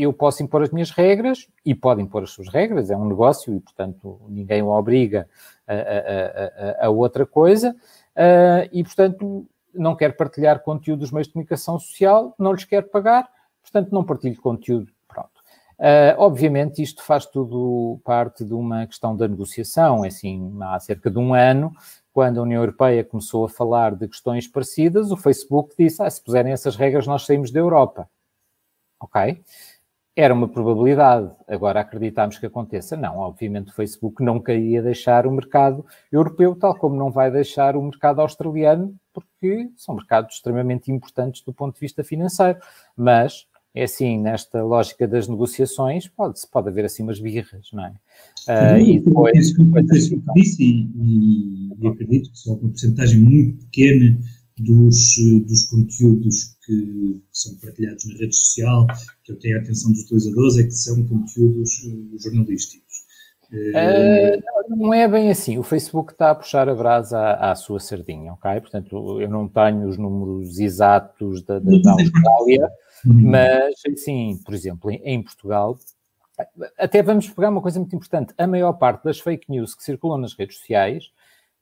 Eu 0.00 0.12
posso 0.12 0.42
impor 0.42 0.62
as 0.62 0.70
minhas 0.70 0.90
regras 0.90 1.48
e 1.64 1.74
pode 1.74 2.00
impor 2.00 2.22
as 2.22 2.30
suas 2.30 2.48
regras, 2.48 2.90
é 2.90 2.96
um 2.96 3.08
negócio 3.08 3.54
e, 3.54 3.60
portanto, 3.60 4.20
ninguém 4.28 4.62
o 4.62 4.68
obriga 4.68 5.28
a, 5.66 6.84
a, 6.84 6.86
a 6.86 6.90
outra 6.90 7.26
coisa, 7.26 7.76
uh, 8.16 8.68
e, 8.72 8.82
portanto, 8.82 9.46
não 9.74 9.94
quer 9.94 10.16
partilhar 10.16 10.60
conteúdo 10.60 11.00
dos 11.00 11.12
meios 11.12 11.26
de 11.26 11.34
comunicação 11.34 11.78
social, 11.78 12.34
não 12.38 12.52
lhes 12.52 12.64
quer 12.64 12.82
pagar, 12.88 13.28
portanto, 13.62 13.92
não 13.92 14.04
partilhe 14.04 14.36
conteúdo. 14.36 14.90
Pronto. 15.06 15.40
Uh, 15.78 16.14
obviamente, 16.18 16.82
isto 16.82 17.02
faz 17.02 17.26
tudo 17.26 18.00
parte 18.04 18.44
de 18.44 18.52
uma 18.52 18.86
questão 18.86 19.16
da 19.16 19.26
negociação. 19.28 20.04
É 20.04 20.08
assim, 20.08 20.56
há 20.60 20.78
cerca 20.78 21.10
de 21.10 21.18
um 21.18 21.34
ano, 21.34 21.72
quando 22.12 22.38
a 22.38 22.42
União 22.42 22.60
Europeia 22.60 23.04
começou 23.04 23.44
a 23.44 23.48
falar 23.48 23.94
de 23.94 24.08
questões 24.08 24.46
parecidas, 24.46 25.10
o 25.10 25.16
Facebook 25.16 25.74
disse: 25.78 26.02
ah, 26.02 26.10
se 26.10 26.22
puserem 26.22 26.52
essas 26.52 26.76
regras, 26.76 27.06
nós 27.06 27.24
saímos 27.24 27.50
da 27.50 27.60
Europa. 27.60 28.08
Ok? 29.00 29.42
Era 30.16 30.34
uma 30.34 30.48
probabilidade, 30.48 31.30
agora 31.46 31.80
acreditamos 31.80 32.36
que 32.36 32.44
aconteça. 32.44 32.96
Não, 32.96 33.18
obviamente 33.18 33.70
o 33.70 33.74
Facebook 33.74 34.22
não 34.22 34.40
queria 34.40 34.82
deixar 34.82 35.26
o 35.26 35.30
mercado 35.30 35.86
europeu, 36.10 36.56
tal 36.56 36.76
como 36.76 36.96
não 36.96 37.12
vai 37.12 37.30
deixar 37.30 37.76
o 37.76 37.82
mercado 37.82 38.20
australiano, 38.20 38.94
porque 39.14 39.70
são 39.76 39.94
mercados 39.94 40.34
extremamente 40.34 40.90
importantes 40.90 41.42
do 41.42 41.52
ponto 41.52 41.74
de 41.74 41.80
vista 41.80 42.02
financeiro. 42.02 42.58
Mas, 42.96 43.46
é 43.72 43.84
assim, 43.84 44.20
nesta 44.20 44.64
lógica 44.64 45.06
das 45.06 45.28
negociações, 45.28 46.08
pode, 46.08 46.40
pode 46.50 46.68
haver 46.68 46.86
assim 46.86 47.04
umas 47.04 47.20
birras, 47.20 47.68
não 47.72 47.86
é? 47.86 47.92
Uh, 48.48 48.78
e 48.78 48.98
depois... 48.98 49.56
depois 49.56 49.86
disse, 50.34 50.64
e, 50.64 51.70
e 51.80 51.86
acredito 51.86 52.32
que 52.32 52.38
só 52.38 52.50
uma 52.54 52.68
porcentagem 52.68 53.20
muito 53.20 53.64
pequena 53.66 54.18
dos, 54.60 55.16
dos 55.46 55.64
conteúdos 55.64 56.56
que 56.64 57.22
são 57.32 57.54
partilhados 57.56 58.04
na 58.06 58.18
rede 58.18 58.36
social, 58.36 58.86
que 59.24 59.32
eu 59.32 59.38
tenho 59.38 59.58
a 59.58 59.60
atenção 59.60 59.90
dos 59.90 60.02
utilizadores, 60.02 60.58
é 60.58 60.62
que 60.64 60.70
são 60.70 61.06
conteúdos 61.06 61.70
eh, 61.84 62.18
jornalísticos. 62.18 63.00
Uh, 63.50 64.76
não 64.76 64.94
é 64.94 65.08
bem 65.08 65.30
assim. 65.30 65.58
O 65.58 65.62
Facebook 65.62 66.12
está 66.12 66.30
a 66.30 66.34
puxar 66.34 66.68
a 66.68 66.74
brasa 66.74 67.18
à, 67.18 67.50
à, 67.50 67.54
sua 67.56 67.80
sardinha, 67.80 68.32
ok? 68.34 68.60
Portanto, 68.60 69.20
eu 69.20 69.28
não 69.28 69.48
tenho 69.48 69.88
os 69.88 69.96
números 69.96 70.58
exatos 70.60 71.42
da, 71.42 71.58
da, 71.58 71.78
da 71.78 71.92
Austrália, 71.92 72.70
uhum. 73.04 73.30
mas, 73.30 73.74
sim, 73.96 74.38
por 74.44 74.54
exemplo, 74.54 74.90
em, 74.90 75.02
em, 75.04 75.22
Portugal, 75.22 75.76
até 76.78 77.02
vamos 77.02 77.28
pegar 77.28 77.48
uma 77.48 77.62
coisa 77.62 77.80
muito 77.80 77.96
importante. 77.96 78.32
A 78.38 78.46
maior 78.46 78.74
parte 78.74 79.02
das 79.04 79.18
fake 79.18 79.50
news 79.50 79.74
que 79.74 79.82
circulam 79.82 80.18
nas 80.18 80.34
redes 80.34 80.58
sociais 80.58 81.10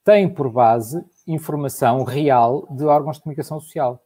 tem 0.04 0.28
por 0.28 0.50
base 0.50 1.02
informação 1.28 2.02
real 2.02 2.66
de 2.70 2.84
órgãos 2.84 3.16
de 3.16 3.22
comunicação 3.22 3.60
social. 3.60 4.02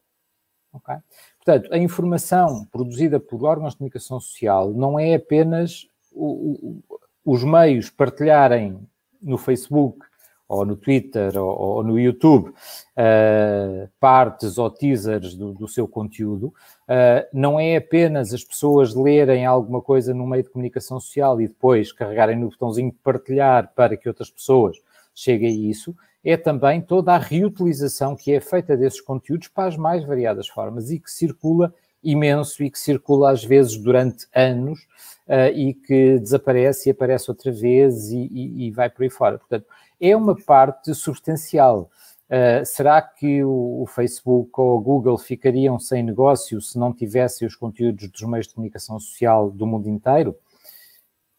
Okay? 0.75 0.97
Portanto, 1.45 1.73
a 1.73 1.79
informação 1.79 2.65
produzida 2.67 3.21
por 3.21 3.45
órgãos 3.45 3.73
de 3.73 3.79
comunicação 3.79 4.21
social 4.21 4.71
não 4.71 4.99
é 4.99 5.15
apenas 5.15 5.87
o, 6.13 6.83
o, 6.85 6.85
os 7.25 7.45
meios 7.45 7.89
partilharem 7.91 8.79
no 9.21 9.39
Facebook 9.39 10.05
ou 10.49 10.67
no 10.67 10.77
Twitter 10.77 11.35
ou, 11.39 11.59
ou 11.59 11.83
no 11.83 11.99
YouTube 11.99 12.51
uh, 12.51 13.89
partes 13.99 14.59
ou 14.59 14.71
teasers 14.71 15.35
do, 15.35 15.55
do 15.55 15.67
seu 15.67 15.89
conteúdo, 15.89 16.49
uh, 16.49 17.27
não 17.33 17.59
é 17.59 17.77
apenas 17.77 18.35
as 18.35 18.45
pessoas 18.45 18.95
lerem 18.95 19.47
alguma 19.47 19.81
coisa 19.81 20.13
no 20.13 20.27
meio 20.27 20.43
de 20.43 20.51
comunicação 20.51 21.01
social 21.01 21.41
e 21.41 21.49
depois 21.49 21.91
carregarem 21.91 22.37
no 22.37 22.51
botãozinho 22.51 22.95
partilhar 23.03 23.73
para 23.75 23.97
que 23.97 24.09
outras 24.09 24.29
pessoas 24.29 24.77
cheguem 25.15 25.49
a 25.49 25.71
isso, 25.71 25.97
é 26.25 26.37
também 26.37 26.81
toda 26.81 27.15
a 27.15 27.19
reutilização 27.19 28.15
que 28.15 28.33
é 28.33 28.41
feita 28.41 28.77
desses 28.77 29.01
conteúdos 29.01 29.49
para 29.49 29.69
as 29.69 29.77
mais 29.77 30.05
variadas 30.05 30.49
formas 30.49 30.91
e 30.91 30.99
que 30.99 31.11
circula 31.11 31.75
imenso 32.03 32.63
e 32.63 32.71
que 32.71 32.79
circula 32.79 33.31
às 33.31 33.45
vezes 33.45 33.77
durante 33.77 34.27
anos 34.35 34.81
uh, 35.29 35.55
e 35.55 35.75
que 35.75 36.19
desaparece 36.19 36.89
e 36.89 36.93
aparece 36.93 37.31
outra 37.31 37.51
vez 37.51 38.11
e, 38.11 38.29
e, 38.31 38.67
e, 38.67 38.71
vai 38.71 38.91
por 38.91 39.03
aí 39.03 39.11
fora. 39.11 39.39
Portanto, 39.39 39.67
é 40.01 40.17
uma 40.17 40.37
parte 40.37 40.95
substancial. 40.95 41.91
Uh, 42.29 42.65
será 42.65 43.03
que 43.03 43.45
o, 43.45 43.83
o, 43.83 43.87
Facebook 43.87 44.51
ou 44.57 44.79
o 44.79 44.81
Google 44.81 45.19
ficariam 45.19 45.79
sem 45.79 46.03
negócio 46.03 46.61
se 46.61 46.79
não 46.79 46.93
tivessem 46.93 47.47
os 47.47 47.55
conteúdos 47.55 48.09
dos 48.09 48.23
meios 48.23 48.49
de 48.49 48.55
comunicação 48.55 48.99
social 48.99 49.51
do 49.51 49.67
mundo 49.67 49.89
inteiro? 49.89 50.35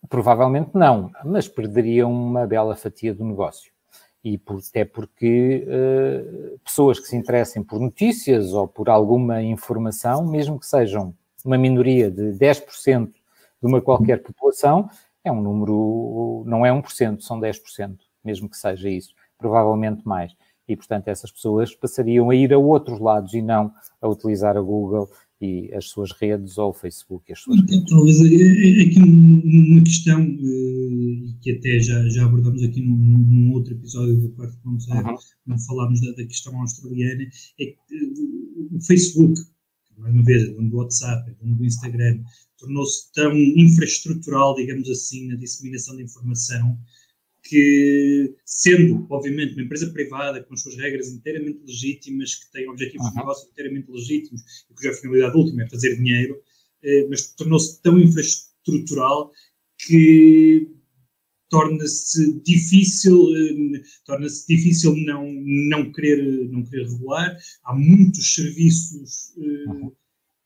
Provavelmente 0.08 0.72
não, 0.74 1.12
mas 1.26 1.48
perderiam 1.48 2.12
uma 2.12 2.46
bela 2.46 2.76
fatia 2.76 3.14
do 3.14 3.26
negócio 3.26 3.73
e 4.24 4.38
por, 4.38 4.60
até 4.70 4.86
porque 4.86 5.68
uh, 5.68 6.60
pessoas 6.60 7.00
que 7.00 7.08
se 7.08 7.16
interessem 7.16 7.62
por 7.62 7.80
notícias 7.80 8.54
ou 8.54 8.68
por 8.68 8.90
alguma 8.90 9.42
informação, 9.42 10.26
mesmo 10.26 10.60
que 10.60 10.66
sejam 10.66 11.14
uma 11.44 11.58
minoria 11.58 12.10
de 12.10 12.32
10% 12.32 13.08
de 13.08 13.14
uma 13.62 13.82
qualquer 13.82 14.24
população, 14.24 14.90
é 15.24 15.32
um 15.32 15.42
número, 15.42 16.44
não 16.46 16.66
é 16.66 16.70
1%, 16.70 17.22
são 17.22 17.40
10%, 17.40 17.98
mesmo 18.24 18.50
que 18.50 18.58
seja 18.58 18.90
isso, 18.90 19.14
provavelmente 19.38 20.08
mais. 20.08 20.34
e, 20.66 20.78
portanto, 20.78 21.10
essas 21.10 21.30
pessoas 21.30 21.76
passariam 21.76 22.30
a 22.30 22.36
ir 22.36 22.54
a 22.54 22.58
outros 22.58 23.00
lados 23.00 23.34
e 23.34 23.42
não 23.42 23.74
a 24.02 24.08
utilizar 24.08 24.56
a 24.56 24.62
Google 24.62 25.10
e 25.44 25.74
as 25.74 25.90
suas 25.90 26.12
redes 26.14 26.58
ou 26.58 26.70
o 26.70 26.74
Facebook 26.74 27.30
e 27.30 27.34
as 27.34 27.40
suas 27.40 27.60
redes. 27.60 27.84
Talvez 27.90 28.22
é, 28.22 28.28
é, 28.28 28.80
é 28.80 28.84
aqui 28.84 29.00
uma 29.00 29.84
questão 29.84 30.24
uh, 30.24 31.38
que 31.42 31.52
até 31.52 31.80
já, 31.80 32.08
já 32.08 32.24
abordamos 32.24 32.64
aqui 32.64 32.82
num, 32.82 32.96
num 32.96 33.52
outro 33.52 33.74
episódio 33.74 34.16
do 34.22 34.30
4.0, 34.30 34.46
uhum. 34.64 35.18
quando 35.46 35.66
falámos 35.66 36.00
da, 36.00 36.12
da, 36.14 36.26
questão 36.26 36.58
australiana, 36.62 37.24
é 37.60 37.66
que 37.66 37.72
uh, 37.74 38.76
o 38.78 38.82
Facebook, 38.82 39.34
mais 39.98 40.14
uma 40.14 40.24
vez, 40.24 40.50
do 40.50 40.78
WhatsApp, 40.78 41.36
do 41.42 41.66
Instagram, 41.66 42.24
tornou-se 42.58 43.12
tão 43.12 43.36
infraestrutural, 43.36 44.56
digamos 44.56 44.90
assim, 44.90 45.28
na 45.28 45.36
disseminação 45.36 45.98
de 45.98 46.04
informação, 46.04 46.80
que, 47.44 48.36
sendo, 48.46 49.06
obviamente, 49.10 49.54
uma 49.54 49.64
empresa 49.64 49.92
privada 49.92 50.42
com 50.44 50.54
as 50.54 50.62
suas 50.62 50.76
regras 50.78 51.10
inteiramente 51.10 51.60
legítimas, 51.66 52.36
que 52.36 52.52
tem 52.52 52.70
objetivos 52.70 53.10
de 53.10 53.16
negócio 53.18 53.50
inteiramente 53.50 53.92
legítimos 53.92 54.42
e 54.70 54.74
cuja 54.74 54.94
finalidade 54.94 55.38
última 55.38 55.64
é 55.64 55.70
fazer 55.70 55.96
dinheiro, 55.98 56.42
eh, 56.82 57.06
mas 57.10 57.34
tornou-se 57.34 57.82
tão 57.82 58.00
infraestrutural 58.00 59.32
que 59.78 60.70
torna-se 61.50 62.42
difícil 62.42 63.28
eh, 63.36 63.82
torna-se 64.06 64.48
difícil 64.48 64.96
não 64.96 65.32
não 65.44 65.92
querer 65.92 66.50
não 66.50 66.64
querer 66.64 66.88
regular. 66.88 67.38
Há 67.64 67.76
muitos 67.76 68.34
serviços 68.34 69.34
eh, 69.38 69.92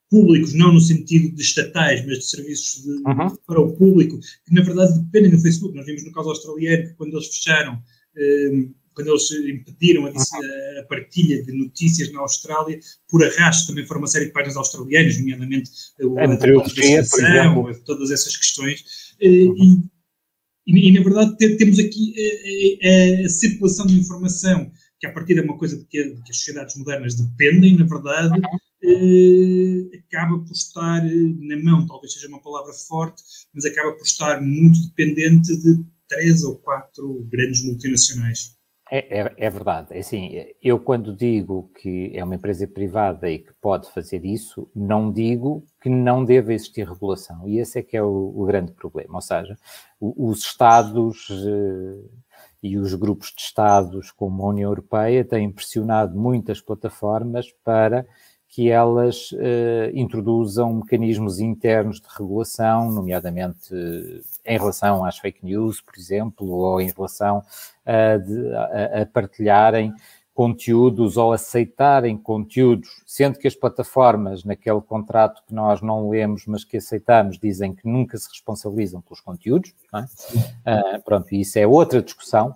públicos, 0.10 0.53
não 0.53 0.74
no 0.74 0.80
sentido 0.80 1.36
de 1.36 1.41
estatais, 1.41 2.05
mas 2.05 2.20
de 2.20 2.26
serviços 2.30 2.84
de, 2.84 2.89
uhum. 2.89 3.36
para 3.45 3.60
o 3.60 3.74
público, 3.74 4.20
que 4.20 4.53
na 4.53 4.62
verdade 4.62 4.99
dependem 4.99 5.32
do 5.32 5.39
Facebook. 5.39 5.76
Nós 5.76 5.86
vimos 5.86 6.03
no 6.03 6.12
caso 6.12 6.30
australiano 6.30 6.88
que 6.88 6.93
quando 6.95 7.14
eles 7.14 7.28
fecharam, 7.28 7.82
um, 8.18 8.74
quando 8.93 9.10
eles 9.10 9.32
impediram 9.32 10.05
a, 10.05 10.10
a, 10.10 10.84
partilha 10.89 11.43
de 11.43 11.51
notícias 11.51 12.12
na 12.12 12.22
Austrália, 12.22 12.80
por 13.10 13.24
arrasto 13.24 13.68
também 13.68 13.86
foram 13.86 14.01
uma 14.01 14.08
série 14.08 14.26
de 14.26 14.32
páginas 14.32 14.58
australianas, 14.58 15.20
nomeadamente 15.20 15.70
a, 16.01 16.24
a 16.24 16.28
legislação, 16.28 17.72
todas 17.86 18.10
essas 18.10 18.36
questões. 18.36 19.14
Uhum. 19.22 19.84
E, 20.66 20.80
e, 20.80 20.89
e, 20.89 20.91
na 20.91 21.03
verdade 21.03 21.58
temos 21.58 21.80
aqui 21.80 22.14
a, 22.18 23.24
a, 23.24 23.26
a 23.26 23.30
circulação 23.30 23.86
de 23.86 23.99
informação 23.99 24.72
que 24.99 25.05
a 25.05 25.12
partir 25.12 25.38
é 25.38 25.41
uma 25.41 25.58
coisa 25.58 25.78
de 25.78 25.86
que, 25.86 26.03
de 26.03 26.24
que, 26.24 26.32
as 26.32 26.38
sociedades 26.38 26.76
modernas 26.76 27.14
dependem, 27.14 27.78
na 27.78 27.86
verdade, 27.86 28.34
uhum 28.34 28.41
eh, 28.41 28.66
acaba 29.97 30.39
por 30.39 30.51
estar 30.51 31.05
eh, 31.05 31.33
na 31.39 31.61
mão, 31.63 31.85
talvez 31.85 32.13
seja 32.13 32.27
uma 32.27 32.41
palavra 32.41 32.73
forte, 32.73 33.23
mas 33.53 33.65
acaba 33.65 33.93
por 33.93 34.03
estar 34.03 34.41
muito 34.41 34.79
dependente 34.88 35.55
de 35.57 35.83
três 36.07 36.43
ou 36.43 36.55
quatro 36.55 37.25
grandes 37.29 37.63
multinacionais. 37.63 38.57
É, 38.89 39.19
é, 39.19 39.33
é, 39.38 39.49
verdade. 39.49 39.89
É 39.91 39.99
assim, 39.99 40.45
eu 40.63 40.79
quando 40.79 41.13
digo 41.13 41.69
que 41.81 42.11
é 42.13 42.23
uma 42.23 42.35
empresa 42.35 42.65
privada 42.65 43.29
e 43.29 43.39
que 43.39 43.53
pode 43.61 43.91
fazer 43.91 44.25
isso, 44.25 44.69
não 44.73 45.11
digo 45.11 45.65
que 45.81 45.89
não 45.89 46.23
deve 46.23 46.53
existir 46.53 46.88
regulação. 46.88 47.47
E 47.47 47.59
esse 47.59 47.79
é 47.79 47.83
que 47.83 47.97
é 47.97 48.01
o, 48.01 48.33
o 48.35 48.45
grande 48.45 48.71
problema. 48.71 49.15
Ou 49.15 49.21
seja, 49.21 49.57
os 49.99 50.39
Estados 50.39 51.27
eh, 51.29 52.27
e 52.63 52.77
os 52.77 52.93
grupos 52.93 53.33
de 53.35 53.41
Estados, 53.41 54.11
como 54.11 54.43
a 54.43 54.49
União 54.49 54.69
Europeia, 54.69 55.25
têm 55.25 55.51
pressionado 55.51 56.17
muitas 56.17 56.61
plataformas 56.61 57.51
para 57.63 58.05
que 58.50 58.70
elas 58.70 59.32
uh, 59.34 59.91
introduzam 59.93 60.74
mecanismos 60.74 61.39
internos 61.39 62.00
de 62.00 62.08
regulação, 62.10 62.91
nomeadamente 62.91 63.74
uh, 63.74 64.22
em 64.45 64.58
relação 64.58 65.04
às 65.04 65.20
fake 65.20 65.45
news, 65.45 65.82
por 65.82 65.95
exemplo, 65.98 66.48
ou 66.48 66.82
em 66.82 66.91
relação 66.91 67.43
a, 67.86 68.18
de, 68.18 68.56
a, 68.56 69.02
a, 69.02 69.06
partilharem 69.06 69.93
conteúdos 70.34 71.18
ou 71.18 71.34
aceitarem 71.34 72.16
conteúdos, 72.16 73.02
sendo 73.06 73.39
que 73.39 73.48
as 73.48 73.56
plataformas, 73.56 74.43
naquele 74.43 74.82
contrato 74.82 75.41
que 75.48 75.54
nós 75.54 75.82
não 75.82 76.10
lemos, 76.10 76.45
mas 76.45 76.64
que 76.64 76.78
aceitamos, 76.78 77.39
dizem 77.39 77.74
que 77.74 77.88
nunca 77.88 78.18
se 78.18 78.30
responsabilizam 78.30 79.02
pelos 79.02 79.20
conteúdos. 79.20 79.74
É? 79.93 80.00
Uh, 80.00 81.04
pronto, 81.04 81.34
isso 81.34 81.58
é 81.58 81.66
outra 81.66 82.02
discussão 82.02 82.56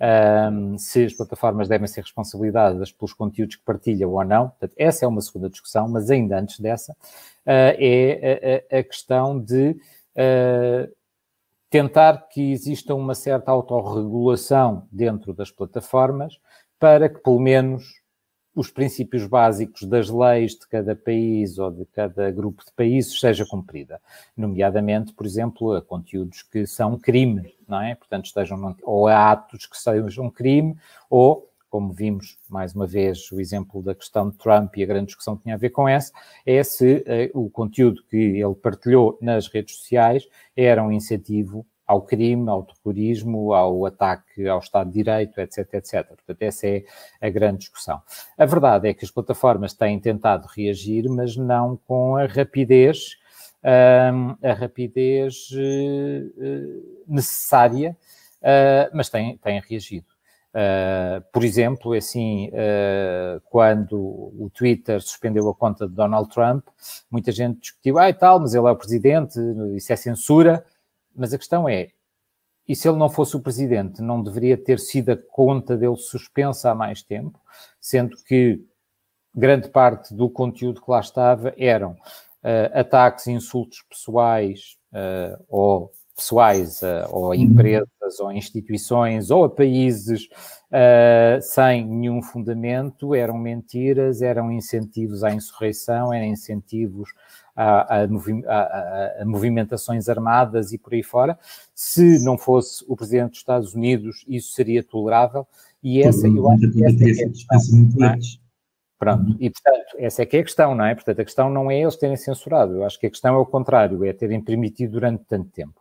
um, 0.00 0.76
se 0.78 1.04
as 1.04 1.14
plataformas 1.14 1.68
devem 1.68 1.86
ser 1.86 2.02
responsabilizadas 2.02 2.92
pelos 2.92 3.12
conteúdos 3.12 3.56
que 3.56 3.64
partilham 3.64 4.10
ou 4.10 4.24
não. 4.24 4.50
Portanto, 4.50 4.74
essa 4.76 5.04
é 5.04 5.08
uma 5.08 5.20
segunda 5.20 5.48
discussão, 5.48 5.88
mas 5.88 6.10
ainda 6.10 6.38
antes 6.38 6.60
dessa, 6.60 6.92
uh, 6.92 6.96
é 7.46 8.62
a, 8.70 8.78
a, 8.78 8.82
questão 8.82 9.38
de 9.38 9.70
uh, 9.70 10.96
tentar 11.70 12.28
que 12.28 12.52
exista 12.52 12.94
uma 12.94 13.14
certa 13.14 13.50
autorregulação 13.50 14.86
dentro 14.90 15.32
das 15.32 15.50
plataformas 15.50 16.38
para 16.78 17.08
que, 17.08 17.20
pelo 17.20 17.40
menos, 17.40 18.02
os 18.56 18.70
princípios 18.70 19.26
básicos 19.26 19.82
das 19.82 20.08
leis 20.08 20.52
de 20.52 20.66
cada 20.66 20.96
país 20.96 21.58
ou 21.58 21.70
de 21.70 21.84
cada 21.84 22.30
grupo 22.30 22.64
de 22.64 22.72
países 22.72 23.20
seja 23.20 23.44
cumprida, 23.44 24.00
nomeadamente, 24.34 25.12
por 25.12 25.26
exemplo, 25.26 25.74
a 25.74 25.82
conteúdos 25.82 26.42
que 26.42 26.66
são 26.66 26.98
crime, 26.98 27.54
não 27.68 27.82
é? 27.82 27.94
Portanto, 27.94 28.24
estejam 28.24 28.74
ou 28.82 29.06
a 29.06 29.30
atos 29.30 29.66
que 29.66 29.76
sejam 29.76 30.30
crime 30.30 30.74
ou 31.10 31.46
como 31.68 31.92
vimos 31.92 32.38
mais 32.48 32.74
uma 32.74 32.86
vez 32.86 33.30
o 33.30 33.38
exemplo 33.38 33.82
da 33.82 33.94
questão 33.94 34.30
de 34.30 34.38
Trump 34.38 34.74
e 34.76 34.82
a 34.82 34.86
grande 34.86 35.08
discussão 35.08 35.36
que 35.36 35.42
tinha 35.42 35.56
a 35.56 35.58
ver 35.58 35.70
com 35.70 35.86
essa, 35.86 36.10
é 36.46 36.64
se 36.64 37.04
uh, 37.34 37.38
o 37.38 37.50
conteúdo 37.50 38.02
que 38.08 38.16
ele 38.16 38.54
partilhou 38.54 39.18
nas 39.20 39.48
redes 39.48 39.76
sociais 39.76 40.26
era 40.56 40.82
um 40.82 40.90
incentivo 40.90 41.66
ao 41.86 42.02
crime, 42.02 42.48
ao 42.48 42.64
terrorismo, 42.64 43.52
ao 43.52 43.86
ataque 43.86 44.48
ao 44.48 44.58
Estado 44.58 44.88
de 44.88 44.94
Direito, 44.94 45.40
etc, 45.40 45.74
etc. 45.74 46.06
Portanto, 46.08 46.42
essa 46.42 46.66
é 46.66 46.84
a 47.20 47.30
grande 47.30 47.58
discussão. 47.58 48.02
A 48.36 48.44
verdade 48.44 48.88
é 48.88 48.94
que 48.94 49.04
as 49.04 49.10
plataformas 49.10 49.72
têm 49.72 49.98
tentado 50.00 50.48
reagir, 50.48 51.08
mas 51.08 51.36
não 51.36 51.76
com 51.86 52.16
a 52.16 52.26
rapidez, 52.26 53.16
a 53.62 54.52
rapidez 54.52 55.48
eh, 55.56 56.22
necessária, 57.06 57.96
eh, 58.42 58.90
mas 58.92 59.08
têm, 59.08 59.36
têm 59.38 59.60
reagido. 59.60 60.16
Uh, 60.56 61.20
por 61.34 61.44
exemplo, 61.44 61.92
assim, 61.92 62.48
uh, 62.48 63.38
quando 63.50 63.98
o 63.98 64.50
Twitter 64.54 65.02
suspendeu 65.02 65.46
a 65.50 65.54
conta 65.54 65.86
de 65.86 65.92
Donald 65.92 66.30
Trump, 66.30 66.66
muita 67.10 67.30
gente 67.30 67.60
discutiu, 67.60 67.98
ah, 67.98 68.08
e 68.08 68.14
tal, 68.14 68.40
mas 68.40 68.54
ele 68.54 68.66
é 68.66 68.70
o 68.70 68.76
presidente, 68.76 69.38
isso 69.76 69.92
é 69.92 69.96
censura. 69.96 70.64
Mas 71.16 71.32
a 71.32 71.38
questão 71.38 71.68
é, 71.68 71.88
e 72.68 72.74
se 72.74 72.88
ele 72.88 72.98
não 72.98 73.08
fosse 73.08 73.36
o 73.36 73.40
presidente, 73.40 74.02
não 74.02 74.22
deveria 74.22 74.56
ter 74.56 74.80
sido 74.80 75.10
a 75.12 75.16
conta 75.16 75.76
dele 75.76 75.96
suspensa 75.96 76.70
há 76.70 76.74
mais 76.74 77.02
tempo, 77.02 77.40
sendo 77.80 78.16
que 78.24 78.60
grande 79.34 79.68
parte 79.68 80.14
do 80.14 80.28
conteúdo 80.28 80.82
que 80.82 80.90
lá 80.90 81.00
estava 81.00 81.54
eram 81.56 81.92
uh, 81.92 82.78
ataques 82.78 83.28
insultos 83.28 83.82
pessoais 83.88 84.76
uh, 84.92 85.44
ou 85.48 85.92
pessoais 86.16 86.80
uh, 86.82 87.06
ou 87.10 87.26
a 87.26 87.36
uhum. 87.36 87.42
empresas 87.42 88.20
ou 88.20 88.28
a 88.28 88.34
instituições 88.34 89.30
ou 89.30 89.44
a 89.44 89.50
países 89.50 90.28
sem 91.42 91.86
nenhum 91.86 92.20
fundamento, 92.20 93.14
eram 93.14 93.38
mentiras, 93.38 94.20
eram 94.20 94.50
incentivos 94.50 95.22
à 95.22 95.32
insurreição, 95.32 96.12
eram 96.12 96.26
incentivos 96.26 97.08
a, 97.56 98.02
a, 98.02 98.04
a, 98.04 99.22
a, 99.22 99.24
movimentações 99.24 100.08
armadas 100.08 100.72
e 100.72 100.78
por 100.78 100.92
aí 100.92 101.02
fora. 101.02 101.38
Se 101.74 102.22
não 102.22 102.36
fosse 102.36 102.84
o 102.86 102.94
Presidente 102.94 103.30
dos 103.30 103.38
Estados 103.38 103.74
Unidos, 103.74 104.24
isso 104.28 104.52
seria 104.52 104.82
tolerável. 104.82 105.46
E 105.82 106.02
essa, 106.02 106.28
eu 106.28 106.50
acho 106.50 106.70
que 106.70 106.84
essa 106.84 107.04
é 107.04 107.10
a 107.10 107.28
questão. 107.28 108.04
É? 108.04 108.45
Pronto, 108.98 109.30
uhum. 109.30 109.36
e 109.38 109.50
portanto, 109.50 109.96
essa 109.98 110.22
é 110.22 110.26
que 110.26 110.38
é 110.38 110.40
a 110.40 110.44
questão, 110.44 110.74
não 110.74 110.86
é? 110.86 110.94
Portanto, 110.94 111.20
a 111.20 111.24
questão 111.24 111.50
não 111.50 111.70
é 111.70 111.80
eles 111.82 111.96
terem 111.96 112.16
censurado, 112.16 112.76
eu 112.76 112.84
acho 112.84 112.98
que 112.98 113.06
a 113.06 113.10
questão 113.10 113.34
é 113.34 113.38
o 113.38 113.44
contrário, 113.44 114.02
é 114.04 114.12
terem 114.12 114.40
permitido 114.40 114.92
durante 114.92 115.22
tanto 115.28 115.50
tempo. 115.50 115.74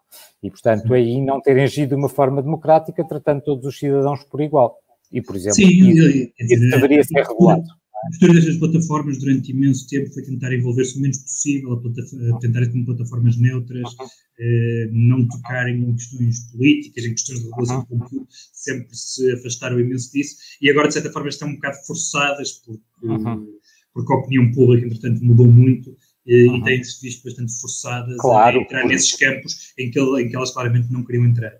E, 0.43 0.49
portanto, 0.51 0.93
aí 0.93 1.21
não 1.21 1.39
terem 1.39 1.63
agido 1.63 1.89
de 1.89 1.95
uma 1.95 2.09
forma 2.09 2.41
democrática, 2.41 3.07
tratando 3.07 3.41
todos 3.41 3.65
os 3.65 3.79
cidadãos 3.79 4.23
por 4.25 4.41
igual. 4.41 4.77
E, 5.11 5.21
por 5.21 5.35
exemplo, 5.35 5.55
Sim, 5.55 5.89
isso, 5.89 6.31
isso 6.37 6.69
deveria 6.71 7.03
ser 7.03 7.21
regulado. 7.21 7.63
A 8.05 8.09
história 8.09 8.35
destas 8.35 8.57
plataformas 8.57 9.17
durante 9.17 9.51
imenso 9.51 9.87
tempo 9.87 10.13
foi 10.13 10.21
tentar 10.21 10.53
envolver-se 10.53 10.97
o 10.97 11.01
menos 11.01 11.17
possível, 11.17 11.73
a 11.73 12.39
tentar 12.39 12.67
como 12.67 12.85
plataformas 12.85 13.35
neutras, 13.35 13.95
eh, 14.39 14.89
não 14.91 15.27
tocarem 15.27 15.81
em 15.81 15.95
questões 15.95 16.51
políticas, 16.51 17.03
em 17.03 17.11
questões 17.11 17.39
de 17.39 17.45
regulação 17.45 17.81
de 17.81 17.87
conteúdo, 17.87 18.27
sempre 18.53 18.95
se 18.95 19.31
afastaram 19.31 19.79
imenso 19.79 20.11
disso 20.11 20.35
e 20.61 20.69
agora, 20.69 20.87
de 20.87 20.93
certa 20.93 21.11
forma, 21.11 21.29
estão 21.29 21.47
um 21.47 21.55
bocado 21.55 21.77
forçadas 21.87 22.51
porque, 22.51 22.83
porque 23.91 24.13
a 24.13 24.17
opinião 24.17 24.51
pública, 24.51 24.85
entretanto, 24.85 25.25
mudou 25.25 25.47
muito 25.47 25.97
eh, 26.27 26.45
e 26.45 26.63
têm-se 26.63 27.01
visto 27.01 27.23
bastante 27.23 27.59
forçadas 27.59 28.17
claro, 28.17 28.59
a 28.59 28.61
entrar 28.61 28.85
nesses 28.85 29.15
campos 29.15 29.73
em 29.79 29.89
que, 29.89 29.99
em 29.99 30.29
que 30.29 30.35
elas 30.35 30.51
claramente 30.51 30.91
não 30.91 31.03
queriam 31.03 31.25
entrar. 31.25 31.53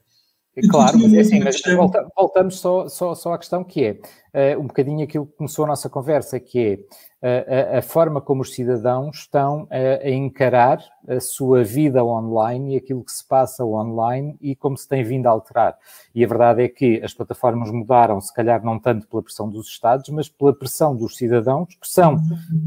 Claro, 0.70 0.98
mas 1.00 1.14
é 1.14 1.20
assim, 1.20 1.40
mas 1.44 1.62
volta, 1.76 2.08
voltamos 2.16 2.60
só, 2.60 2.88
só, 2.88 3.14
só 3.14 3.34
à 3.34 3.38
questão 3.38 3.62
que 3.62 4.00
é 4.34 4.56
uh, 4.56 4.60
um 4.60 4.68
bocadinho 4.68 5.04
aquilo 5.04 5.26
que 5.26 5.36
começou 5.36 5.66
a 5.66 5.68
nossa 5.68 5.90
conversa, 5.90 6.40
que 6.40 6.80
é 7.22 7.44
uh, 7.74 7.76
a, 7.76 7.80
a, 7.80 7.82
forma 7.82 8.22
como 8.22 8.42
os 8.42 8.54
cidadãos 8.54 9.18
estão 9.18 9.68
a, 9.70 10.08
a, 10.08 10.10
encarar 10.10 10.80
a 11.10 11.20
sua 11.20 11.62
vida 11.62 12.02
online 12.06 12.74
e 12.74 12.78
aquilo 12.78 13.04
que 13.04 13.12
se 13.12 13.28
passa 13.28 13.66
online 13.66 14.38
e 14.40 14.56
como 14.56 14.78
se 14.78 14.88
tem 14.88 15.04
vindo 15.04 15.28
a 15.28 15.32
alterar. 15.32 15.78
E 16.14 16.24
a 16.24 16.28
verdade 16.28 16.64
é 16.64 16.70
que 16.70 17.02
as 17.04 17.14
plataformas 17.14 17.70
mudaram, 17.70 18.22
se 18.22 18.34
calhar 18.34 18.64
não 18.64 18.80
tanto 18.80 19.08
pela 19.10 19.22
pressão 19.22 19.50
dos 19.50 19.68
Estados, 19.68 20.08
mas 20.10 20.30
pela 20.30 20.58
pressão 20.58 20.96
dos 20.96 21.18
cidadãos, 21.18 21.76
que 21.76 21.88
são 21.88 22.16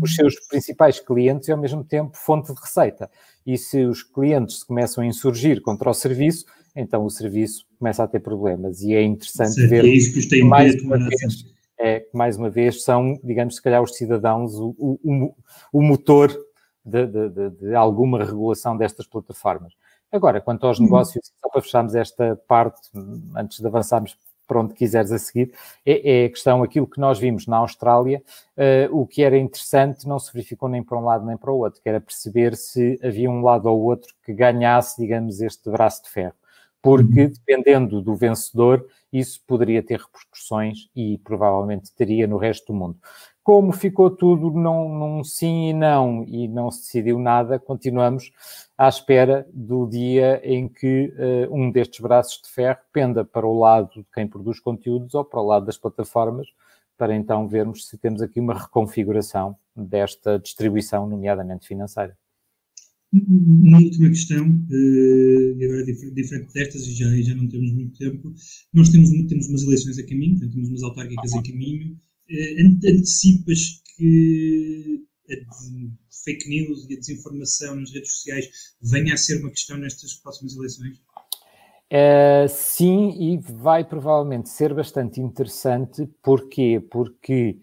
os 0.03 0.15
seus 0.15 0.35
principais 0.49 1.01
clientes 1.01 1.49
e 1.49 1.53
ao 1.53 1.59
mesmo 1.59 1.83
tempo 1.83 2.15
fonte 2.15 2.53
de 2.53 2.61
receita. 2.61 3.11
E 3.47 3.57
se 3.57 3.83
os 3.87 4.03
clientes 4.03 4.63
começam 4.63 5.03
a 5.03 5.07
insurgir 5.07 5.63
contra 5.63 5.89
o 5.89 5.95
serviço, 5.95 6.45
então 6.75 7.05
o 7.05 7.11
serviço 7.11 7.67
começa 7.79 8.03
a 8.03 8.09
ter 8.09 8.21
problemas. 8.21 8.83
E 8.83 8.95
é 8.95 9.03
interessante 9.03 9.55
certo, 9.55 9.71
ver 9.71 9.85
é 9.85 9.89
isso 9.89 10.13
que, 10.13 10.27
que 10.27 10.45
mais 10.45 10.75
uma 10.83 10.99
vez, 10.99 11.45
é, 11.79 12.07
mais 12.13 12.37
uma 12.37 12.51
vez 12.51 12.83
são, 12.83 13.19
digamos, 13.23 13.57
se 13.57 13.63
calhar 13.63 13.83
os 13.83 13.97
cidadãos 13.97 14.55
o, 14.55 14.75
o, 14.79 15.35
o 15.73 15.83
motor 15.83 16.29
de, 16.85 17.07
de, 17.07 17.29
de, 17.29 17.51
de, 17.51 17.75
alguma 17.75 18.25
regulação 18.25 18.77
destas 18.77 19.07
plataformas. 19.07 19.75
Agora, 20.11 20.41
quanto 20.41 20.67
aos 20.67 20.79
uhum. 20.79 20.87
negócios, 20.87 21.31
só 21.41 21.49
para 21.51 21.61
fecharmos 21.61 21.95
esta 21.95 22.41
parte, 22.49 22.81
antes 23.37 23.61
de 23.61 23.67
avançarmos 23.67 24.17
para 24.47 24.61
onde 24.61 24.73
quiseres 24.73 25.13
a 25.13 25.19
seguir, 25.19 25.53
é, 25.85 26.23
é 26.23 26.25
a 26.25 26.31
questão, 26.31 26.63
aquilo 26.63 26.87
que 26.87 26.99
nós 26.99 27.19
vimos 27.19 27.47
na 27.47 27.59
Austrália, 27.59 28.23
uh, 28.57 28.99
o 28.99 29.07
que 29.07 29.23
era 29.23 29.37
interessante 29.37 30.09
não 30.09 30.19
se 30.19 30.33
verificou 30.33 30.71
nem 30.71 30.83
para 30.83 30.99
um 30.99 31.05
lado 31.05 31.27
nem 31.27 31.37
para 31.37 31.53
o 31.53 31.59
outro, 31.59 31.83
que 31.83 31.89
era 31.89 32.01
perceber 32.01 32.57
se 32.57 32.99
havia 33.05 33.31
um 33.31 33.43
lado 33.43 33.67
ou 33.67 33.79
outro 33.83 34.15
que 34.25 34.33
ganhasse, 34.33 34.99
digamos, 34.99 35.43
este 35.43 35.69
braço 35.69 36.05
de 36.05 36.09
ferro 36.09 36.35
porque 36.83 37.29
dependendo 37.29 38.01
do 38.01 38.15
vencedor, 38.15 38.87
isso 39.13 39.41
poderia 39.47 39.83
ter 39.83 39.99
repercussões 39.99 40.89
e 40.95 41.19
provavelmente 41.19 41.95
teria 41.95 42.27
no 42.27 42.37
resto 42.37 42.73
do 42.73 42.79
mundo. 42.79 42.99
Como 43.43 43.73
ficou 43.73 44.11
tudo 44.11 44.51
num, 44.51 44.99
num 44.99 45.25
sim 45.25 45.71
e 45.71 45.73
não 45.73 46.23
e 46.25 46.47
não 46.47 46.71
se 46.71 46.83
decidiu 46.83 47.19
nada, 47.19 47.59
continuamos 47.59 48.31
à 48.77 48.89
espera 48.89 49.47
do 49.53 49.87
dia 49.87 50.41
em 50.45 50.69
que 50.69 51.13
uh, 51.17 51.55
um 51.55 51.71
destes 51.71 52.01
braços 52.01 52.43
de 52.43 52.51
ferro 52.51 52.79
penda 52.93 53.25
para 53.25 53.47
o 53.47 53.59
lado 53.59 53.91
de 53.95 54.07
quem 54.13 54.29
produz 54.29 54.61
conteúdos 54.61 55.15
ou 55.15 55.25
para 55.25 55.41
o 55.41 55.47
lado 55.47 55.65
das 55.65 55.79
plataformas, 55.79 56.47
para 56.97 57.15
então 57.15 57.49
vermos 57.49 57.89
se 57.89 57.97
temos 57.97 58.21
aqui 58.21 58.39
uma 58.39 58.53
reconfiguração 58.53 59.57
desta 59.75 60.39
distribuição, 60.39 61.07
nomeadamente 61.07 61.67
financeira. 61.67 62.17
Uma 63.11 63.79
última 63.79 64.09
questão, 64.09 64.47
uh, 64.47 65.59
e 65.59 65.65
agora 65.65 65.85
diferente 65.85 66.53
destas, 66.53 66.87
e 66.87 66.93
já, 66.93 67.11
já 67.23 67.35
não 67.35 67.49
temos 67.49 67.73
muito 67.73 67.99
tempo, 67.99 68.35
nós 68.73 68.91
temos, 68.91 69.11
temos 69.11 69.49
umas 69.49 69.63
eleições 69.63 69.99
a 69.99 70.07
caminho, 70.07 70.39
temos 70.39 70.69
umas 70.69 70.83
autárquicas 70.83 71.33
a 71.33 71.43
caminho. 71.43 71.99
Uh, 72.31 72.87
antecipas 72.87 73.81
que 73.97 75.03
a 75.31 75.35
fake 76.25 76.49
news 76.49 76.87
e 76.89 76.95
a 76.95 76.99
desinformação 76.99 77.77
nas 77.77 77.93
redes 77.93 78.13
sociais 78.13 78.49
venha 78.83 79.15
a 79.15 79.17
ser 79.17 79.41
uma 79.41 79.51
questão 79.51 79.79
nestas 79.79 80.15
próximas 80.15 80.55
eleições? 80.57 80.99
Uh, 81.91 82.47
sim, 82.49 83.17
e 83.19 83.39
vai 83.39 83.83
provavelmente 83.83 84.51
ser 84.51 84.75
bastante 84.75 85.21
interessante. 85.21 86.07
Porquê? 86.23 86.83
Porque 86.91 87.59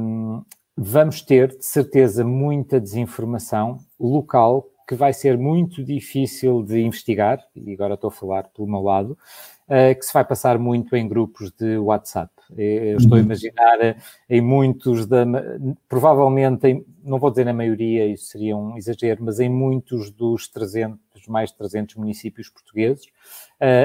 um, 0.00 0.42
vamos 0.76 1.22
ter, 1.22 1.56
de 1.56 1.64
certeza, 1.64 2.24
muita 2.24 2.80
desinformação 2.80 3.78
local 3.98 4.68
que 4.86 4.94
vai 4.94 5.12
ser 5.12 5.36
muito 5.36 5.82
difícil 5.82 6.62
de 6.62 6.80
investigar, 6.80 7.42
e 7.56 7.72
agora 7.72 7.94
estou 7.94 8.08
a 8.08 8.12
falar 8.12 8.44
pelo 8.54 8.68
meu 8.68 8.80
lado, 8.80 9.18
uh, 9.66 9.98
que 9.98 10.06
se 10.06 10.12
vai 10.12 10.24
passar 10.24 10.58
muito 10.58 10.94
em 10.94 11.08
grupos 11.08 11.50
de 11.50 11.76
WhatsApp. 11.76 12.30
Eu 12.56 12.98
estou 12.98 13.16
a 13.16 13.18
uhum. 13.18 13.24
imaginar 13.24 13.80
eh, 13.80 13.96
em 14.30 14.40
muitos, 14.40 15.04
da, 15.04 15.26
provavelmente, 15.88 16.68
em, 16.68 16.86
não 17.02 17.18
vou 17.18 17.28
dizer 17.30 17.44
na 17.44 17.52
maioria, 17.52 18.06
isso 18.06 18.26
seria 18.26 18.56
um 18.56 18.76
exagero, 18.76 19.24
mas 19.24 19.40
em 19.40 19.48
muitos 19.48 20.12
dos 20.12 20.46
300, 20.46 21.26
mais 21.26 21.50
de 21.50 21.56
300 21.56 21.96
municípios 21.96 22.48
portugueses, 22.48 23.06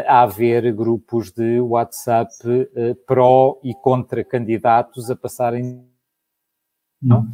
a 0.06 0.22
haver 0.22 0.72
grupos 0.74 1.32
de 1.32 1.60
WhatsApp 1.60 2.32
pró 3.08 3.60
e 3.64 3.74
contra 3.74 4.24
candidatos 4.24 5.10
a 5.10 5.16
passarem 5.16 5.84
não? 7.02 7.28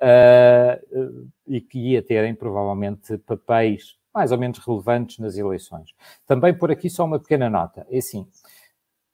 Uh, 0.00 1.28
e 1.46 1.60
que 1.60 1.78
ia 1.78 2.02
terem 2.02 2.34
provavelmente 2.34 3.18
papéis 3.18 3.98
mais 4.14 4.32
ou 4.32 4.38
menos 4.38 4.58
relevantes 4.58 5.18
nas 5.18 5.36
eleições. 5.36 5.90
Também 6.26 6.56
por 6.56 6.70
aqui 6.70 6.88
só 6.90 7.04
uma 7.04 7.18
pequena 7.20 7.48
nota. 7.48 7.86
É 7.90 7.98
assim, 7.98 8.26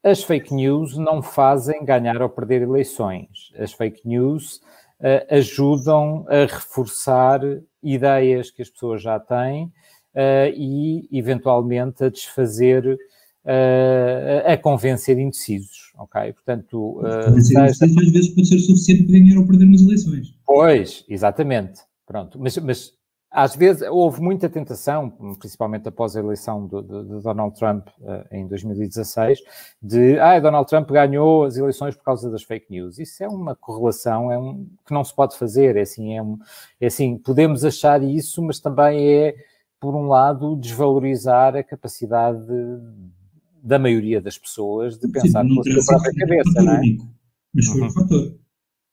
as 0.03 0.23
fake 0.23 0.55
news 0.55 0.97
não 0.97 1.21
fazem 1.23 1.85
ganhar 1.85 2.23
ou 2.23 2.29
perder 2.29 2.63
eleições. 2.63 3.53
As 3.59 3.73
fake 3.73 4.07
news 4.07 4.57
uh, 5.01 5.35
ajudam 5.35 6.25
a 6.29 6.47
reforçar 6.47 7.41
ideias 7.83 8.51
que 8.51 8.63
as 8.63 8.71
pessoas 8.71 9.03
já 9.03 9.19
têm 9.21 9.65
uh, 9.65 10.51
e, 10.55 11.09
eventualmente, 11.13 12.05
a 12.05 12.09
desfazer 12.09 12.99
a 14.45 14.57
convencer 14.57 15.17
indecisos, 15.19 15.86
ok? 15.99 16.33
Portanto, 16.33 16.99
uh, 17.01 17.25
convencer 17.25 17.59
indecisos 17.59 17.97
às 17.97 18.13
vezes 18.13 18.29
pode 18.35 18.49
ser 18.49 18.59
suficiente 18.59 19.05
para 19.05 19.19
ganhar 19.19 19.39
ou 19.39 19.47
perder 19.47 19.67
nas 19.67 19.83
eleições. 19.83 20.35
Pois, 20.45 21.05
exatamente. 21.09 21.81
Pronto, 22.07 22.39
mas, 22.39 22.57
mas 22.59 22.93
às 23.31 23.55
vezes 23.55 23.87
houve 23.91 24.23
muita 24.23 24.49
tentação, 24.49 25.11
principalmente 25.39 25.89
após 25.89 26.17
a 26.17 26.21
eleição 26.21 26.67
de, 26.67 26.81
de, 26.83 27.05
de 27.05 27.23
Donald 27.23 27.59
Trump 27.59 27.89
uh, 28.01 28.25
em 28.31 28.47
2016, 28.47 29.41
de 29.83 30.19
ah, 30.19 30.39
Donald 30.39 30.69
Trump 30.69 30.89
ganhou 30.91 31.45
as 31.45 31.57
eleições 31.57 31.97
por 31.97 32.05
causa 32.05 32.31
das 32.31 32.45
fake 32.45 32.67
news. 32.71 32.99
Isso 32.99 33.23
é 33.23 33.29
uma 33.29 33.55
correlação 33.55 34.33
é 34.33 34.39
um, 34.39 34.67
que 34.87 34.95
não 34.95 35.05
se 35.05 35.15
pode 35.15 35.37
fazer. 35.37 35.77
É 35.77 35.83
assim, 35.83 36.17
é, 36.17 36.23
um, 36.23 36.39
é 36.81 36.87
assim, 36.87 37.19
podemos 37.19 37.65
achar 37.65 38.03
isso, 38.03 38.43
mas 38.43 38.61
também 38.61 39.07
é, 39.07 39.35
por 39.79 39.95
um 39.95 40.07
lado, 40.07 40.57
desvalorizar 40.57 41.57
a 41.57 41.63
capacidade 41.63 42.47
da 43.67 43.81
maioria 43.81 44.21
das 44.21 44.39
pessoas 44.39 44.97
de 44.97 45.09
pensar 45.09 45.45
sim, 45.45 45.61
pela 45.61 45.83
sua 45.83 45.95
própria 46.01 46.13
cabeça, 46.21 46.63
não 46.63 46.73
é? 46.73 46.83
Mas 47.53 47.67
foi 47.67 47.81
uhum. 47.81 47.87
um 47.89 47.91
fator. 47.91 48.27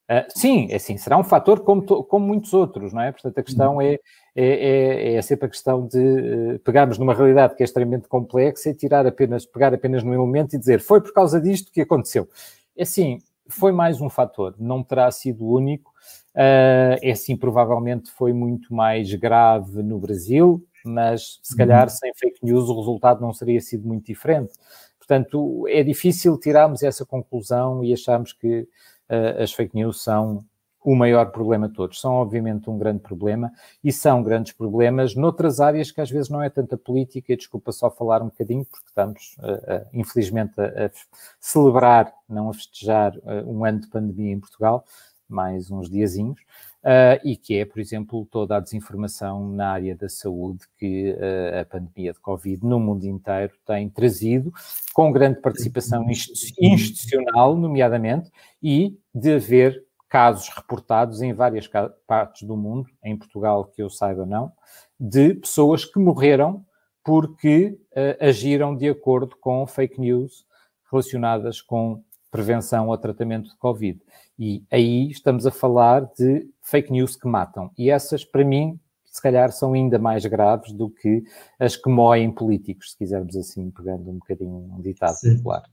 Uh, 0.09 0.25
sim, 0.35 0.67
é 0.71 0.75
assim, 0.75 0.97
será 0.97 1.17
um 1.17 1.23
fator 1.23 1.59
como, 1.59 1.83
como 1.83 2.25
muitos 2.25 2.53
outros, 2.53 2.91
não 2.91 3.01
é? 3.01 3.11
Portanto, 3.11 3.37
a 3.37 3.43
questão 3.43 3.75
uhum. 3.75 3.81
é, 3.81 3.99
é, 4.35 4.45
é, 4.45 5.13
é, 5.13 5.21
sempre 5.21 5.45
a 5.45 5.49
questão 5.49 5.87
de 5.87 5.99
uh, 5.99 6.59
pegarmos 6.59 6.97
numa 6.97 7.13
realidade 7.13 7.55
que 7.55 7.61
é 7.61 7.65
extremamente 7.65 8.07
complexa 8.07 8.71
e 8.71 8.73
tirar 8.73 9.05
apenas, 9.05 9.45
pegar 9.45 9.73
apenas 9.75 10.03
num 10.03 10.13
elemento 10.13 10.55
e 10.55 10.59
dizer 10.59 10.81
foi 10.81 10.99
por 11.01 11.13
causa 11.13 11.39
disto 11.39 11.71
que 11.71 11.81
aconteceu. 11.81 12.27
É 12.75 12.81
assim, 12.81 13.19
foi 13.47 13.71
mais 13.71 14.01
um 14.01 14.09
fator, 14.09 14.55
não 14.57 14.83
terá 14.83 15.09
sido 15.11 15.45
o 15.45 15.55
único. 15.55 15.91
Uh, 16.35 16.97
é 16.99 17.11
assim, 17.11 17.37
provavelmente 17.37 18.11
foi 18.11 18.33
muito 18.33 18.73
mais 18.73 19.13
grave 19.13 19.83
no 19.83 19.99
Brasil, 19.99 20.65
mas 20.85 21.39
se 21.41 21.55
calhar 21.55 21.83
uhum. 21.83 21.89
sem 21.89 22.13
fake 22.15 22.39
news 22.43 22.69
o 22.69 22.77
resultado 22.77 23.21
não 23.21 23.33
seria 23.33 23.61
sido 23.61 23.87
muito 23.87 24.05
diferente. 24.05 24.53
Portanto, 24.97 25.67
é 25.67 25.83
difícil 25.83 26.37
tirarmos 26.37 26.81
essa 26.81 27.05
conclusão 27.05 27.83
e 27.83 27.93
acharmos 27.93 28.31
que 28.31 28.61
uh, 28.61 29.41
as 29.41 29.51
fake 29.51 29.75
news 29.75 30.01
são 30.01 30.45
o 30.83 30.95
maior 30.95 31.31
problema 31.31 31.67
de 31.67 31.73
todos. 31.73 31.99
São, 31.99 32.13
obviamente, 32.13 32.69
um 32.69 32.77
grande 32.77 32.99
problema 32.99 33.51
e 33.83 33.91
são 33.91 34.23
grandes 34.23 34.53
problemas 34.53 35.15
noutras 35.15 35.59
áreas 35.59 35.91
que 35.91 36.01
às 36.01 36.09
vezes 36.09 36.29
não 36.29 36.41
é 36.41 36.49
tanta 36.49 36.77
política. 36.77 37.35
Desculpa 37.35 37.71
só 37.71 37.89
falar 37.89 38.21
um 38.21 38.27
bocadinho, 38.27 38.65
porque 38.65 38.87
estamos, 38.87 39.35
uh, 39.39 39.53
uh, 39.53 39.87
infelizmente, 39.93 40.53
a, 40.59 40.85
a, 40.85 40.91
celebrar, 41.39 42.13
não 42.27 42.49
a 42.49 42.53
festejar, 42.53 43.13
um 43.45 43.63
ano 43.65 43.81
de 43.81 43.87
pandemia 43.87 44.33
em 44.33 44.39
Portugal, 44.39 44.85
mais 45.27 45.69
uns 45.69 45.89
diazinhos 45.89 46.39
uh, 46.83 47.19
e 47.23 47.35
que 47.35 47.57
é, 47.57 47.65
por 47.65 47.79
exemplo, 47.79 48.27
toda 48.29 48.57
a 48.57 48.59
desinformação 48.59 49.49
na 49.49 49.71
área 49.71 49.95
da 49.95 50.09
saúde 50.09 50.65
que 50.77 51.11
uh, 51.11 51.61
a 51.61 51.65
pandemia 51.65 52.13
de 52.13 52.19
Covid 52.19 52.65
no 52.65 52.79
mundo 52.79 53.05
inteiro 53.05 53.53
tem 53.65 53.89
trazido, 53.89 54.51
com 54.93 55.11
grande 55.11 55.39
participação 55.41 56.05
institucional, 56.09 57.55
nomeadamente, 57.55 58.29
e 58.61 58.97
de 59.13 59.35
haver 59.35 59.83
casos 60.09 60.47
reportados 60.49 61.21
em 61.21 61.33
várias 61.33 61.67
partes 62.05 62.43
do 62.43 62.55
mundo, 62.55 62.87
em 63.03 63.17
Portugal, 63.17 63.65
que 63.65 63.81
eu 63.81 63.89
saiba 63.89 64.25
não, 64.25 64.51
de 64.99 65.33
pessoas 65.33 65.85
que 65.85 65.97
morreram 65.97 66.63
porque 67.03 67.77
uh, 67.91 68.25
agiram 68.25 68.75
de 68.75 68.87
acordo 68.87 69.35
com 69.37 69.65
fake 69.65 69.99
news 69.99 70.45
relacionadas 70.91 71.61
com 71.61 72.03
prevenção 72.29 72.87
ou 72.87 72.97
tratamento 72.97 73.49
de 73.49 73.57
Covid. 73.57 73.99
E 74.37 74.63
aí 74.71 75.09
estamos 75.09 75.45
a 75.45 75.51
falar 75.51 76.01
de 76.17 76.47
fake 76.61 76.91
news 76.91 77.15
que 77.15 77.27
matam. 77.27 77.71
E 77.77 77.89
essas, 77.89 78.25
para 78.25 78.43
mim, 78.43 78.79
se 79.05 79.21
calhar 79.21 79.51
são 79.51 79.73
ainda 79.73 79.99
mais 79.99 80.25
graves 80.25 80.73
do 80.73 80.89
que 80.89 81.23
as 81.59 81.75
que 81.75 81.89
moem 81.89 82.33
políticos, 82.33 82.91
se 82.91 82.97
quisermos 82.97 83.35
assim, 83.35 83.69
pegando 83.69 84.09
um 84.09 84.15
bocadinho 84.15 84.69
um 84.75 84.81
ditado 84.81 85.15
Sim. 85.15 85.35
popular. 85.37 85.63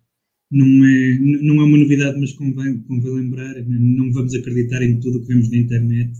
Não 0.50 0.66
é, 0.66 1.18
não 1.42 1.62
é 1.62 1.64
uma 1.64 1.78
novidade, 1.78 2.18
mas 2.18 2.32
convém, 2.32 2.80
convém 2.80 3.14
lembrar, 3.14 3.54
né? 3.54 3.64
não 3.68 4.12
vamos 4.12 4.34
acreditar 4.34 4.82
em 4.82 4.98
tudo 4.98 5.18
o 5.18 5.20
que 5.22 5.28
vemos 5.28 5.50
na 5.50 5.56
internet. 5.56 6.12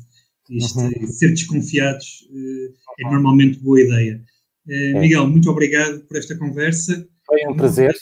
Uhum. 0.49 1.07
Ser 1.09 1.28
desconfiados 1.30 2.28
uh, 2.30 2.74
é 3.01 3.11
normalmente 3.11 3.59
boa 3.59 3.80
ideia. 3.80 4.22
Uh, 4.66 5.01
Miguel, 5.01 5.28
muito 5.28 5.51
obrigado 5.51 6.01
por 6.07 6.16
esta 6.16 6.36
conversa. 6.38 7.07
Foi 7.26 7.41
um 7.49 7.57
prazer. 7.57 7.95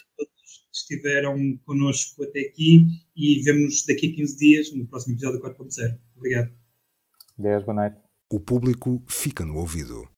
Estiveram 0.88 1.56
connosco 1.64 2.24
até 2.24 2.40
aqui 2.40 2.86
e 3.16 3.42
vemos 3.42 3.84
daqui 3.86 4.10
a 4.10 4.14
15 4.14 4.38
dias 4.38 4.72
no 4.72 4.86
próximo 4.86 5.14
episódio 5.14 5.40
4.0. 5.40 5.98
Obrigado. 6.16 6.52
Deus, 7.36 7.62
boa 7.64 7.74
noite. 7.74 7.96
O 8.30 8.40
público 8.40 9.02
fica 9.06 9.44
no 9.44 9.56
ouvido. 9.56 10.08